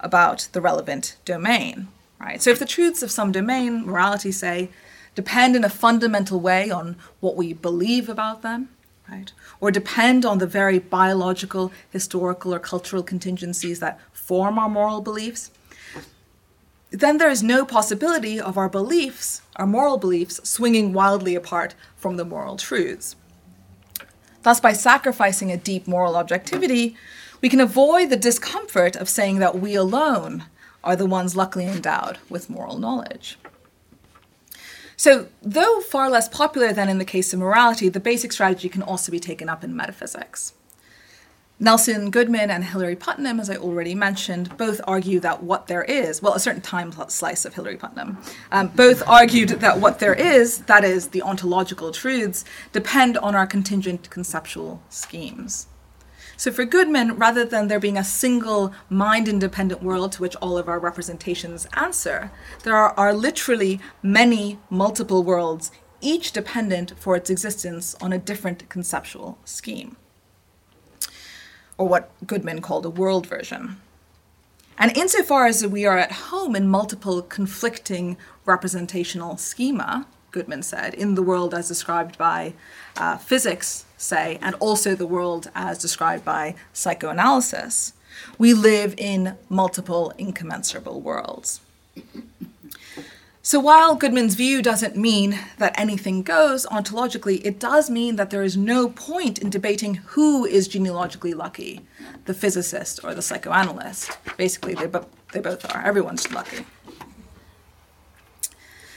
about 0.00 0.48
the 0.52 0.60
relevant 0.60 1.16
domain. 1.24 1.88
Right? 2.20 2.42
So, 2.42 2.50
if 2.50 2.58
the 2.58 2.66
truths 2.66 3.02
of 3.02 3.10
some 3.10 3.32
domain, 3.32 3.86
morality, 3.86 4.32
say, 4.32 4.70
depend 5.14 5.56
in 5.56 5.64
a 5.64 5.70
fundamental 5.70 6.40
way 6.40 6.70
on 6.70 6.96
what 7.20 7.36
we 7.36 7.52
believe 7.52 8.08
about 8.08 8.42
them, 8.42 8.68
right? 9.08 9.32
Or 9.60 9.70
depend 9.70 10.24
on 10.24 10.38
the 10.38 10.46
very 10.46 10.78
biological, 10.78 11.72
historical, 11.90 12.54
or 12.54 12.58
cultural 12.58 13.02
contingencies 13.02 13.80
that 13.80 13.98
form 14.12 14.58
our 14.58 14.68
moral 14.68 15.00
beliefs, 15.00 15.50
then 16.90 17.18
there 17.18 17.30
is 17.30 17.42
no 17.42 17.64
possibility 17.64 18.40
of 18.40 18.56
our 18.56 18.68
beliefs, 18.68 19.42
our 19.56 19.66
moral 19.66 19.98
beliefs, 19.98 20.40
swinging 20.48 20.92
wildly 20.92 21.34
apart 21.34 21.74
from 21.96 22.16
the 22.16 22.24
moral 22.24 22.56
truths. 22.56 23.16
Thus, 24.42 24.60
by 24.60 24.72
sacrificing 24.72 25.52
a 25.52 25.56
deep 25.56 25.86
moral 25.86 26.16
objectivity, 26.16 26.96
we 27.40 27.48
can 27.48 27.60
avoid 27.60 28.10
the 28.10 28.16
discomfort 28.16 28.96
of 28.96 29.08
saying 29.08 29.38
that 29.40 29.58
we 29.58 29.74
alone 29.74 30.44
are 30.82 30.96
the 30.96 31.06
ones 31.06 31.36
luckily 31.36 31.66
endowed 31.66 32.18
with 32.28 32.48
moral 32.48 32.78
knowledge. 32.78 33.38
So, 34.96 35.28
though 35.42 35.80
far 35.80 36.10
less 36.10 36.28
popular 36.28 36.72
than 36.72 36.88
in 36.88 36.98
the 36.98 37.04
case 37.04 37.32
of 37.32 37.38
morality, 37.38 37.88
the 37.88 38.00
basic 38.00 38.32
strategy 38.32 38.68
can 38.68 38.82
also 38.82 39.12
be 39.12 39.20
taken 39.20 39.48
up 39.48 39.62
in 39.62 39.76
metaphysics. 39.76 40.54
Nelson 41.60 42.10
Goodman 42.10 42.52
and 42.52 42.62
Hilary 42.62 42.94
Putnam, 42.94 43.40
as 43.40 43.50
I 43.50 43.56
already 43.56 43.92
mentioned, 43.92 44.56
both 44.56 44.80
argue 44.86 45.18
that 45.20 45.42
what 45.42 45.66
there 45.66 45.82
is, 45.82 46.22
well, 46.22 46.34
a 46.34 46.38
certain 46.38 46.60
time 46.60 46.92
slice 47.08 47.44
of 47.44 47.54
Hilary 47.54 47.76
Putnam, 47.76 48.16
um, 48.52 48.68
both 48.68 49.02
argued 49.08 49.48
that 49.48 49.80
what 49.80 49.98
there 49.98 50.14
is, 50.14 50.58
that 50.62 50.84
is, 50.84 51.08
the 51.08 51.22
ontological 51.22 51.90
truths, 51.90 52.44
depend 52.70 53.18
on 53.18 53.34
our 53.34 53.44
contingent 53.46 54.08
conceptual 54.08 54.80
schemes. 54.88 55.66
So 56.36 56.52
for 56.52 56.64
Goodman, 56.64 57.16
rather 57.16 57.44
than 57.44 57.66
there 57.66 57.80
being 57.80 57.98
a 57.98 58.04
single 58.04 58.72
mind 58.88 59.26
independent 59.26 59.82
world 59.82 60.12
to 60.12 60.22
which 60.22 60.36
all 60.36 60.56
of 60.58 60.68
our 60.68 60.78
representations 60.78 61.66
answer, 61.72 62.30
there 62.62 62.76
are, 62.76 62.92
are 62.96 63.12
literally 63.12 63.80
many 64.00 64.60
multiple 64.70 65.24
worlds, 65.24 65.72
each 66.00 66.30
dependent 66.30 66.96
for 66.96 67.16
its 67.16 67.30
existence 67.30 67.96
on 68.00 68.12
a 68.12 68.18
different 68.18 68.68
conceptual 68.68 69.38
scheme 69.44 69.96
or 71.78 71.88
what 71.88 72.10
Goodman 72.26 72.60
called 72.60 72.84
a 72.84 72.90
world 72.90 73.26
version. 73.26 73.76
And 74.76 74.96
insofar 74.96 75.46
as 75.46 75.66
we 75.66 75.86
are 75.86 75.98
at 75.98 76.12
home 76.12 76.54
in 76.54 76.68
multiple 76.68 77.22
conflicting 77.22 78.16
representational 78.44 79.36
schema, 79.36 80.06
Goodman 80.30 80.62
said, 80.62 80.94
in 80.94 81.14
the 81.14 81.22
world 81.22 81.54
as 81.54 81.68
described 81.68 82.18
by 82.18 82.52
uh, 82.96 83.16
physics, 83.16 83.86
say, 83.96 84.38
and 84.42 84.54
also 84.56 84.94
the 84.94 85.06
world 85.06 85.50
as 85.54 85.78
described 85.78 86.24
by 86.24 86.54
psychoanalysis, 86.72 87.94
we 88.38 88.52
live 88.52 88.94
in 88.98 89.36
multiple 89.48 90.12
incommensurable 90.18 91.00
worlds. 91.00 91.60
So 93.48 93.58
while 93.58 93.94
Goodman's 93.94 94.34
view 94.34 94.60
doesn't 94.60 94.94
mean 94.94 95.38
that 95.56 95.80
anything 95.80 96.22
goes 96.22 96.66
ontologically, 96.66 97.40
it 97.46 97.58
does 97.58 97.88
mean 97.88 98.16
that 98.16 98.28
there 98.28 98.42
is 98.42 98.58
no 98.58 98.90
point 98.90 99.38
in 99.38 99.48
debating 99.48 99.94
who 99.94 100.44
is 100.44 100.68
genealogically 100.68 101.32
lucky, 101.32 101.80
the 102.26 102.34
physicist 102.34 103.00
or 103.02 103.14
the 103.14 103.22
psychoanalyst. 103.22 104.18
Basically, 104.36 104.74
they, 104.74 104.84
bo- 104.84 105.08
they 105.32 105.40
both 105.40 105.64
are. 105.74 105.82
Everyone's 105.82 106.30
lucky. 106.30 106.66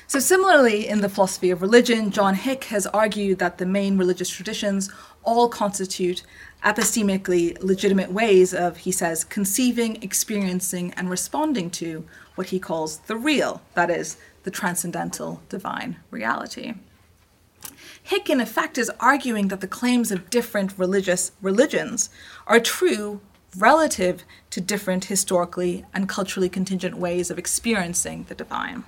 So, 0.08 0.20
similarly, 0.20 0.86
in 0.86 1.00
the 1.00 1.08
philosophy 1.08 1.50
of 1.52 1.62
religion, 1.62 2.12
John 2.12 2.36
Hick 2.36 2.66
has 2.66 2.86
argued 2.88 3.40
that 3.40 3.58
the 3.58 3.66
main 3.66 3.98
religious 3.98 4.30
traditions 4.30 4.92
all 5.24 5.48
constitute 5.48 6.24
epistemically 6.66 7.58
legitimate 7.64 8.12
ways 8.12 8.54
of, 8.54 8.76
he 8.76 8.92
says, 8.92 9.24
conceiving, 9.24 10.04
experiencing, 10.04 10.94
and 10.98 11.10
responding 11.10 11.70
to 11.70 12.06
what 12.36 12.48
he 12.48 12.60
calls 12.60 12.98
the 12.98 13.16
real, 13.16 13.62
that 13.76 13.90
is, 13.90 14.18
the 14.44 14.52
transcendental 14.52 15.42
divine 15.50 15.98
reality. 16.10 16.74
Hick, 18.04 18.30
in 18.30 18.42
effect, 18.42 18.78
is 18.78 18.92
arguing 19.00 19.50
that 19.50 19.62
the 19.62 19.68
claims 19.68 20.12
of 20.12 20.30
different 20.30 20.78
religious 20.78 21.32
religions 21.42 22.10
are 22.48 22.60
true 22.60 23.22
relative 23.56 24.24
to 24.50 24.62
different 24.62 25.06
historically 25.06 25.86
and 25.94 26.10
culturally 26.10 26.50
contingent 26.50 26.98
ways 26.98 27.30
of 27.30 27.38
experiencing 27.38 28.26
the 28.28 28.36
divine. 28.36 28.84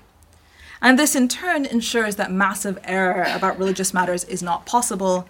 And 0.82 0.98
this, 0.98 1.16
in 1.16 1.28
turn, 1.28 1.66
ensures 1.66 2.16
that 2.16 2.32
massive 2.32 2.80
error 2.84 3.26
about 3.34 3.58
religious 3.58 3.94
matters 3.94 4.24
is 4.26 4.44
not 4.44 4.66
possible, 4.66 5.28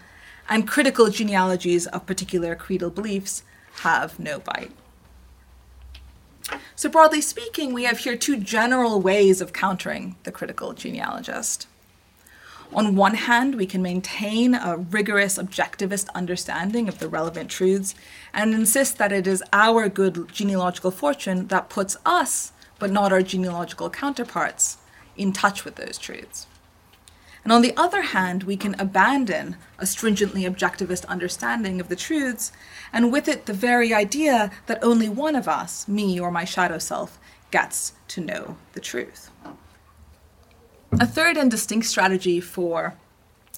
and 0.50 0.68
critical 0.68 1.10
genealogies 1.10 1.86
of 1.88 2.06
particular 2.06 2.56
creedal 2.56 2.90
beliefs 2.90 3.44
have 3.82 4.20
no 4.20 4.40
bite. 4.40 4.72
So, 6.76 6.90
broadly 6.90 7.22
speaking, 7.22 7.74
we 7.74 7.84
have 7.84 8.00
here 8.00 8.18
two 8.18 8.38
general 8.38 9.02
ways 9.02 9.42
of 9.42 9.54
countering 9.54 10.16
the 10.24 10.32
critical 10.32 10.74
genealogist. 10.74 11.68
On 12.74 12.96
one 12.96 13.14
hand, 13.14 13.56
we 13.56 13.68
can 13.68 13.84
maintain 13.84 14.56
a 14.56 14.78
rigorous 14.78 15.38
objectivist 15.38 16.10
understanding 16.16 16.88
of 16.88 16.98
the 16.98 17.08
relevant 17.08 17.52
truths 17.52 17.94
and 18.34 18.54
insist 18.54 18.98
that 18.98 19.12
it 19.12 19.28
is 19.28 19.44
our 19.54 19.88
good 19.90 20.28
genealogical 20.34 20.90
fortune 20.90 21.48
that 21.48 21.70
puts 21.70 21.98
us, 22.04 22.52
but 22.80 22.90
not 22.90 23.14
our 23.14 23.22
genealogical 23.22 23.92
counterparts, 23.92 24.78
in 25.16 25.32
touch 25.32 25.64
with 25.64 25.76
those 25.76 26.00
truths. 26.00 26.48
And 27.44 27.52
on 27.52 27.62
the 27.62 27.76
other 27.76 28.02
hand, 28.02 28.44
we 28.44 28.56
can 28.56 28.80
abandon 28.80 29.58
a 29.78 29.86
stringently 29.86 30.44
objectivist 30.44 31.06
understanding 31.08 31.82
of 31.82 31.90
the 31.90 31.96
truths, 31.96 32.54
and 32.94 33.12
with 33.12 33.28
it 33.28 33.46
the 33.46 33.54
very 33.54 33.94
idea 33.94 34.52
that 34.68 34.84
only 34.84 35.10
one 35.10 35.36
of 35.36 35.48
us, 35.48 35.88
me 35.88 36.20
or 36.20 36.32
my 36.32 36.46
shadow 36.46 36.78
self, 36.78 37.20
gets 37.52 37.94
to 38.08 38.22
know 38.22 38.58
the 38.72 38.80
truth. 38.80 39.30
A 40.94 41.06
third 41.06 41.38
and 41.38 41.52
distinct 41.52 41.88
strategy 41.88 42.40
for 42.40 42.96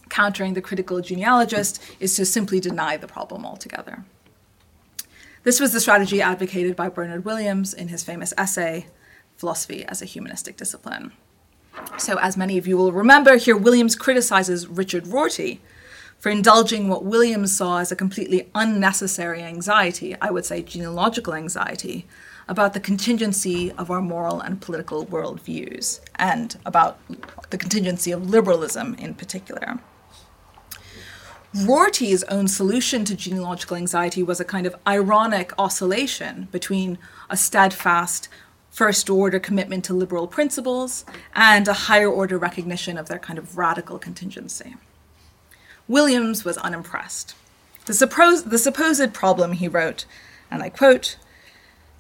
countering 0.09 0.53
the 0.53 0.61
critical 0.61 1.01
genealogist 1.01 1.81
is 1.99 2.15
to 2.15 2.25
simply 2.25 2.59
deny 2.59 2.97
the 2.97 3.07
problem 3.07 3.45
altogether. 3.45 4.03
This 5.43 5.59
was 5.59 5.73
the 5.73 5.79
strategy 5.79 6.21
advocated 6.21 6.75
by 6.75 6.89
Bernard 6.89 7.23
Williams 7.23 7.73
in 7.73 7.89
his 7.89 8.03
famous 8.03 8.33
essay, 8.35 8.87
Philosophy 9.37 9.85
as 9.85 10.01
a 10.01 10.05
Humanistic 10.05 10.57
Discipline. 10.57 11.11
So, 11.97 12.17
as 12.19 12.35
many 12.35 12.57
of 12.57 12.67
you 12.67 12.77
will 12.77 12.91
remember, 12.91 13.37
here 13.37 13.55
Williams 13.55 13.95
criticizes 13.95 14.67
Richard 14.67 15.07
Rorty 15.07 15.61
for 16.19 16.29
indulging 16.29 16.87
what 16.87 17.05
Williams 17.05 17.55
saw 17.55 17.79
as 17.79 17.91
a 17.91 17.95
completely 17.95 18.49
unnecessary 18.55 19.43
anxiety, 19.43 20.15
I 20.21 20.31
would 20.31 20.45
say 20.45 20.61
genealogical 20.63 21.33
anxiety, 21.33 22.07
about 22.47 22.73
the 22.73 22.79
contingency 22.79 23.71
of 23.73 23.89
our 23.89 24.01
moral 24.01 24.39
and 24.39 24.61
political 24.61 25.05
worldviews, 25.05 25.99
and 26.15 26.57
about 26.65 26.99
the 27.49 27.57
contingency 27.57 28.11
of 28.11 28.29
liberalism 28.29 28.95
in 28.95 29.13
particular. 29.13 29.79
Rorty's 31.63 32.23
own 32.25 32.47
solution 32.49 33.05
to 33.05 33.15
genealogical 33.15 33.77
anxiety 33.77 34.21
was 34.21 34.39
a 34.39 34.45
kind 34.45 34.67
of 34.67 34.75
ironic 34.85 35.53
oscillation 35.57 36.49
between 36.51 36.97
a 37.29 37.37
steadfast, 37.37 38.27
first 38.75 39.09
order 39.09 39.39
commitment 39.39 39.85
to 39.85 39.93
liberal 39.93 40.27
principles 40.27 41.05
and 41.33 41.65
a 41.65 41.85
higher 41.87 42.09
order 42.09 42.37
recognition 42.37 42.97
of 42.97 43.07
their 43.07 43.17
kind 43.17 43.39
of 43.39 43.57
radical 43.57 43.97
contingency. 43.97 44.75
Williams 45.87 46.43
was 46.43 46.57
unimpressed. 46.57 47.35
The, 47.85 47.93
suppose, 47.93 48.43
the 48.43 48.57
supposed 48.57 49.13
problem, 49.13 49.53
he 49.53 49.69
wrote, 49.69 50.05
and 50.51 50.61
I 50.61 50.67
quote, 50.67 51.15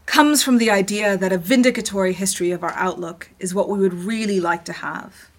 comes 0.05 0.43
from 0.43 0.57
the 0.57 0.69
idea 0.69 1.15
that 1.15 1.31
a 1.31 1.37
vindicatory 1.37 2.13
history 2.13 2.51
of 2.51 2.61
our 2.61 2.73
outlook 2.73 3.29
is 3.39 3.55
what 3.55 3.69
we 3.69 3.79
would 3.79 3.93
really 3.93 4.41
like 4.41 4.65
to 4.65 4.73
have, 4.73 5.31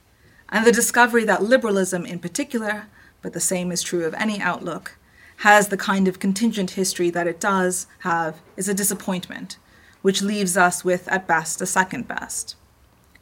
and 0.49 0.65
the 0.65 0.73
discovery 0.73 1.27
that 1.27 1.43
liberalism 1.43 2.07
in 2.07 2.19
particular, 2.19 2.87
but 3.21 3.35
the 3.35 3.41
same 3.41 3.71
is 3.71 3.83
true 3.83 4.07
of 4.07 4.15
any 4.15 4.41
outlook, 4.41 4.97
has 5.41 5.69
the 5.69 5.77
kind 5.77 6.09
of 6.09 6.19
contingent 6.19 6.71
history 6.71 7.11
that 7.11 7.27
it 7.27 7.39
does 7.39 7.87
have 7.99 8.41
is 8.57 8.71
a 8.71 8.75
disappointment 8.75 9.59
which 10.07 10.23
leaves 10.23 10.57
us 10.57 10.85
with, 10.85 11.09
at 11.09 11.27
best, 11.27 11.61
a 11.61 11.67
second 11.67 12.07
best. 12.07 12.55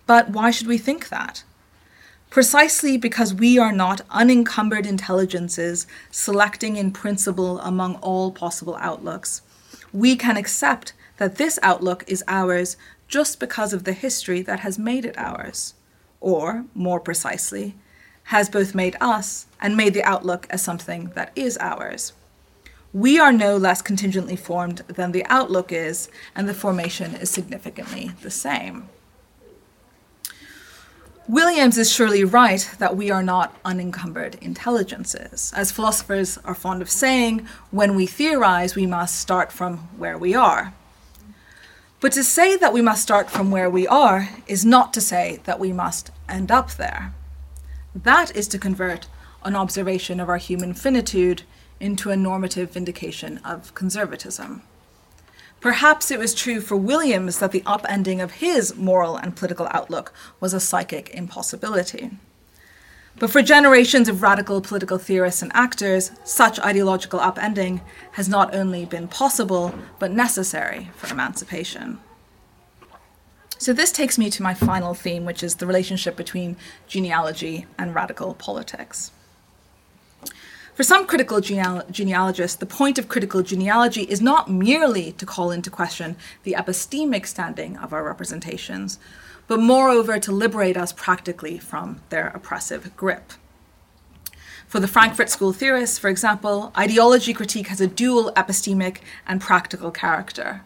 But 0.05 0.29
why 0.29 0.51
should 0.51 0.67
we 0.67 0.77
think 0.77 1.09
that? 1.09 1.43
Precisely 2.29 2.99
because 2.99 3.33
we 3.33 3.59
are 3.59 3.73
not 3.73 4.03
unencumbered 4.11 4.85
intelligences 4.85 5.87
selecting 6.11 6.77
in 6.77 6.93
principle 6.93 7.59
among 7.61 7.95
all 8.03 8.31
possible 8.31 8.77
outlooks. 8.81 9.41
We 9.95 10.15
can 10.15 10.37
accept 10.37 10.93
that 11.17 11.37
this 11.37 11.59
outlook 11.63 12.05
is 12.07 12.23
ours 12.29 12.77
just 13.09 13.41
because 13.41 13.73
of 13.73 13.85
the 13.85 13.95
history 13.95 14.43
that 14.43 14.61
has 14.61 14.79
made 14.79 15.07
it 15.07 15.17
ours, 15.17 15.73
or, 16.21 16.67
more 16.75 17.01
precisely, 17.01 17.77
has 18.25 18.51
both 18.51 18.75
made 18.75 18.95
us 19.01 19.47
and 19.59 19.75
made 19.75 19.95
the 19.95 20.05
outlook 20.05 20.47
as 20.51 20.61
something 20.61 21.13
that 21.15 21.33
is 21.35 21.57
ours. 21.63 22.13
We 22.95 23.19
are 23.19 23.33
no 23.33 23.57
less 23.57 23.83
contingently 23.83 24.37
formed 24.37 24.79
than 24.87 25.11
the 25.11 25.27
outlook 25.27 25.73
is, 25.73 26.09
and 26.37 26.49
the 26.49 26.55
formation 26.55 27.17
is 27.17 27.29
significantly 27.29 28.13
the 28.23 28.31
same. 28.31 28.89
Williams 31.27 31.77
is 31.77 31.93
surely 31.93 32.23
right 32.23 32.71
that 32.79 32.97
we 32.97 33.11
are 33.11 33.23
not 33.23 33.57
unencumbered 33.65 34.37
intelligences. 34.41 35.53
As 35.57 35.73
philosophers 35.73 36.39
are 36.45 36.55
fond 36.55 36.83
of 36.83 36.89
saying, 36.89 37.49
when 37.73 37.97
we 37.97 38.07
theorize, 38.07 38.77
we 38.77 38.87
must 38.87 39.19
start 39.19 39.51
from 39.51 39.79
where 39.99 40.17
we 40.17 40.33
are. 40.33 40.73
But 41.99 42.13
to 42.13 42.23
say 42.23 42.57
that 42.57 42.73
we 42.73 42.81
must 42.81 43.03
start 43.03 43.29
from 43.29 43.51
where 43.51 43.69
we 43.69 43.89
are 43.89 44.29
is 44.47 44.65
not 44.65 44.95
to 44.95 45.01
say 45.01 45.41
that 45.45 45.59
we 45.59 45.73
must 45.73 46.13
end 46.29 46.53
up 46.53 46.71
there. 46.75 47.13
That 47.93 48.37
is 48.37 48.47
to 48.49 48.59
convert 48.59 49.09
an 49.43 49.57
observation 49.57 50.21
of 50.21 50.29
our 50.29 50.37
human 50.37 50.75
finitude 50.75 51.43
into 51.81 52.11
a 52.11 52.17
normative 52.17 52.73
vindication 52.73 53.39
of 53.39 53.75
conservatism. 53.75 54.63
Perhaps 55.61 56.11
it 56.11 56.19
was 56.19 56.35
true 56.35 56.61
for 56.61 56.77
Williams 56.77 57.39
that 57.39 57.51
the 57.51 57.63
upending 57.63 58.23
of 58.23 58.33
his 58.33 58.77
moral 58.77 59.17
and 59.17 59.35
political 59.35 59.67
outlook 59.71 60.13
was 60.39 60.53
a 60.53 60.61
psychic 60.61 61.09
impossibility. 61.15 62.11
But 63.19 63.31
for 63.31 63.43
generations 63.43 64.09
of 64.09 64.23
radical 64.23 64.61
political 64.61 64.99
theorists 64.99 65.41
and 65.41 65.53
actors, 65.55 66.11
such 66.25 66.61
ideological 66.61 67.21
upending 67.21 67.81
has 68.13 68.29
not 68.29 68.55
only 68.55 68.85
been 68.85 69.09
possible, 69.09 69.75
but 69.99 70.11
necessary 70.11 70.91
for 70.97 71.13
emancipation. 71.13 72.01
So, 73.57 73.73
this 73.73 73.93
takes 73.93 74.19
me 74.19 74.29
to 74.31 74.43
my 74.43 74.53
final 74.53 74.95
theme, 74.95 75.25
which 75.25 75.43
is 75.43 75.55
the 75.55 75.67
relationship 75.67 76.17
between 76.17 76.57
genealogy 76.89 77.67
and 77.79 77.95
radical 77.95 78.35
politics. 78.35 79.13
For 80.75 80.83
some 80.83 81.07
critical 81.07 81.41
geneal- 81.41 81.89
genealogists, 81.89 82.57
the 82.57 82.67
point 82.67 82.99
of 82.99 83.09
critical 83.09 83.43
genealogy 83.43 84.03
is 84.03 84.21
not 84.21 84.51
merely 84.51 85.13
to 85.13 85.25
call 85.25 85.53
into 85.53 85.71
question 85.71 86.17
the 86.43 86.57
epistemic 86.59 87.27
standing 87.27 87.77
of 87.77 87.93
our 87.93 88.03
representations, 88.03 88.99
but 89.47 89.61
moreover 89.61 90.19
to 90.19 90.33
liberate 90.33 90.77
us 90.77 90.93
practically 90.93 91.59
from 91.59 92.01
their 92.09 92.27
oppressive 92.29 92.97
grip. 92.97 93.35
For 94.67 94.81
the 94.81 94.89
Frankfurt 94.89 95.31
School 95.31 95.53
theorists, 95.53 95.97
for 95.97 96.09
example, 96.09 96.73
ideology 96.77 97.33
critique 97.33 97.69
has 97.69 97.81
a 97.81 97.87
dual 97.87 98.33
epistemic 98.33 98.97
and 99.29 99.41
practical 99.41 99.93
character, 99.93 100.63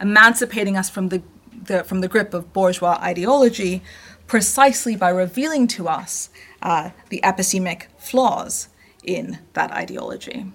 emancipating 0.00 0.76
us 0.76 0.90
from 0.90 1.10
the, 1.10 1.22
the 1.52 1.84
from 1.84 2.00
the 2.00 2.08
grip 2.08 2.34
of 2.34 2.52
bourgeois 2.52 2.98
ideology 3.00 3.80
precisely 4.26 4.96
by 4.96 5.10
revealing 5.10 5.68
to 5.68 5.86
us 5.86 6.30
uh, 6.62 6.90
the 7.10 7.20
epistemic 7.22 7.84
flaws 7.98 8.68
in 9.02 9.38
that 9.52 9.72
ideology. 9.72 10.46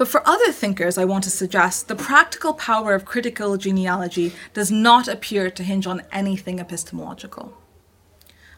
But 0.00 0.08
for 0.08 0.26
other 0.26 0.50
thinkers, 0.50 0.96
I 0.96 1.04
want 1.04 1.24
to 1.24 1.30
suggest 1.30 1.88
the 1.88 1.94
practical 1.94 2.54
power 2.54 2.94
of 2.94 3.04
critical 3.04 3.58
genealogy 3.58 4.32
does 4.54 4.70
not 4.70 5.08
appear 5.08 5.50
to 5.50 5.62
hinge 5.62 5.86
on 5.86 6.02
anything 6.10 6.58
epistemological. 6.58 7.52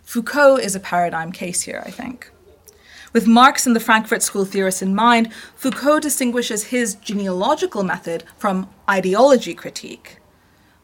Foucault 0.04 0.58
is 0.58 0.76
a 0.76 0.80
paradigm 0.80 1.32
case 1.32 1.62
here, 1.62 1.82
I 1.84 1.90
think. 1.90 2.30
With 3.12 3.26
Marx 3.26 3.66
and 3.66 3.74
the 3.74 3.80
Frankfurt 3.80 4.22
School 4.22 4.44
theorists 4.44 4.82
in 4.82 4.94
mind, 4.94 5.32
Foucault 5.56 6.00
distinguishes 6.00 6.66
his 6.66 6.94
genealogical 6.94 7.82
method 7.82 8.24
from 8.38 8.68
ideology 8.88 9.52
critique, 9.52 10.18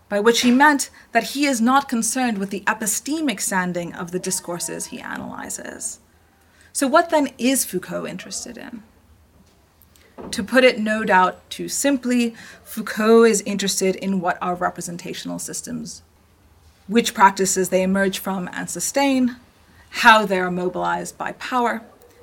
by 0.09 0.19
which 0.19 0.41
he 0.41 0.51
meant 0.51 0.91
that 1.13 1.31
he 1.35 1.47
is 1.47 1.61
not 1.61 1.89
concerned 1.89 2.37
with 2.37 2.51
the 2.51 2.65
epistemic 2.67 3.41
standing 3.41 3.95
of 3.95 4.11
the 4.11 4.19
discourses 4.19 4.87
he 4.87 5.01
analyzes. 5.01 6.01
So, 6.79 6.87
what 6.87 7.11
then 7.11 7.31
is 7.39 7.65
Foucault 7.65 8.07
interested 8.07 8.57
in? 8.57 8.85
To 10.31 10.45
put 10.45 10.63
it 10.63 10.79
no 10.79 11.03
doubt 11.03 11.51
too 11.51 11.69
simply, 11.69 12.37
Foucault 12.63 13.25
is 13.25 13.41
interested 13.41 13.97
in 13.97 14.21
what 14.21 14.39
are 14.41 14.55
representational 14.55 15.41
systems, 15.41 16.03
which 16.87 17.15
practices 17.15 17.71
they 17.71 17.83
emerge 17.83 18.21
from 18.21 18.49
and 18.53 18.71
sustain, 18.71 19.35
how 19.91 20.25
they 20.25 20.39
are 20.39 20.53
mobilized 20.53 21.19
by 21.19 21.33
power, 21.33 21.83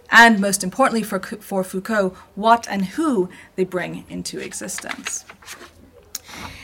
and 0.10 0.39
most 0.39 0.64
importantly 0.64 1.03
for, 1.03 1.20
for 1.20 1.62
Foucault, 1.62 2.16
what 2.36 2.66
and 2.70 2.86
who 2.95 3.28
they 3.58 3.66
bring 3.66 4.06
into 4.08 4.39
existence. 4.39 5.26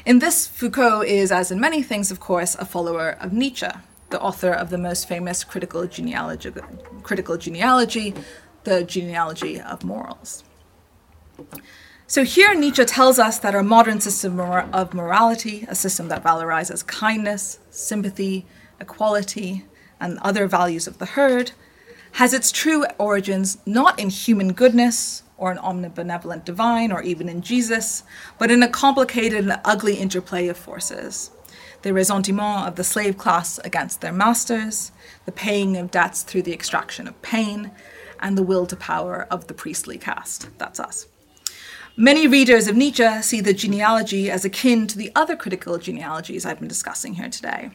In 0.06 0.20
this, 0.20 0.48
Foucault 0.48 1.02
is, 1.02 1.30
as 1.30 1.52
in 1.52 1.60
many 1.60 1.84
things, 1.84 2.10
of 2.10 2.22
course, 2.22 2.56
a 2.56 2.64
follower 2.64 3.18
of 3.20 3.34
Nietzsche, 3.34 3.68
the 4.12 4.22
author 4.22 4.52
of 4.52 4.70
the 4.70 4.78
most 4.78 5.08
famous 5.08 5.44
critical 5.44 5.88
genealogy, 5.88 6.52
critical 7.04 7.38
genealogy, 7.38 8.14
the 8.64 8.84
genealogy 8.84 9.60
of 9.60 9.84
morals. 9.84 10.44
So 12.08 12.24
here 12.24 12.54
Nietzsche 12.54 12.84
tells 12.84 13.20
us 13.20 13.40
that 13.40 13.56
our 13.56 13.64
modern 13.64 14.02
system 14.02 14.40
of 14.40 14.94
morality, 14.94 15.66
a 15.70 15.76
system 15.76 16.10
that 16.10 16.24
valorizes 16.24 16.86
kindness, 16.86 17.60
sympathy, 17.70 18.46
equality, 18.80 19.66
and 20.00 20.20
other 20.20 20.46
values 20.46 20.88
of 20.88 20.98
the 20.98 21.06
herd, 21.06 21.54
has 22.14 22.34
its 22.34 22.52
true 22.52 22.86
origins 22.98 23.58
not 23.66 23.98
in 23.98 24.10
human 24.10 24.52
goodness 24.52 25.24
or 25.38 25.52
an 25.52 25.58
omnibenevolent 25.58 26.44
divine 26.44 26.92
or 26.92 27.02
even 27.02 27.30
in 27.30 27.42
Jesus, 27.42 28.04
but 28.38 28.52
in 28.52 28.62
a 28.62 28.68
complicated 28.68 29.46
and 29.46 29.60
ugly 29.64 29.96
interplay 29.96 30.50
of 30.50 30.58
forces 30.58 31.32
the 31.82 31.94
ressentiment 31.94 32.68
of 32.68 32.76
the 32.76 32.84
slave 32.84 33.18
class 33.18 33.60
against 33.60 34.02
their 34.02 34.14
masters, 34.14 34.92
the 35.26 35.32
paying 35.32 35.78
of 35.78 35.92
debts 35.92 36.24
through 36.24 36.44
the 36.44 36.54
extraction 36.54 37.08
of 37.08 37.22
pain, 37.22 37.72
and 38.20 38.38
the 38.38 38.44
will 38.44 38.68
to 38.68 38.76
power 38.76 39.28
of 39.32 39.48
the 39.48 39.54
priestly 39.54 39.98
caste. 39.98 40.50
That's 40.58 40.80
us. 40.80 41.08
Many 41.98 42.28
readers 42.28 42.68
of 42.68 42.76
Nietzsche 42.76 43.22
see 43.22 43.42
the 43.42 43.54
genealogy 43.54 44.32
as 44.32 44.46
akin 44.46 44.88
to 44.88 44.98
the 44.98 45.12
other 45.16 45.36
critical 45.36 45.78
genealogies 45.78 46.46
I've 46.46 46.60
been 46.60 46.68
discussing 46.68 47.16
here 47.16 47.30
today. 47.30 47.72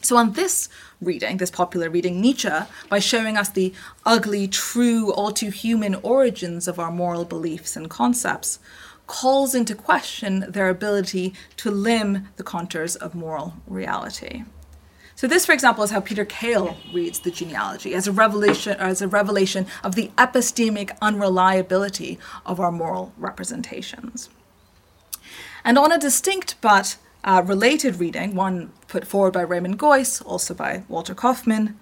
So, 0.00 0.16
on 0.16 0.32
this 0.32 0.68
reading, 1.00 1.38
this 1.38 1.50
popular 1.50 1.88
reading, 1.88 2.20
Nietzsche, 2.20 2.50
by 2.90 2.98
showing 2.98 3.38
us 3.38 3.48
the 3.48 3.72
ugly, 4.04 4.46
true, 4.48 5.12
all 5.12 5.30
too 5.30 5.50
human 5.50 5.94
origins 5.96 6.68
of 6.68 6.78
our 6.78 6.90
moral 6.90 7.24
beliefs 7.24 7.74
and 7.74 7.88
concepts, 7.88 8.58
calls 9.06 9.54
into 9.54 9.74
question 9.74 10.44
their 10.48 10.68
ability 10.68 11.34
to 11.58 11.70
limn 11.70 12.28
the 12.36 12.42
contours 12.42 12.96
of 12.96 13.14
moral 13.14 13.54
reality. 13.66 14.44
So 15.16 15.28
this, 15.28 15.46
for 15.46 15.52
example, 15.52 15.84
is 15.84 15.90
how 15.90 16.00
Peter 16.00 16.24
Kail 16.24 16.76
reads 16.92 17.20
the 17.20 17.30
genealogy 17.30 17.94
as 17.94 18.08
a 18.08 18.12
revelation, 18.12 18.76
as 18.78 19.00
a 19.00 19.08
revelation 19.08 19.66
of 19.84 19.94
the 19.94 20.10
epistemic 20.18 20.96
unreliability 21.00 22.18
of 22.44 22.58
our 22.58 22.72
moral 22.72 23.12
representations. 23.16 24.28
And 25.64 25.78
on 25.78 25.92
a 25.92 25.98
distinct 25.98 26.56
but 26.60 26.96
uh, 27.22 27.42
related 27.46 28.00
reading, 28.00 28.34
one 28.34 28.72
put 28.88 29.06
forward 29.06 29.32
by 29.32 29.42
Raymond 29.42 29.78
Geuss, 29.78 30.20
also 30.26 30.52
by 30.52 30.82
Walter 30.88 31.14
Kaufmann, 31.14 31.78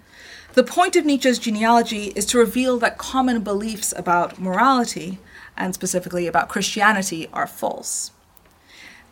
the 0.52 0.62
point 0.62 0.96
of 0.96 1.06
Nietzsche's 1.06 1.38
genealogy 1.38 2.12
is 2.14 2.26
to 2.26 2.38
reveal 2.38 2.78
that 2.78 2.98
common 2.98 3.40
beliefs 3.40 3.94
about 3.96 4.38
morality 4.38 5.18
and 5.56 5.74
specifically 5.74 6.26
about 6.26 6.48
Christianity, 6.48 7.28
are 7.32 7.46
false. 7.46 8.10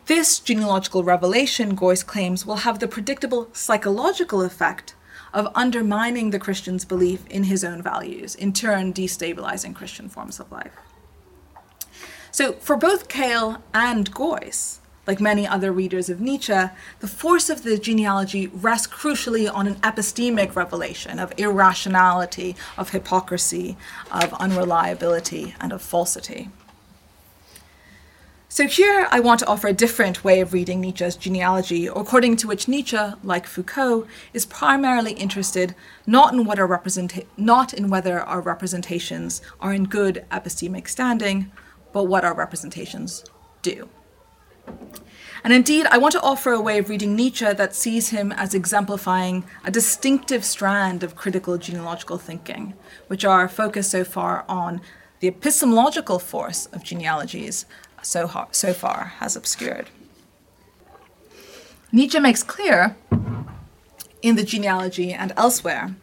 This 0.07 0.39
genealogical 0.39 1.03
revelation, 1.03 1.75
Geuss 1.75 2.05
claims, 2.05 2.45
will 2.45 2.57
have 2.57 2.79
the 2.79 2.87
predictable 2.87 3.49
psychological 3.53 4.41
effect 4.41 4.95
of 5.33 5.47
undermining 5.55 6.31
the 6.31 6.39
Christian's 6.39 6.83
belief 6.83 7.25
in 7.27 7.45
his 7.45 7.63
own 7.63 7.81
values, 7.81 8.35
in 8.35 8.51
turn 8.51 8.93
destabilizing 8.93 9.73
Christian 9.73 10.09
forms 10.09 10.39
of 10.39 10.51
life. 10.51 10.73
So, 12.31 12.53
for 12.53 12.75
both 12.75 13.07
Kail 13.07 13.63
and 13.73 14.13
Geuss, 14.13 14.80
like 15.11 15.19
many 15.19 15.45
other 15.45 15.73
readers 15.73 16.09
of 16.09 16.21
Nietzsche, 16.21 16.57
the 17.01 17.07
force 17.07 17.49
of 17.49 17.63
the 17.63 17.77
genealogy 17.77 18.47
rests 18.47 18.87
crucially 18.87 19.53
on 19.53 19.67
an 19.67 19.75
epistemic 19.81 20.55
revelation 20.55 21.19
of 21.19 21.33
irrationality, 21.35 22.55
of 22.77 22.91
hypocrisy, 22.91 23.75
of 24.09 24.33
unreliability, 24.35 25.53
and 25.59 25.73
of 25.73 25.81
falsity. 25.81 26.47
So 28.47 28.67
here 28.67 29.05
I 29.11 29.19
want 29.19 29.41
to 29.41 29.47
offer 29.47 29.67
a 29.67 29.73
different 29.73 30.23
way 30.23 30.39
of 30.39 30.53
reading 30.53 30.79
Nietzsche's 30.79 31.17
genealogy, 31.17 31.87
according 31.87 32.37
to 32.37 32.47
which 32.47 32.69
Nietzsche, 32.69 33.03
like 33.21 33.45
Foucault, 33.45 34.07
is 34.33 34.45
primarily 34.45 35.11
interested 35.11 35.75
not 36.07 36.33
in 36.33 36.47
not 37.35 37.73
in 37.73 37.89
whether 37.89 38.21
our 38.21 38.39
representations 38.39 39.41
are 39.59 39.73
in 39.73 39.83
good 39.83 40.25
epistemic 40.31 40.87
standing, 40.87 41.51
but 41.91 42.05
what 42.05 42.23
our 42.23 42.33
representations 42.33 43.25
do. 43.61 43.89
And 45.43 45.53
indeed, 45.53 45.87
I 45.87 45.97
want 45.97 46.11
to 46.11 46.21
offer 46.21 46.51
a 46.51 46.61
way 46.61 46.77
of 46.77 46.89
reading 46.89 47.15
Nietzsche 47.15 47.51
that 47.51 47.75
sees 47.75 48.09
him 48.09 48.31
as 48.31 48.53
exemplifying 48.53 49.43
a 49.63 49.71
distinctive 49.71 50.45
strand 50.45 51.01
of 51.01 51.15
critical 51.15 51.57
genealogical 51.57 52.19
thinking, 52.19 52.75
which 53.07 53.25
our 53.25 53.47
focus 53.47 53.89
so 53.89 54.03
far 54.03 54.45
on 54.47 54.81
the 55.19 55.27
epistemological 55.27 56.19
force 56.19 56.67
of 56.67 56.83
genealogies 56.83 57.65
so, 58.03 58.47
so 58.51 58.73
far 58.73 59.13
has 59.19 59.35
obscured. 59.35 59.89
Nietzsche 61.91 62.19
makes 62.19 62.43
clear 62.43 62.95
in 64.21 64.35
the 64.35 64.43
genealogy 64.43 65.11
and 65.11 65.33
elsewhere 65.35 65.95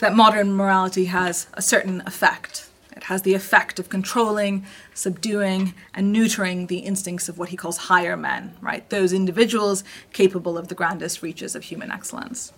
that 0.00 0.14
modern 0.14 0.52
morality 0.52 1.06
has 1.06 1.46
a 1.54 1.62
certain 1.62 2.02
effect 2.06 2.68
has 3.04 3.22
the 3.22 3.34
effect 3.34 3.78
of 3.78 3.88
controlling, 3.88 4.64
subduing, 4.94 5.74
and 5.92 6.14
neutering 6.14 6.68
the 6.68 6.78
instincts 6.78 7.28
of 7.28 7.38
what 7.38 7.50
he 7.50 7.56
calls 7.56 7.76
higher 7.76 8.16
men, 8.16 8.56
right? 8.60 8.88
Those 8.88 9.12
individuals 9.12 9.84
capable 10.12 10.56
of 10.56 10.68
the 10.68 10.74
grandest 10.74 11.22
reaches 11.22 11.54
of 11.54 11.64
human 11.64 11.90
excellence. 11.90 12.52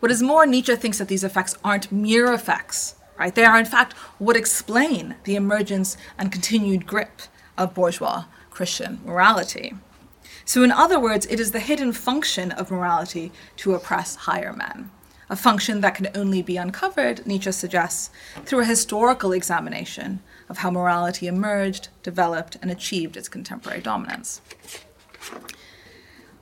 What 0.00 0.10
is 0.10 0.22
more, 0.22 0.46
Nietzsche 0.46 0.74
thinks 0.76 0.98
that 0.98 1.08
these 1.08 1.24
effects 1.24 1.56
aren't 1.62 1.92
mere 1.92 2.32
effects, 2.32 2.96
right? 3.18 3.34
They 3.34 3.44
are, 3.44 3.58
in 3.58 3.66
fact, 3.66 3.92
what 4.18 4.36
explain 4.36 5.16
the 5.24 5.36
emergence 5.36 5.96
and 6.18 6.32
continued 6.32 6.86
grip 6.86 7.22
of 7.58 7.74
bourgeois 7.74 8.24
Christian 8.50 9.00
morality. 9.04 9.74
So, 10.46 10.62
in 10.62 10.72
other 10.72 11.00
words, 11.00 11.26
it 11.26 11.40
is 11.40 11.52
the 11.52 11.60
hidden 11.60 11.92
function 11.92 12.52
of 12.52 12.70
morality 12.70 13.32
to 13.56 13.74
oppress 13.74 14.14
higher 14.16 14.52
men 14.52 14.90
a 15.28 15.36
function 15.36 15.80
that 15.80 15.94
can 15.94 16.08
only 16.14 16.42
be 16.42 16.56
uncovered, 16.56 17.26
Nietzsche 17.26 17.52
suggests, 17.52 18.10
through 18.44 18.60
a 18.60 18.64
historical 18.64 19.32
examination 19.32 20.20
of 20.48 20.58
how 20.58 20.70
morality 20.70 21.26
emerged, 21.26 21.88
developed, 22.02 22.56
and 22.62 22.70
achieved 22.70 23.16
its 23.16 23.28
contemporary 23.28 23.80
dominance. 23.80 24.40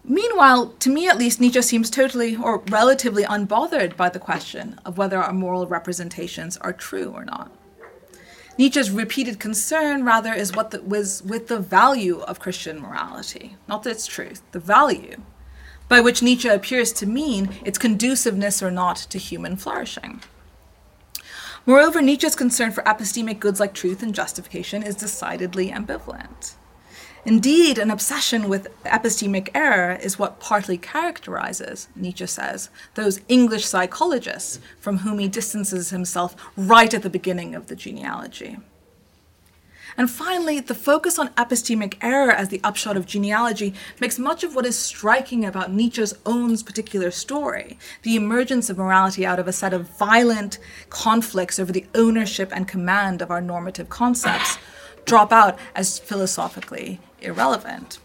Meanwhile, 0.06 0.74
to 0.80 0.90
me 0.90 1.08
at 1.08 1.16
least, 1.16 1.40
Nietzsche 1.40 1.62
seems 1.62 1.88
totally 1.88 2.36
or 2.36 2.62
relatively 2.68 3.24
unbothered 3.24 3.96
by 3.96 4.10
the 4.10 4.18
question 4.18 4.78
of 4.84 4.98
whether 4.98 5.18
our 5.18 5.32
moral 5.32 5.66
representations 5.66 6.58
are 6.58 6.74
true 6.74 7.10
or 7.14 7.24
not. 7.24 7.50
Nietzsche's 8.58 8.90
repeated 8.90 9.40
concern, 9.40 10.04
rather, 10.04 10.32
is 10.32 10.54
what 10.54 10.70
the, 10.70 10.82
was 10.82 11.22
with 11.22 11.48
the 11.48 11.58
value 11.58 12.20
of 12.20 12.38
Christian 12.38 12.80
morality, 12.80 13.56
not 13.66 13.86
its 13.86 14.06
truth, 14.06 14.42
the 14.52 14.60
value 14.60 15.22
by 15.88 16.00
which 16.00 16.22
Nietzsche 16.22 16.48
appears 16.48 16.92
to 16.92 17.06
mean 17.06 17.50
its 17.64 17.78
conduciveness 17.78 18.62
or 18.62 18.70
not 18.70 18.96
to 18.96 19.18
human 19.18 19.56
flourishing. 19.56 20.20
Moreover, 21.66 22.02
Nietzsche's 22.02 22.36
concern 22.36 22.72
for 22.72 22.82
epistemic 22.82 23.40
goods 23.40 23.58
like 23.58 23.72
truth 23.72 24.02
and 24.02 24.14
justification 24.14 24.82
is 24.82 24.94
decidedly 24.94 25.70
ambivalent. 25.70 26.54
Indeed, 27.26 27.78
an 27.78 27.90
obsession 27.90 28.50
with 28.50 28.68
epistemic 28.84 29.48
error 29.54 29.94
is 29.94 30.18
what 30.18 30.40
partly 30.40 30.76
characterizes, 30.76 31.88
Nietzsche 31.96 32.26
says, 32.26 32.68
those 32.94 33.20
English 33.28 33.64
psychologists 33.64 34.60
from 34.78 34.98
whom 34.98 35.18
he 35.18 35.28
distances 35.28 35.88
himself 35.88 36.36
right 36.54 36.92
at 36.92 37.02
the 37.02 37.08
beginning 37.08 37.54
of 37.54 37.68
the 37.68 37.76
genealogy. 37.76 38.58
And 39.96 40.10
finally, 40.10 40.60
the 40.60 40.74
focus 40.74 41.18
on 41.18 41.28
epistemic 41.30 41.96
error 42.00 42.32
as 42.32 42.48
the 42.48 42.60
upshot 42.64 42.96
of 42.96 43.06
genealogy 43.06 43.74
makes 44.00 44.18
much 44.18 44.42
of 44.42 44.54
what 44.54 44.66
is 44.66 44.78
striking 44.78 45.44
about 45.44 45.72
Nietzsche's 45.72 46.14
own 46.26 46.44
particular 46.58 47.10
story, 47.10 47.78
the 48.02 48.16
emergence 48.16 48.68
of 48.68 48.78
morality 48.78 49.24
out 49.24 49.38
of 49.38 49.48
a 49.48 49.52
set 49.52 49.72
of 49.72 49.88
violent 49.98 50.58
conflicts 50.90 51.58
over 51.58 51.72
the 51.72 51.86
ownership 51.94 52.50
and 52.54 52.68
command 52.68 53.22
of 53.22 53.30
our 53.30 53.40
normative 53.40 53.88
concepts, 53.88 54.58
drop 55.04 55.32
out 55.32 55.58
as 55.74 55.98
philosophically 55.98 57.00
irrelevant. 57.20 57.98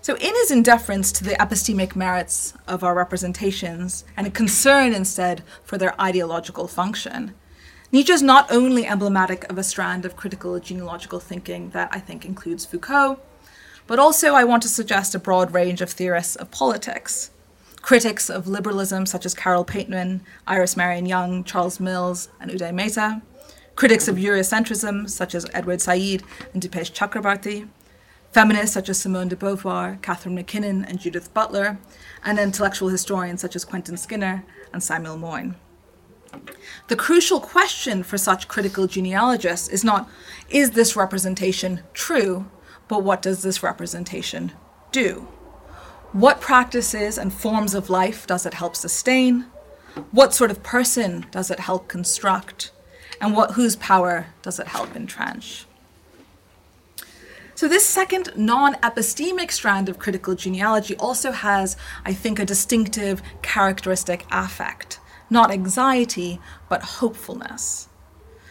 So, 0.00 0.16
in 0.16 0.34
his 0.34 0.50
indifference 0.50 1.12
to 1.12 1.24
the 1.24 1.32
epistemic 1.40 1.96
merits 1.96 2.52
of 2.68 2.84
our 2.84 2.94
representations 2.94 4.04
and 4.16 4.26
a 4.26 4.30
concern 4.30 4.92
instead 4.92 5.42
for 5.62 5.78
their 5.78 5.98
ideological 6.00 6.68
function, 6.68 7.34
Nietzsche 7.94 8.12
is 8.12 8.22
not 8.24 8.50
only 8.50 8.86
emblematic 8.86 9.48
of 9.48 9.56
a 9.56 9.62
strand 9.62 10.04
of 10.04 10.16
critical 10.16 10.58
genealogical 10.58 11.20
thinking 11.20 11.70
that 11.70 11.88
I 11.92 12.00
think 12.00 12.24
includes 12.24 12.66
Foucault, 12.66 13.20
but 13.86 14.00
also 14.00 14.34
I 14.34 14.42
want 14.42 14.64
to 14.64 14.68
suggest 14.68 15.14
a 15.14 15.20
broad 15.20 15.54
range 15.54 15.80
of 15.80 15.90
theorists 15.90 16.34
of 16.34 16.50
politics. 16.50 17.30
Critics 17.82 18.28
of 18.28 18.48
liberalism 18.48 19.06
such 19.06 19.24
as 19.24 19.32
Carole 19.32 19.64
Pateman, 19.64 20.22
Iris 20.44 20.76
Marion 20.76 21.06
Young, 21.06 21.44
Charles 21.44 21.78
Mills, 21.78 22.30
and 22.40 22.50
Uday 22.50 22.74
Mehta, 22.74 23.22
critics 23.76 24.08
of 24.08 24.16
Eurocentrism, 24.16 25.08
such 25.08 25.32
as 25.32 25.46
Edward 25.54 25.80
Said 25.80 26.24
and 26.52 26.60
Dipesh 26.60 26.90
Chakrabarty, 26.90 27.68
feminists 28.32 28.74
such 28.74 28.88
as 28.88 28.98
Simone 28.98 29.28
de 29.28 29.36
Beauvoir, 29.36 30.02
Catharine 30.02 30.34
MacKinnon, 30.34 30.84
and 30.84 30.98
Judith 30.98 31.32
Butler, 31.32 31.78
and 32.24 32.40
intellectual 32.40 32.88
historians 32.88 33.40
such 33.40 33.54
as 33.54 33.64
Quentin 33.64 33.96
Skinner 33.96 34.44
and 34.72 34.82
Samuel 34.82 35.16
Moyn. 35.16 35.54
The 36.88 36.96
crucial 36.96 37.40
question 37.40 38.02
for 38.02 38.18
such 38.18 38.48
critical 38.48 38.86
genealogists 38.86 39.68
is 39.68 39.84
not, 39.84 40.08
is 40.48 40.72
this 40.72 40.96
representation 40.96 41.80
true, 41.92 42.46
but 42.88 43.02
what 43.02 43.22
does 43.22 43.42
this 43.42 43.62
representation 43.62 44.52
do? 44.92 45.26
What 46.12 46.40
practices 46.40 47.18
and 47.18 47.32
forms 47.32 47.74
of 47.74 47.90
life 47.90 48.26
does 48.26 48.46
it 48.46 48.54
help 48.54 48.76
sustain? 48.76 49.46
What 50.10 50.34
sort 50.34 50.50
of 50.50 50.62
person 50.62 51.26
does 51.30 51.50
it 51.50 51.60
help 51.60 51.88
construct? 51.88 52.70
and 53.20 53.34
what, 53.34 53.52
whose 53.52 53.76
power 53.76 54.26
does 54.42 54.58
it 54.58 54.68
help 54.68 54.94
entrench? 54.94 55.66
So, 57.54 57.68
this 57.68 57.86
second 57.86 58.32
non 58.36 58.74
epistemic 58.74 59.52
strand 59.52 59.88
of 59.88 59.98
critical 59.98 60.34
genealogy 60.34 60.96
also 60.96 61.30
has, 61.30 61.76
I 62.04 62.12
think, 62.12 62.38
a 62.38 62.44
distinctive 62.44 63.22
characteristic 63.42 64.26
affect, 64.30 64.98
not 65.34 65.50
anxiety, 65.50 66.40
but 66.70 66.82
hopefulness. 66.82 67.88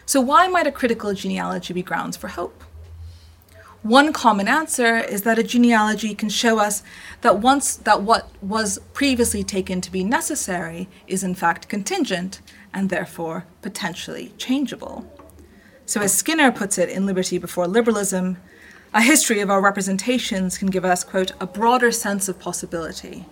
So, 0.05 0.21
why 0.21 0.47
might 0.47 0.67
a 0.67 0.71
critical 0.71 1.13
genealogy 1.15 1.73
be 1.73 1.81
grounds 1.81 2.15
for 2.15 2.27
hope? 2.27 2.63
One 3.81 4.13
common 4.13 4.47
answer 4.47 4.97
is 4.97 5.23
that 5.23 5.39
a 5.39 5.43
genealogy 5.43 6.13
can 6.15 6.29
show 6.29 6.59
us 6.59 6.83
that 7.21 7.39
once 7.39 7.75
that 7.75 8.01
what 8.01 8.29
was 8.41 8.79
previously 8.93 9.43
taken 9.43 9.81
to 9.81 9.91
be 9.91 10.03
necessary 10.03 10.87
is 11.07 11.23
in 11.23 11.35
fact 11.35 11.67
contingent 11.67 12.41
and 12.73 12.89
therefore 12.89 13.45
potentially 13.61 14.33
changeable. 14.37 15.05
So, 15.85 15.99
as 16.01 16.13
Skinner 16.13 16.51
puts 16.51 16.77
it 16.77 16.89
in 16.89 17.05
Liberty 17.05 17.37
Before 17.37 17.67
Liberalism, 17.67 18.37
a 18.93 19.01
history 19.01 19.41
of 19.41 19.49
our 19.49 19.61
representations 19.61 20.57
can 20.57 20.69
give 20.69 20.85
us, 20.85 21.03
quote, 21.03 21.31
a 21.41 21.47
broader 21.47 21.91
sense 21.91 22.29
of 22.29 22.39
possibility, 22.39 23.25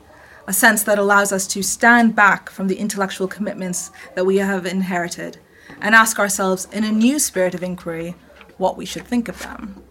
a 0.52 0.54
sense 0.54 0.84
that 0.84 1.00
allows 1.00 1.32
us 1.32 1.48
to 1.48 1.64
stand 1.64 2.14
back 2.14 2.50
from 2.50 2.68
the 2.68 2.76
intellectual 2.76 3.26
commitments 3.26 3.90
that 4.16 4.26
we 4.26 4.36
have 4.36 4.66
inherited 4.66 5.38
and 5.80 5.96
ask 5.96 6.20
ourselves, 6.20 6.68
in 6.74 6.84
a 6.84 6.92
new 6.92 7.20
spirit 7.20 7.56
of 7.56 7.64
inquiry, 7.64 8.16
what 8.58 8.76
we 8.76 8.86
should 8.86 9.08
think 9.08 9.30
of 9.30 9.42
them. 9.44 9.82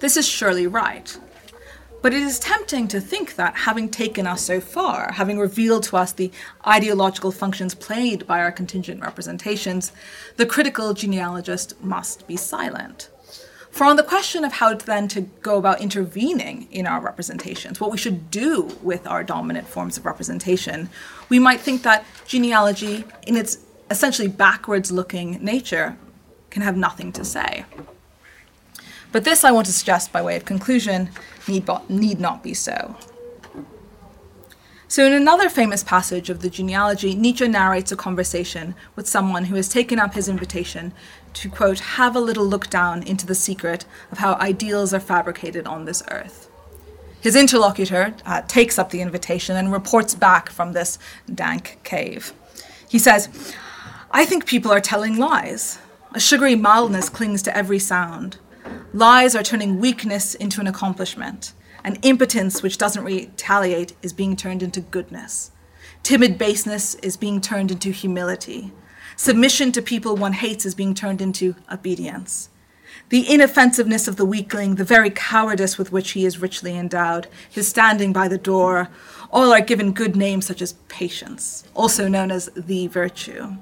This 0.00 0.16
is 0.16 0.26
surely 0.26 0.66
right. 0.66 1.16
But 2.02 2.12
it 2.12 2.20
is 2.20 2.40
tempting 2.40 2.88
to 2.88 3.00
think 3.00 3.36
that, 3.36 3.54
having 3.54 3.88
taken 3.88 4.26
us 4.26 4.42
so 4.42 4.58
far, 4.60 5.12
having 5.12 5.38
revealed 5.38 5.84
to 5.84 5.96
us 5.96 6.10
the 6.10 6.32
ideological 6.66 7.30
functions 7.30 7.76
played 7.76 8.26
by 8.26 8.40
our 8.40 8.50
contingent 8.50 9.00
representations, 9.00 9.92
the 10.36 10.46
critical 10.46 10.94
genealogist 10.94 11.80
must 11.80 12.26
be 12.26 12.36
silent. 12.36 13.08
For 13.70 13.84
on 13.84 13.96
the 13.96 14.02
question 14.02 14.44
of 14.44 14.52
how 14.52 14.74
then 14.74 15.08
to 15.08 15.20
go 15.20 15.56
about 15.56 15.80
intervening 15.80 16.68
in 16.70 16.86
our 16.86 17.00
representations, 17.00 17.80
what 17.80 17.90
we 17.90 17.98
should 17.98 18.30
do 18.30 18.76
with 18.82 19.06
our 19.06 19.22
dominant 19.22 19.68
forms 19.68 19.96
of 19.96 20.04
representation, 20.04 20.88
we 21.28 21.38
might 21.38 21.60
think 21.60 21.82
that 21.82 22.04
genealogy, 22.26 23.04
in 23.26 23.36
its 23.36 23.58
essentially 23.90 24.28
backwards 24.28 24.90
looking 24.90 25.42
nature, 25.44 25.96
can 26.50 26.62
have 26.62 26.76
nothing 26.76 27.12
to 27.12 27.24
say. 27.24 27.64
But 29.12 29.24
this, 29.24 29.44
I 29.44 29.52
want 29.52 29.66
to 29.66 29.72
suggest 29.72 30.12
by 30.12 30.22
way 30.22 30.36
of 30.36 30.44
conclusion, 30.44 31.10
need, 31.46 31.64
bo- 31.64 31.82
need 31.88 32.20
not 32.20 32.42
be 32.42 32.54
so. 32.54 32.96
So, 34.90 35.04
in 35.04 35.12
another 35.12 35.50
famous 35.50 35.84
passage 35.84 36.30
of 36.30 36.40
the 36.40 36.48
genealogy, 36.48 37.14
Nietzsche 37.14 37.46
narrates 37.46 37.92
a 37.92 37.96
conversation 37.96 38.74
with 38.96 39.06
someone 39.06 39.44
who 39.44 39.56
has 39.56 39.68
taken 39.68 39.98
up 39.98 40.14
his 40.14 40.30
invitation 40.30 40.94
to, 41.34 41.50
quote, 41.50 41.80
have 41.80 42.16
a 42.16 42.20
little 42.20 42.46
look 42.46 42.70
down 42.70 43.02
into 43.02 43.26
the 43.26 43.34
secret 43.34 43.84
of 44.10 44.16
how 44.16 44.36
ideals 44.36 44.94
are 44.94 45.00
fabricated 45.00 45.66
on 45.66 45.84
this 45.84 46.02
earth. 46.10 46.48
His 47.20 47.36
interlocutor 47.36 48.14
uh, 48.24 48.40
takes 48.48 48.78
up 48.78 48.88
the 48.88 49.02
invitation 49.02 49.56
and 49.56 49.70
reports 49.70 50.14
back 50.14 50.48
from 50.48 50.72
this 50.72 50.98
dank 51.34 51.80
cave. 51.84 52.32
He 52.88 52.98
says, 52.98 53.28
I 54.10 54.24
think 54.24 54.46
people 54.46 54.72
are 54.72 54.80
telling 54.80 55.18
lies. 55.18 55.78
A 56.14 56.20
sugary 56.20 56.54
mildness 56.54 57.10
clings 57.10 57.42
to 57.42 57.54
every 57.54 57.78
sound. 57.78 58.38
Lies 58.94 59.34
are 59.34 59.42
turning 59.42 59.80
weakness 59.80 60.34
into 60.34 60.62
an 60.62 60.66
accomplishment, 60.66 61.52
and 61.84 61.98
impotence 62.02 62.62
which 62.62 62.78
doesn't 62.78 63.04
retaliate 63.04 63.94
is 64.02 64.12
being 64.12 64.36
turned 64.36 64.62
into 64.62 64.80
goodness. 64.80 65.50
Timid 66.02 66.38
baseness 66.38 66.94
is 66.96 67.16
being 67.16 67.40
turned 67.40 67.70
into 67.70 67.90
humility. 67.90 68.72
Submission 69.16 69.72
to 69.72 69.82
people 69.82 70.16
one 70.16 70.32
hates 70.32 70.64
is 70.64 70.74
being 70.74 70.94
turned 70.94 71.20
into 71.20 71.54
obedience. 71.70 72.50
The 73.10 73.26
inoffensiveness 73.28 74.06
of 74.06 74.16
the 74.16 74.24
weakling, 74.26 74.74
the 74.74 74.84
very 74.84 75.10
cowardice 75.10 75.78
with 75.78 75.92
which 75.92 76.12
he 76.12 76.24
is 76.26 76.40
richly 76.40 76.76
endowed, 76.76 77.26
his 77.48 77.68
standing 77.68 78.12
by 78.12 78.28
the 78.28 78.38
door, 78.38 78.90
all 79.30 79.52
are 79.52 79.60
given 79.60 79.92
good 79.92 80.14
names 80.14 80.46
such 80.46 80.60
as 80.60 80.74
patience, 80.88 81.64
also 81.74 82.06
known 82.06 82.30
as 82.30 82.50
the 82.54 82.86
virtue. 82.86 83.56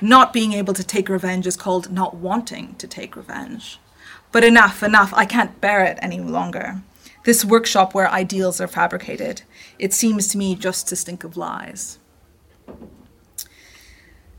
Not 0.00 0.32
being 0.32 0.52
able 0.52 0.74
to 0.74 0.84
take 0.84 1.08
revenge 1.08 1.46
is 1.46 1.56
called 1.56 1.92
not 1.92 2.16
wanting 2.16 2.74
to 2.76 2.86
take 2.86 3.16
revenge. 3.16 3.78
But 4.32 4.44
enough, 4.44 4.82
enough, 4.82 5.12
I 5.14 5.24
can't 5.24 5.60
bear 5.60 5.84
it 5.84 5.98
any 6.02 6.20
longer. 6.20 6.82
This 7.24 7.44
workshop 7.44 7.94
where 7.94 8.10
ideals 8.10 8.60
are 8.60 8.68
fabricated, 8.68 9.42
it 9.78 9.92
seems 9.92 10.28
to 10.28 10.38
me 10.38 10.54
just 10.54 10.88
to 10.88 10.96
stink 10.96 11.24
of 11.24 11.36
lies. 11.36 11.98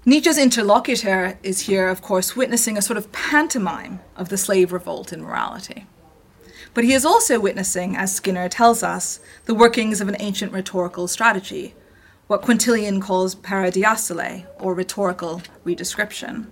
Nietzsche's 0.06 0.38
interlocutor 0.38 1.38
is 1.44 1.62
here, 1.62 1.90
of 1.90 2.02
course, 2.02 2.36
witnessing 2.36 2.78
a 2.78 2.82
sort 2.82 2.98
of 2.98 3.12
pantomime 3.12 4.00
of 4.16 4.30
the 4.30 4.38
slave 4.38 4.72
revolt 4.72 5.14
in 5.14 5.22
morality. 5.22 5.86
But 6.74 6.84
he 6.84 6.94
is 6.94 7.06
also 7.06 7.40
witnessing, 7.40 7.98
as 7.98 8.16
Skinner 8.16 8.48
tells 8.48 8.82
us, 8.82 9.20
the 9.46 9.54
workings 9.54 10.02
of 10.02 10.08
an 10.08 10.16
ancient 10.20 10.54
rhetorical 10.54 11.08
strategy, 11.08 11.76
what 12.28 12.42
Quintilian 12.42 13.02
calls 13.02 13.36
paradiastole, 13.36 14.46
or 14.60 14.74
rhetorical 14.74 15.42
redescription. 15.66 16.48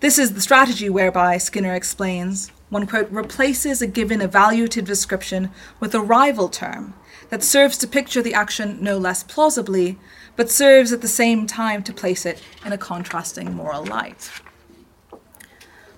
This 0.00 0.18
is 0.18 0.34
the 0.34 0.40
strategy 0.40 0.88
whereby, 0.88 1.38
Skinner 1.38 1.74
explains, 1.74 2.52
one 2.70 2.86
quote, 2.86 3.10
replaces 3.10 3.80
a 3.80 3.86
given 3.86 4.20
evaluative 4.20 4.84
description 4.84 5.50
with 5.80 5.94
a 5.94 6.00
rival 6.00 6.48
term 6.48 6.94
that 7.30 7.42
serves 7.42 7.76
to 7.78 7.86
picture 7.86 8.22
the 8.22 8.34
action 8.34 8.78
no 8.80 8.98
less 8.98 9.22
plausibly, 9.22 9.98
but 10.36 10.50
serves 10.50 10.92
at 10.92 11.00
the 11.00 11.08
same 11.08 11.46
time 11.46 11.82
to 11.82 11.92
place 11.92 12.24
it 12.24 12.42
in 12.64 12.72
a 12.72 12.78
contrasting 12.78 13.54
moral 13.54 13.84
light. 13.84 14.30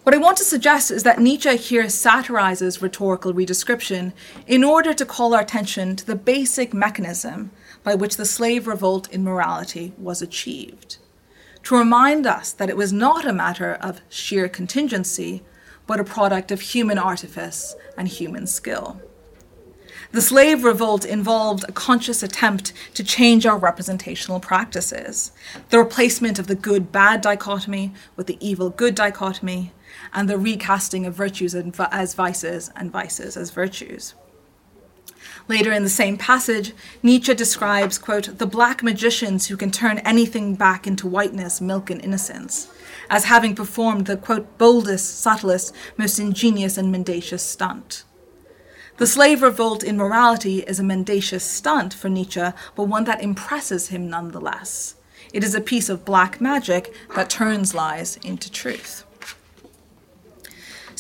What 0.03 0.15
I 0.15 0.19
want 0.19 0.39
to 0.39 0.45
suggest 0.45 0.91
is 0.91 1.03
that 1.03 1.21
Nietzsche 1.21 1.57
here 1.57 1.89
satirizes 1.89 2.81
rhetorical 2.81 3.35
redescription 3.35 4.13
in 4.47 4.65
order 4.65 4.95
to 4.95 5.05
call 5.05 5.35
our 5.35 5.43
attention 5.43 5.95
to 5.97 6.07
the 6.07 6.17
basic 6.17 6.73
mechanism 6.73 7.51
by 7.83 7.95
which 7.95 8.17
the 8.17 8.25
slave 8.25 8.67
revolt 8.67 9.13
in 9.13 9.23
morality 9.23 9.93
was 9.99 10.23
achieved 10.23 10.97
to 11.65 11.77
remind 11.77 12.27
us 12.27 12.53
that 12.53 12.71
it 12.71 12.77
was 12.77 12.93
not 12.93 13.27
a 13.27 13.33
matter 13.33 13.75
of 13.75 14.01
sheer 14.09 14.49
contingency, 14.49 15.43
but 15.91 15.99
a 15.99 16.05
product 16.05 16.53
of 16.53 16.61
human 16.61 16.99
artifice 16.99 17.75
and 17.97 18.07
human 18.07 18.47
skill. 18.47 19.03
The 20.13 20.23
slave 20.23 20.63
revolt 20.63 21.05
involved 21.05 21.65
a 21.69 21.73
conscious 21.73 22.23
attempt 22.23 22.73
to 22.95 23.03
change 23.03 23.45
our 23.45 23.59
representational 23.59 24.39
practices, 24.39 25.33
the 25.71 25.79
replacement 25.79 26.39
of 26.39 26.47
the 26.47 26.55
good 26.55 26.93
bad 26.93 27.23
dichotomy 27.23 27.93
with 28.15 28.29
the 28.29 28.39
evil 28.39 28.71
good 28.71 28.95
dichotomy, 28.95 29.73
and 30.13 30.31
the 30.31 30.39
recasting 30.39 31.07
of 31.07 31.15
virtues 31.15 31.57
as 31.57 32.15
vices 32.15 32.71
and 32.77 32.93
vices 32.93 33.37
as 33.37 33.51
virtues. 33.51 34.15
Later 35.51 35.73
in 35.73 35.83
the 35.83 35.89
same 35.89 36.17
passage, 36.17 36.73
Nietzsche 37.03 37.35
describes, 37.35 37.99
quote, 37.99 38.39
the 38.39 38.47
black 38.47 38.85
magicians 38.85 39.49
who 39.49 39.57
can 39.57 39.73
turn 39.73 39.99
anything 39.99 40.55
back 40.55 40.87
into 40.87 41.09
whiteness, 41.09 41.61
milk, 41.61 41.91
and 41.91 42.01
innocence, 42.05 42.69
as 43.11 43.25
having 43.25 43.57
performed 43.57 44.07
the, 44.07 44.17
quote, 44.17 44.59
boldest, 44.59 45.19
subtlest, 45.19 45.75
most 45.97 46.21
ingenious, 46.21 46.79
and 46.79 46.93
mendacious 46.93 47.43
stunt. 47.43 48.05
The 48.99 49.09
slave 49.09 49.43
revolt 49.43 49.83
in 49.83 49.97
morality 49.97 50.61
is 50.61 50.79
a 50.79 50.85
mendacious 50.85 51.43
stunt 51.43 51.95
for 51.95 52.09
Nietzsche, 52.09 52.53
but 52.77 52.85
one 52.85 53.03
that 53.07 53.21
impresses 53.21 53.89
him 53.89 54.09
nonetheless. 54.09 54.95
It 55.33 55.43
is 55.43 55.57
a 55.57 55.61
piece 55.61 55.89
of 55.89 56.05
black 56.05 56.41
magic 56.41 56.95
that 57.17 57.29
turns 57.29 57.75
lies 57.75 58.19
into 58.19 58.53
truth. 58.53 59.05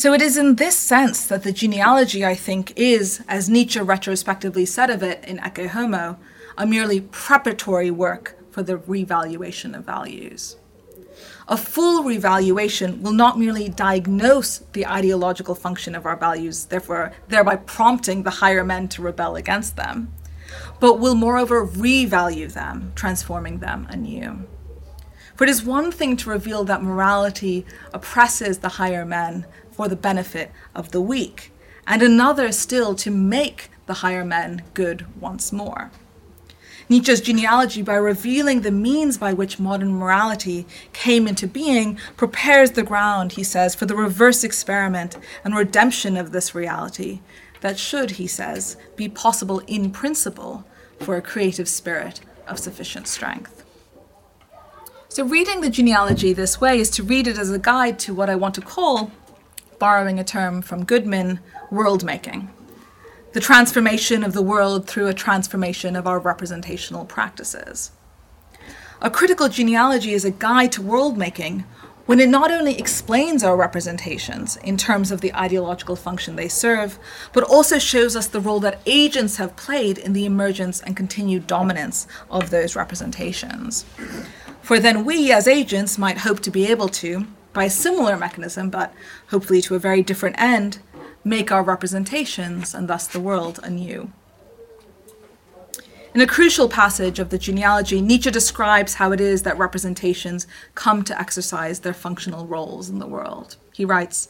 So 0.00 0.14
it 0.14 0.22
is 0.22 0.38
in 0.38 0.54
this 0.54 0.76
sense 0.76 1.26
that 1.26 1.42
the 1.42 1.52
genealogy, 1.52 2.24
I 2.24 2.34
think, 2.34 2.72
is, 2.74 3.22
as 3.28 3.50
Nietzsche 3.50 3.80
retrospectively 3.80 4.64
said 4.64 4.88
of 4.88 5.02
it 5.02 5.22
in 5.26 5.36
Ecce 5.40 5.68
Homo, 5.68 6.18
a 6.56 6.64
merely 6.64 7.02
preparatory 7.02 7.90
work 7.90 8.34
for 8.50 8.62
the 8.62 8.78
revaluation 8.78 9.74
of 9.74 9.84
values. 9.84 10.56
A 11.48 11.58
full 11.58 12.02
revaluation 12.02 13.02
will 13.02 13.12
not 13.12 13.38
merely 13.38 13.68
diagnose 13.68 14.60
the 14.72 14.86
ideological 14.86 15.54
function 15.54 15.94
of 15.94 16.06
our 16.06 16.16
values, 16.16 16.64
therefore 16.64 17.12
thereby 17.28 17.56
prompting 17.56 18.22
the 18.22 18.30
higher 18.30 18.64
men 18.64 18.88
to 18.88 19.02
rebel 19.02 19.36
against 19.36 19.76
them, 19.76 20.14
but 20.80 20.98
will 20.98 21.14
moreover 21.14 21.66
revalue 21.66 22.50
them, 22.50 22.92
transforming 22.94 23.58
them 23.58 23.86
anew. 23.90 24.46
For 25.40 25.44
it 25.44 25.50
is 25.50 25.64
one 25.64 25.90
thing 25.90 26.18
to 26.18 26.28
reveal 26.28 26.64
that 26.64 26.82
morality 26.82 27.64
oppresses 27.94 28.58
the 28.58 28.68
higher 28.68 29.06
men 29.06 29.46
for 29.80 29.88
the 29.88 29.96
benefit 29.96 30.52
of 30.74 30.90
the 30.90 31.00
weak, 31.00 31.50
and 31.86 32.02
another 32.02 32.52
still 32.52 32.94
to 32.94 33.10
make 33.10 33.70
the 33.86 33.94
higher 34.04 34.26
men 34.26 34.62
good 34.74 35.06
once 35.18 35.54
more. 35.54 35.90
Nietzsche's 36.90 37.22
genealogy, 37.22 37.80
by 37.80 37.94
revealing 37.94 38.60
the 38.60 38.70
means 38.70 39.16
by 39.16 39.32
which 39.32 39.58
modern 39.58 39.94
morality 39.94 40.66
came 40.92 41.26
into 41.26 41.46
being, 41.46 41.98
prepares 42.18 42.72
the 42.72 42.82
ground, 42.82 43.32
he 43.32 43.42
says, 43.42 43.74
for 43.74 43.86
the 43.86 43.96
reverse 43.96 44.44
experiment 44.44 45.16
and 45.44 45.56
redemption 45.56 46.18
of 46.18 46.32
this 46.32 46.54
reality 46.54 47.20
that 47.62 47.78
should, 47.78 48.10
he 48.12 48.26
says, 48.26 48.76
be 48.96 49.08
possible 49.08 49.60
in 49.60 49.90
principle 49.90 50.66
for 50.98 51.16
a 51.16 51.22
creative 51.22 51.70
spirit 51.70 52.20
of 52.46 52.58
sufficient 52.58 53.08
strength. 53.08 53.60
So, 55.12 55.24
reading 55.24 55.60
the 55.60 55.70
genealogy 55.70 56.32
this 56.32 56.60
way 56.60 56.78
is 56.78 56.88
to 56.90 57.02
read 57.02 57.26
it 57.26 57.36
as 57.36 57.50
a 57.50 57.58
guide 57.58 57.98
to 58.00 58.14
what 58.14 58.30
I 58.30 58.36
want 58.36 58.54
to 58.54 58.60
call 58.60 59.10
borrowing 59.80 60.20
a 60.20 60.24
term 60.24 60.62
from 60.62 60.84
Goodman, 60.84 61.40
world 61.72 62.04
making. 62.04 62.48
The 63.32 63.40
transformation 63.40 64.22
of 64.22 64.32
the 64.32 64.42
world 64.42 64.86
through 64.86 65.08
a 65.08 65.14
transformation 65.14 65.96
of 65.96 66.06
our 66.06 66.20
representational 66.20 67.04
practices. 67.04 67.90
A 69.00 69.10
critical 69.10 69.48
genealogy 69.48 70.12
is 70.12 70.24
a 70.24 70.30
guide 70.30 70.70
to 70.72 70.82
world 70.82 71.18
making 71.18 71.64
when 72.06 72.20
it 72.20 72.28
not 72.28 72.50
only 72.50 72.76
explains 72.76 73.44
our 73.44 73.56
representations 73.56 74.56
in 74.58 74.76
terms 74.76 75.12
of 75.12 75.20
the 75.20 75.32
ideological 75.34 75.94
function 75.94 76.34
they 76.34 76.48
serve, 76.48 76.98
but 77.32 77.44
also 77.44 77.78
shows 77.78 78.16
us 78.16 78.26
the 78.26 78.40
role 78.40 78.60
that 78.60 78.80
agents 78.84 79.36
have 79.36 79.56
played 79.56 79.96
in 79.96 80.12
the 80.12 80.26
emergence 80.26 80.80
and 80.80 80.96
continued 80.96 81.46
dominance 81.46 82.06
of 82.28 82.50
those 82.50 82.74
representations. 82.74 83.84
For 84.60 84.80
then 84.80 85.04
we, 85.04 85.32
as 85.32 85.46
agents, 85.46 85.98
might 85.98 86.18
hope 86.18 86.40
to 86.40 86.50
be 86.50 86.66
able 86.66 86.88
to, 86.88 87.26
by 87.52 87.64
a 87.64 87.70
similar 87.70 88.16
mechanism, 88.16 88.70
but 88.70 88.92
hopefully 89.28 89.60
to 89.62 89.74
a 89.74 89.78
very 89.78 90.02
different 90.02 90.40
end, 90.40 90.78
make 91.24 91.50
our 91.52 91.62
representations 91.62 92.74
and 92.74 92.88
thus 92.88 93.06
the 93.06 93.20
world 93.20 93.60
anew. 93.62 94.10
In 96.12 96.20
a 96.20 96.26
crucial 96.26 96.68
passage 96.68 97.20
of 97.20 97.30
the 97.30 97.38
genealogy, 97.38 98.00
Nietzsche 98.00 98.32
describes 98.32 98.94
how 98.94 99.12
it 99.12 99.20
is 99.20 99.42
that 99.44 99.56
representations 99.56 100.46
come 100.74 101.04
to 101.04 101.18
exercise 101.18 101.80
their 101.80 101.94
functional 101.94 102.46
roles 102.46 102.88
in 102.88 102.98
the 102.98 103.06
world. 103.06 103.56
He 103.72 103.84
writes 103.84 104.28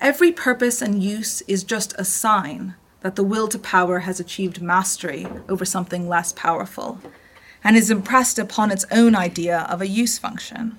Every 0.00 0.32
purpose 0.32 0.80
and 0.80 1.02
use 1.02 1.42
is 1.42 1.62
just 1.62 1.92
a 1.98 2.04
sign 2.04 2.74
that 3.00 3.16
the 3.16 3.24
will 3.24 3.48
to 3.48 3.58
power 3.58 4.00
has 4.00 4.18
achieved 4.18 4.62
mastery 4.62 5.26
over 5.48 5.64
something 5.64 6.08
less 6.08 6.32
powerful 6.32 7.00
and 7.62 7.76
is 7.76 7.90
impressed 7.90 8.38
upon 8.38 8.70
its 8.70 8.86
own 8.90 9.14
idea 9.14 9.66
of 9.68 9.82
a 9.82 9.88
use 9.88 10.18
function 10.18 10.78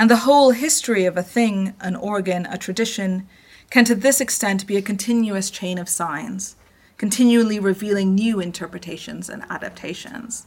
and 0.00 0.08
the 0.08 0.24
whole 0.24 0.52
history 0.52 1.04
of 1.04 1.18
a 1.18 1.22
thing, 1.22 1.74
an 1.78 1.94
organ, 1.94 2.46
a 2.46 2.56
tradition, 2.56 3.28
can 3.68 3.84
to 3.84 3.94
this 3.94 4.18
extent 4.18 4.66
be 4.66 4.78
a 4.78 4.82
continuous 4.82 5.50
chain 5.50 5.76
of 5.76 5.90
signs, 5.90 6.56
continually 6.96 7.58
revealing 7.58 8.14
new 8.14 8.40
interpretations 8.40 9.28
and 9.28 9.44
adaptations. 9.50 10.46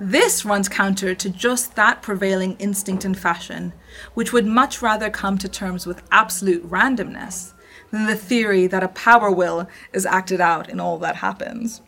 This 0.00 0.46
runs 0.46 0.70
counter 0.70 1.14
to 1.14 1.28
just 1.28 1.76
that 1.76 2.00
prevailing 2.00 2.56
instinct 2.56 3.04
and 3.04 3.18
fashion, 3.18 3.74
which 4.14 4.32
would 4.32 4.46
much 4.46 4.80
rather 4.80 5.10
come 5.10 5.36
to 5.36 5.50
terms 5.50 5.84
with 5.86 6.02
absolute 6.10 6.66
randomness 6.66 7.52
than 7.90 8.06
the 8.06 8.16
theory 8.16 8.66
that 8.68 8.82
a 8.82 8.88
power 8.88 9.30
will 9.30 9.68
is 9.92 10.06
acted 10.06 10.40
out 10.40 10.70
in 10.70 10.80
all 10.80 10.96
that 10.96 11.16
happens. 11.16 11.82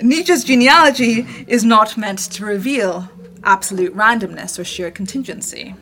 Nietzsche's 0.00 0.44
genealogy 0.44 1.26
is 1.48 1.64
not 1.64 1.96
meant 1.96 2.20
to 2.20 2.46
reveal 2.46 3.10
absolute 3.44 3.96
randomness 3.96 4.58
or 4.58 4.64
sheer 4.64 4.90
contingency. 4.90 5.74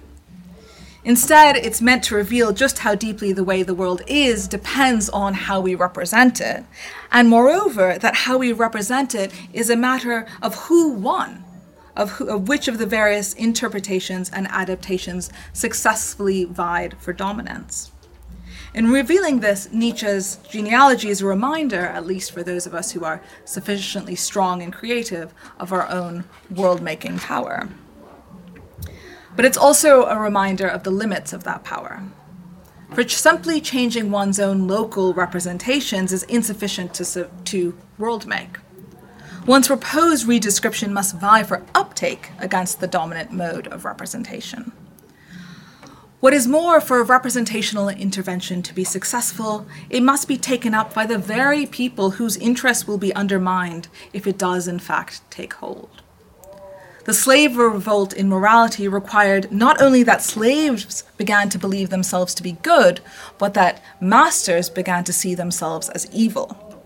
Instead, 1.05 1.57
it's 1.57 1.81
meant 1.81 2.05
to 2.05 2.15
reveal 2.15 2.53
just 2.53 2.81
how 2.81 2.95
deeply 2.95 3.33
the 3.33 3.45
way 3.45 3.63
the 3.63 3.75
world 3.75 4.03
is 4.07 4.49
depends 4.49 5.09
on 5.09 5.33
how 5.33 5.61
we 5.61 5.75
represent 5.75 6.41
it. 6.41 6.65
And 7.11 7.29
moreover, 7.29 7.97
that 7.99 8.15
how 8.15 8.37
we 8.39 8.53
represent 8.53 9.15
it 9.15 9.33
is 9.53 9.71
a 9.71 9.77
matter 9.77 10.27
of 10.43 10.55
who 10.67 10.91
won, 10.91 11.45
of, 11.97 12.11
who, 12.13 12.29
of 12.29 12.49
which 12.49 12.69
of 12.69 12.79
the 12.79 12.87
various 12.87 13.33
interpretations 13.35 14.29
and 14.31 14.49
adaptations 14.49 15.31
successfully 15.53 16.45
vied 16.45 16.97
for 16.99 17.13
dominance. 17.13 17.91
In 18.75 18.91
revealing 18.91 19.41
this, 19.41 19.69
Nietzsche's 19.73 20.39
genealogy 20.49 21.09
is 21.09 21.23
a 21.23 21.27
reminder, 21.27 21.81
at 21.81 22.07
least 22.07 22.33
for 22.33 22.43
those 22.43 22.67
of 22.67 22.75
us 22.75 22.93
who 22.93 23.05
are 23.05 23.23
sufficiently 23.45 24.15
strong 24.15 24.63
and 24.63 24.73
creative, 24.73 25.33
of 25.59 25.73
our 25.73 25.89
own 25.89 26.25
world 26.51 26.83
making 26.83 27.19
power. 27.19 27.69
But 29.35 29.45
it's 29.45 29.57
also 29.57 30.05
a 30.05 30.19
reminder 30.19 30.67
of 30.67 30.83
the 30.83 30.91
limits 30.91 31.33
of 31.33 31.45
that 31.45 31.65
power. 31.65 32.03
For 32.93 33.07
simply 33.09 33.61
changing 33.61 34.11
one's 34.11 34.41
own 34.41 34.67
local 34.67 35.15
representations 35.15 36.13
is 36.13 36.23
insufficient 36.25 36.95
to, 36.95 37.31
to 37.45 37.79
world 37.99 38.27
make. 38.27 38.59
One's 39.47 39.69
proposed 39.69 40.27
redescription 40.27 40.91
must 40.91 41.17
vie 41.17 41.43
for 41.43 41.65
uptake 41.75 42.31
against 42.39 42.81
the 42.81 42.87
dominant 42.87 43.33
mode 43.33 43.67
of 43.69 43.85
representation. 43.85 44.73
What 46.21 46.35
is 46.35 46.49
more, 46.49 46.81
for 46.81 46.99
a 46.99 47.05
representational 47.05 47.89
intervention 47.89 48.61
to 48.63 48.75
be 48.75 48.83
successful, 48.83 49.69
it 49.89 50.03
must 50.03 50.27
be 50.27 50.37
taken 50.37 50.75
up 50.75 50.93
by 50.93 51.07
the 51.07 51.17
very 51.17 51.65
people 51.65 52.11
whose 52.11 52.37
interests 52.39 52.89
will 52.89 52.99
be 52.99 53.15
undermined 53.15 53.87
if 54.13 54.27
it 54.27 54.37
does, 54.37 54.67
in 54.67 54.81
fact, 54.81 55.21
take 55.31 55.53
hold. 55.55 56.03
The 57.05 57.15
slave 57.15 57.57
revolt 57.57 58.13
in 58.13 58.29
morality 58.29 58.89
required 58.89 59.53
not 59.53 59.81
only 59.81 60.03
that 60.03 60.21
slaves 60.21 61.05
began 61.17 61.51
to 61.51 61.59
believe 61.59 61.91
themselves 61.91 62.35
to 62.35 62.43
be 62.43 62.59
good, 62.63 63.01
but 63.39 63.55
that 63.55 63.81
masters 64.01 64.69
began 64.69 65.05
to 65.05 65.13
see 65.13 65.37
themselves 65.37 65.89
as 65.89 66.11
evil. 66.13 66.81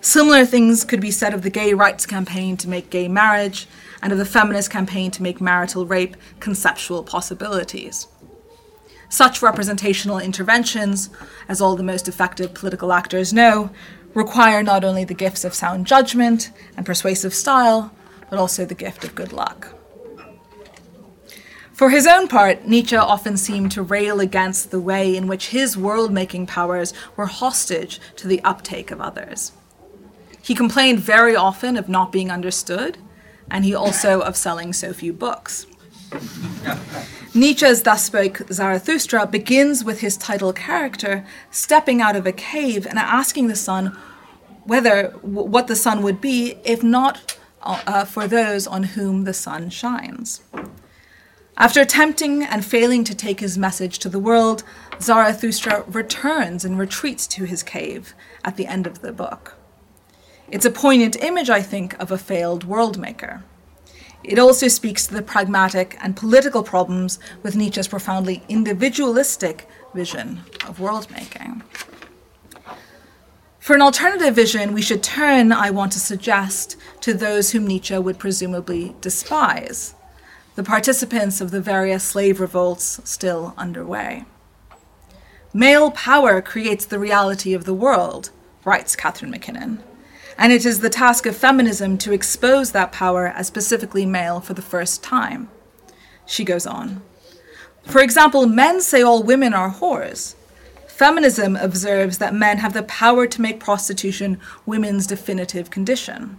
Similar 0.00 0.46
things 0.46 0.84
could 0.84 1.00
be 1.00 1.10
said 1.10 1.34
of 1.34 1.42
the 1.42 1.50
gay 1.50 1.74
rights 1.74 2.06
campaign 2.06 2.56
to 2.58 2.68
make 2.68 2.90
gay 2.90 3.08
marriage 3.08 3.66
and 4.00 4.12
of 4.12 4.18
the 4.18 4.24
feminist 4.24 4.70
campaign 4.70 5.10
to 5.10 5.22
make 5.24 5.40
marital 5.40 5.84
rape 5.84 6.16
conceptual 6.38 7.02
possibilities. 7.02 8.06
Such 9.08 9.42
representational 9.42 10.18
interventions, 10.18 11.10
as 11.48 11.60
all 11.60 11.76
the 11.76 11.82
most 11.82 12.08
effective 12.08 12.54
political 12.54 12.92
actors 12.92 13.32
know, 13.32 13.70
require 14.14 14.62
not 14.62 14.84
only 14.84 15.04
the 15.04 15.14
gifts 15.14 15.44
of 15.44 15.54
sound 15.54 15.86
judgment 15.86 16.50
and 16.76 16.84
persuasive 16.84 17.34
style, 17.34 17.92
but 18.28 18.38
also 18.38 18.64
the 18.64 18.74
gift 18.74 19.04
of 19.04 19.14
good 19.14 19.32
luck. 19.32 19.74
For 21.72 21.90
his 21.90 22.08
own 22.08 22.26
part, 22.26 22.66
Nietzsche 22.66 22.96
often 22.96 23.36
seemed 23.36 23.70
to 23.72 23.82
rail 23.82 24.18
against 24.18 24.72
the 24.72 24.80
way 24.80 25.16
in 25.16 25.28
which 25.28 25.50
his 25.50 25.76
world 25.76 26.12
making 26.12 26.46
powers 26.46 26.92
were 27.16 27.26
hostage 27.26 28.00
to 28.16 28.26
the 28.26 28.42
uptake 28.42 28.90
of 28.90 29.00
others. 29.00 29.52
He 30.42 30.56
complained 30.56 30.98
very 30.98 31.36
often 31.36 31.76
of 31.76 31.88
not 31.88 32.10
being 32.10 32.32
understood, 32.32 32.98
and 33.50 33.64
he 33.64 33.74
also 33.74 34.20
of 34.20 34.36
selling 34.36 34.72
so 34.72 34.92
few 34.92 35.12
books. 35.12 35.66
Nietzsche's 37.34 37.82
Thus 37.82 38.04
Spoke 38.04 38.42
Zarathustra 38.50 39.26
begins 39.26 39.84
with 39.84 40.00
his 40.00 40.16
title 40.16 40.52
character 40.52 41.24
stepping 41.50 42.00
out 42.00 42.16
of 42.16 42.26
a 42.26 42.32
cave 42.32 42.86
and 42.86 42.98
asking 42.98 43.48
the 43.48 43.56
sun 43.56 43.96
whether 44.64 45.08
what 45.22 45.66
the 45.66 45.76
sun 45.76 46.02
would 46.02 46.20
be 46.20 46.56
if 46.64 46.82
not 46.82 47.38
uh, 47.62 48.04
for 48.04 48.26
those 48.26 48.66
on 48.66 48.82
whom 48.82 49.24
the 49.24 49.34
sun 49.34 49.70
shines. 49.70 50.42
After 51.56 51.80
attempting 51.80 52.44
and 52.44 52.64
failing 52.64 53.02
to 53.04 53.14
take 53.14 53.40
his 53.40 53.58
message 53.58 53.98
to 54.00 54.08
the 54.08 54.20
world, 54.20 54.62
Zarathustra 55.00 55.84
returns 55.88 56.64
and 56.64 56.78
retreats 56.78 57.26
to 57.28 57.44
his 57.44 57.62
cave 57.62 58.14
at 58.44 58.56
the 58.56 58.66
end 58.66 58.86
of 58.86 59.00
the 59.00 59.12
book. 59.12 59.56
It's 60.50 60.64
a 60.64 60.70
poignant 60.70 61.16
image, 61.22 61.50
I 61.50 61.60
think, 61.60 61.98
of 62.00 62.12
a 62.12 62.18
failed 62.18 62.64
world 62.64 62.96
maker. 62.96 63.42
It 64.28 64.38
also 64.38 64.68
speaks 64.68 65.06
to 65.06 65.14
the 65.14 65.22
pragmatic 65.22 65.96
and 66.02 66.14
political 66.14 66.62
problems 66.62 67.18
with 67.42 67.56
Nietzsche's 67.56 67.88
profoundly 67.88 68.42
individualistic 68.46 69.66
vision 69.94 70.42
of 70.66 70.80
world 70.80 71.10
making. 71.10 71.62
For 73.58 73.74
an 73.74 73.80
alternative 73.80 74.34
vision, 74.34 74.74
we 74.74 74.82
should 74.82 75.02
turn, 75.02 75.50
I 75.50 75.70
want 75.70 75.92
to 75.92 75.98
suggest, 75.98 76.76
to 77.00 77.14
those 77.14 77.52
whom 77.52 77.66
Nietzsche 77.66 77.96
would 77.96 78.18
presumably 78.18 78.94
despise 79.00 79.94
the 80.56 80.62
participants 80.62 81.40
of 81.40 81.50
the 81.50 81.62
various 81.62 82.04
slave 82.04 82.38
revolts 82.38 83.00
still 83.04 83.54
underway. 83.56 84.26
Male 85.54 85.90
power 85.92 86.42
creates 86.42 86.84
the 86.84 86.98
reality 86.98 87.54
of 87.54 87.64
the 87.64 87.72
world, 87.72 88.28
writes 88.62 88.94
Catharine 88.94 89.30
MacKinnon, 89.30 89.82
and 90.38 90.52
it 90.52 90.64
is 90.64 90.80
the 90.80 90.88
task 90.88 91.26
of 91.26 91.36
feminism 91.36 91.98
to 91.98 92.12
expose 92.12 92.70
that 92.70 92.92
power 92.92 93.26
as 93.26 93.48
specifically 93.48 94.06
male 94.06 94.40
for 94.40 94.54
the 94.54 94.62
first 94.62 95.02
time. 95.02 95.50
She 96.24 96.44
goes 96.44 96.66
on. 96.66 97.02
For 97.82 98.00
example, 98.00 98.46
men 98.46 98.80
say 98.80 99.02
all 99.02 99.22
women 99.22 99.52
are 99.52 99.72
whores. 99.72 100.36
Feminism 100.86 101.56
observes 101.56 102.18
that 102.18 102.34
men 102.34 102.58
have 102.58 102.72
the 102.72 102.82
power 102.84 103.26
to 103.26 103.40
make 103.42 103.60
prostitution 103.60 104.40
women's 104.64 105.06
definitive 105.06 105.70
condition. 105.70 106.36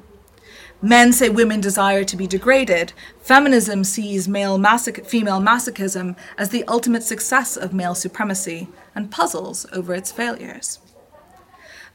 Men 0.82 1.12
say 1.12 1.28
women 1.28 1.60
desire 1.60 2.06
to 2.06 2.16
be 2.16 2.26
degraded. 2.26 2.94
Feminism 3.22 3.84
sees 3.84 4.30
male 4.30 4.58
masoch- 4.58 5.06
female 5.06 5.42
masochism 5.42 6.16
as 6.38 6.50
the 6.50 6.64
ultimate 6.70 7.04
success 7.04 7.58
of 7.58 7.74
male 7.74 7.96
supremacy 7.96 8.70
and 8.96 9.12
puzzles 9.12 9.66
over 9.74 9.94
its 9.94 10.12
failures. 10.12 10.80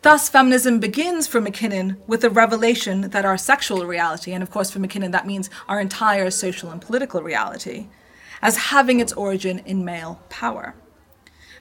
Thus, 0.05 0.29
feminism 0.29 0.81
begins 0.81 1.27
for 1.27 1.41
MacKinnon 1.41 1.97
with 2.07 2.21
the 2.21 2.29
revelation 2.29 3.09
that 3.09 3.25
our 3.25 3.39
sexual 3.39 3.87
reality, 3.87 4.35
and 4.35 4.43
of 4.43 4.51
course 4.51 4.71
for 4.71 4.79
MacKinnon 4.79 5.13
that 5.13 5.27
means 5.27 5.49
our 5.67 5.81
entire 5.81 6.29
social 6.29 6.71
and 6.71 6.79
political 6.79 7.23
reality, 7.23 7.87
as 8.43 8.69
having 8.69 9.01
its 9.01 9.15
origin 9.15 9.61
in 9.61 9.83
male 9.83 10.21
power. 10.29 10.75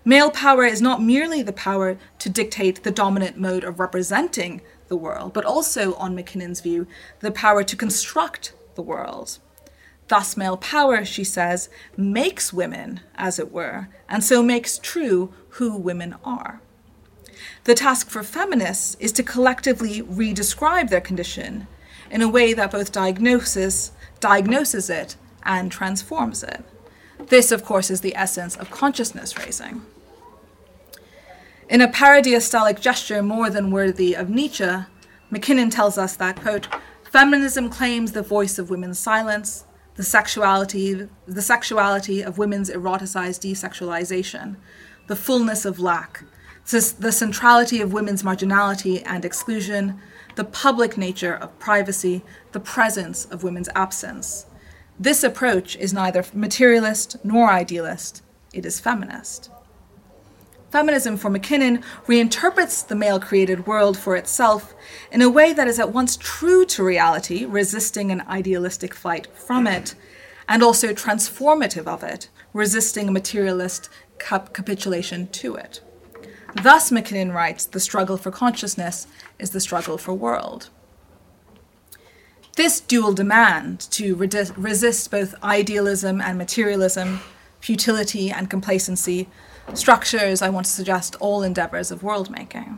Male 0.03 0.29
power 0.29 0.65
is 0.65 0.81
not 0.81 1.01
merely 1.01 1.41
the 1.41 1.53
power 1.53 1.97
to 2.19 2.29
dictate 2.29 2.83
the 2.83 2.91
dominant 2.91 3.37
mode 3.37 3.63
of 3.63 3.79
representing 3.79 4.59
the 4.89 4.97
world, 4.97 5.31
but 5.31 5.45
also, 5.45 5.93
on 5.93 6.13
MacKinnon's 6.13 6.59
view, 6.59 6.85
the 7.21 7.31
power 7.31 7.63
to 7.63 7.77
construct 7.77 8.53
the 8.75 8.81
world. 8.81 9.39
Thus, 10.09 10.35
male 10.35 10.57
power, 10.57 11.05
she 11.05 11.23
says, 11.23 11.69
makes 11.95 12.51
women, 12.51 12.99
as 13.15 13.39
it 13.39 13.53
were, 13.53 13.87
and 14.09 14.21
so 14.21 14.43
makes 14.43 14.77
true 14.77 15.33
who 15.51 15.77
women 15.77 16.17
are. 16.25 16.59
The 17.65 17.75
task 17.75 18.09
for 18.09 18.23
feminists 18.23 18.97
is 18.99 19.13
to 19.13 19.23
collectively 19.23 20.01
redescribe 20.01 20.89
their 20.89 20.99
condition 20.99 21.67
in 22.11 22.21
a 22.21 22.27
way 22.27 22.53
that 22.53 22.71
both 22.71 22.91
diagnoses, 22.91 23.91
diagnoses 24.19 24.89
it 24.89 25.15
and 25.43 25.71
transforms 25.71 26.43
it. 26.43 26.63
This, 27.27 27.53
of 27.53 27.63
course, 27.63 27.89
is 27.89 28.01
the 28.01 28.15
essence 28.15 28.57
of 28.57 28.69
consciousness 28.69 29.37
raising. 29.37 29.81
In 31.69 31.79
a 31.79 31.87
paradiastolic 31.87 32.81
gesture 32.81 33.23
more 33.23 33.49
than 33.49 33.71
worthy 33.71 34.13
of 34.13 34.29
Nietzsche, 34.29 34.69
MacKinnon 35.29 35.69
tells 35.69 35.97
us 35.97 36.17
that, 36.17 36.41
quote, 36.41 36.67
feminism 37.09 37.69
claims 37.69 38.11
the 38.11 38.21
voice 38.21 38.59
of 38.59 38.69
women's 38.69 38.99
silence, 38.99 39.63
the 39.95 40.03
sexuality, 40.03 41.07
the 41.25 41.41
sexuality 41.41 42.21
of 42.21 42.37
women's 42.37 42.69
eroticized 42.69 43.49
desexualization, 43.49 44.57
the 45.07 45.15
fullness 45.15 45.63
of 45.63 45.79
lack, 45.79 46.23
the 46.71 47.11
centrality 47.11 47.81
of 47.81 47.93
women's 47.93 48.23
marginality 48.23 49.03
and 49.05 49.25
exclusion, 49.25 49.99
the 50.35 50.43
public 50.43 50.97
nature 50.97 51.35
of 51.35 51.57
privacy, 51.59 52.23
the 52.51 52.59
presence 52.59 53.25
of 53.25 53.43
women's 53.43 53.69
absence. 53.75 54.45
This 54.99 55.23
approach 55.23 55.75
is 55.75 55.93
neither 55.93 56.23
materialist 56.33 57.17
nor 57.23 57.49
idealist, 57.49 58.23
it 58.53 58.65
is 58.65 58.79
feminist. 58.79 59.49
Feminism 60.71 61.17
for 61.17 61.29
MacKinnon 61.29 61.83
reinterprets 62.07 62.87
the 62.87 62.95
male 62.95 63.19
created 63.19 63.67
world 63.67 63.95
for 63.95 64.15
itself 64.15 64.73
in 65.11 65.21
a 65.21 65.29
way 65.29 65.53
that 65.53 65.67
is 65.67 65.79
at 65.79 65.91
once 65.91 66.17
true 66.17 66.65
to 66.65 66.83
reality, 66.83 67.45
resisting 67.45 68.11
an 68.11 68.21
idealistic 68.21 68.95
flight 68.95 69.27
from 69.35 69.67
it, 69.67 69.93
and 70.47 70.63
also 70.63 70.93
transformative 70.93 71.85
of 71.85 72.01
it, 72.01 72.29
resisting 72.53 73.07
a 73.07 73.11
materialist 73.11 73.87
cap- 74.17 74.53
capitulation 74.53 75.27
to 75.27 75.53
it. 75.55 75.81
Thus, 76.61 76.91
MacKinnon 76.91 77.31
writes, 77.31 77.65
the 77.65 77.79
struggle 77.79 78.17
for 78.17 78.31
consciousness 78.31 79.07
is 79.39 79.49
the 79.49 79.59
struggle 79.59 79.97
for 79.97 80.13
world. 80.13 80.69
This 82.55 82.79
dual 82.79 83.13
demand 83.13 83.79
to 83.91 84.15
resist 84.15 85.09
both 85.09 85.33
idealism 85.43 86.21
and 86.21 86.37
materialism, 86.37 87.21
futility 87.59 88.29
and 88.29 88.49
complacency, 88.49 89.27
structures, 89.73 90.41
I 90.41 90.49
want 90.49 90.67
to 90.67 90.71
suggest, 90.71 91.15
all 91.19 91.41
endeavors 91.41 91.89
of 91.89 92.03
world 92.03 92.29
making. 92.29 92.77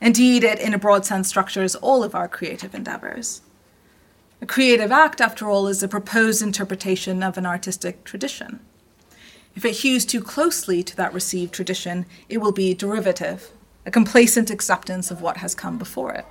Indeed, 0.00 0.44
it, 0.44 0.58
in 0.58 0.72
a 0.72 0.78
broad 0.78 1.04
sense, 1.04 1.28
structures 1.28 1.74
all 1.74 2.02
of 2.02 2.14
our 2.14 2.28
creative 2.28 2.74
endeavors. 2.74 3.42
A 4.40 4.46
creative 4.46 4.92
act, 4.92 5.20
after 5.20 5.48
all, 5.48 5.66
is 5.66 5.82
a 5.82 5.88
proposed 5.88 6.42
interpretation 6.42 7.22
of 7.22 7.36
an 7.36 7.46
artistic 7.46 8.04
tradition. 8.04 8.60
If 9.56 9.64
it 9.64 9.78
hews 9.78 10.04
too 10.04 10.20
closely 10.20 10.82
to 10.82 10.94
that 10.96 11.14
received 11.14 11.54
tradition, 11.54 12.04
it 12.28 12.38
will 12.38 12.52
be 12.52 12.74
derivative, 12.74 13.50
a 13.86 13.90
complacent 13.90 14.50
acceptance 14.50 15.10
of 15.10 15.22
what 15.22 15.38
has 15.38 15.54
come 15.54 15.78
before 15.78 16.12
it. 16.12 16.26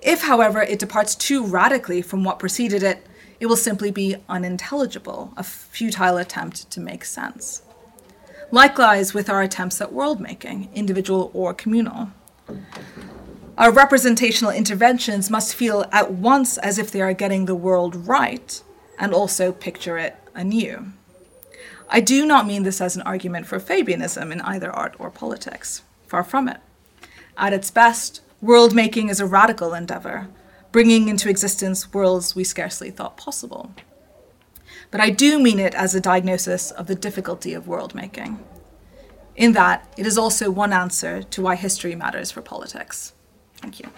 If, 0.00 0.22
however, 0.22 0.62
it 0.62 0.78
departs 0.78 1.16
too 1.16 1.44
radically 1.44 2.00
from 2.00 2.22
what 2.22 2.38
preceded 2.38 2.84
it, 2.84 3.04
it 3.40 3.46
will 3.46 3.56
simply 3.56 3.90
be 3.90 4.16
unintelligible, 4.28 5.34
a 5.36 5.42
futile 5.42 6.16
attempt 6.16 6.70
to 6.70 6.80
make 6.80 7.04
sense. 7.04 7.62
Likewise 8.52 9.12
with 9.12 9.28
our 9.28 9.42
attempts 9.42 9.80
at 9.80 9.92
world 9.92 10.20
making, 10.20 10.68
individual 10.74 11.32
or 11.34 11.52
communal. 11.52 12.10
Our 13.58 13.72
representational 13.72 14.52
interventions 14.52 15.28
must 15.28 15.56
feel 15.56 15.86
at 15.90 16.12
once 16.12 16.56
as 16.58 16.78
if 16.78 16.92
they 16.92 17.00
are 17.00 17.14
getting 17.14 17.46
the 17.46 17.56
world 17.56 17.96
right 18.06 18.62
and 18.96 19.12
also 19.12 19.50
picture 19.50 19.98
it 19.98 20.16
anew. 20.34 20.92
I 21.92 22.00
do 22.00 22.26
not 22.26 22.46
mean 22.46 22.64
this 22.64 22.80
as 22.80 22.96
an 22.96 23.02
argument 23.02 23.46
for 23.46 23.60
Fabianism 23.60 24.32
in 24.32 24.40
either 24.40 24.72
art 24.72 24.96
or 24.98 25.10
politics. 25.10 25.82
Far 26.08 26.24
from 26.24 26.48
it. 26.48 26.58
At 27.36 27.52
its 27.52 27.70
best, 27.70 28.20
world 28.40 28.74
making 28.74 29.10
is 29.10 29.20
a 29.20 29.26
radical 29.26 29.74
endeavor, 29.74 30.26
bringing 30.72 31.08
into 31.08 31.28
existence 31.28 31.92
worlds 31.94 32.34
we 32.34 32.42
scarcely 32.42 32.90
thought 32.90 33.16
possible 33.16 33.70
but 34.92 35.00
I 35.00 35.10
do 35.10 35.40
mean 35.40 35.58
it 35.58 35.74
as 35.74 35.94
a 35.94 36.00
diagnosis 36.00 36.70
of 36.70 36.86
the 36.86 36.94
difficulty 36.94 37.54
of 37.54 37.66
world 37.66 37.94
making. 37.94 38.38
In 39.34 39.52
that, 39.52 39.88
it 39.96 40.06
is 40.06 40.18
also 40.18 40.50
one 40.50 40.72
answer 40.72 41.22
to 41.22 41.42
why 41.42 41.56
history 41.56 41.96
matters 41.96 42.30
for 42.30 42.42
politics. 42.42 43.14
Thank 43.56 43.80
you. 43.80 43.88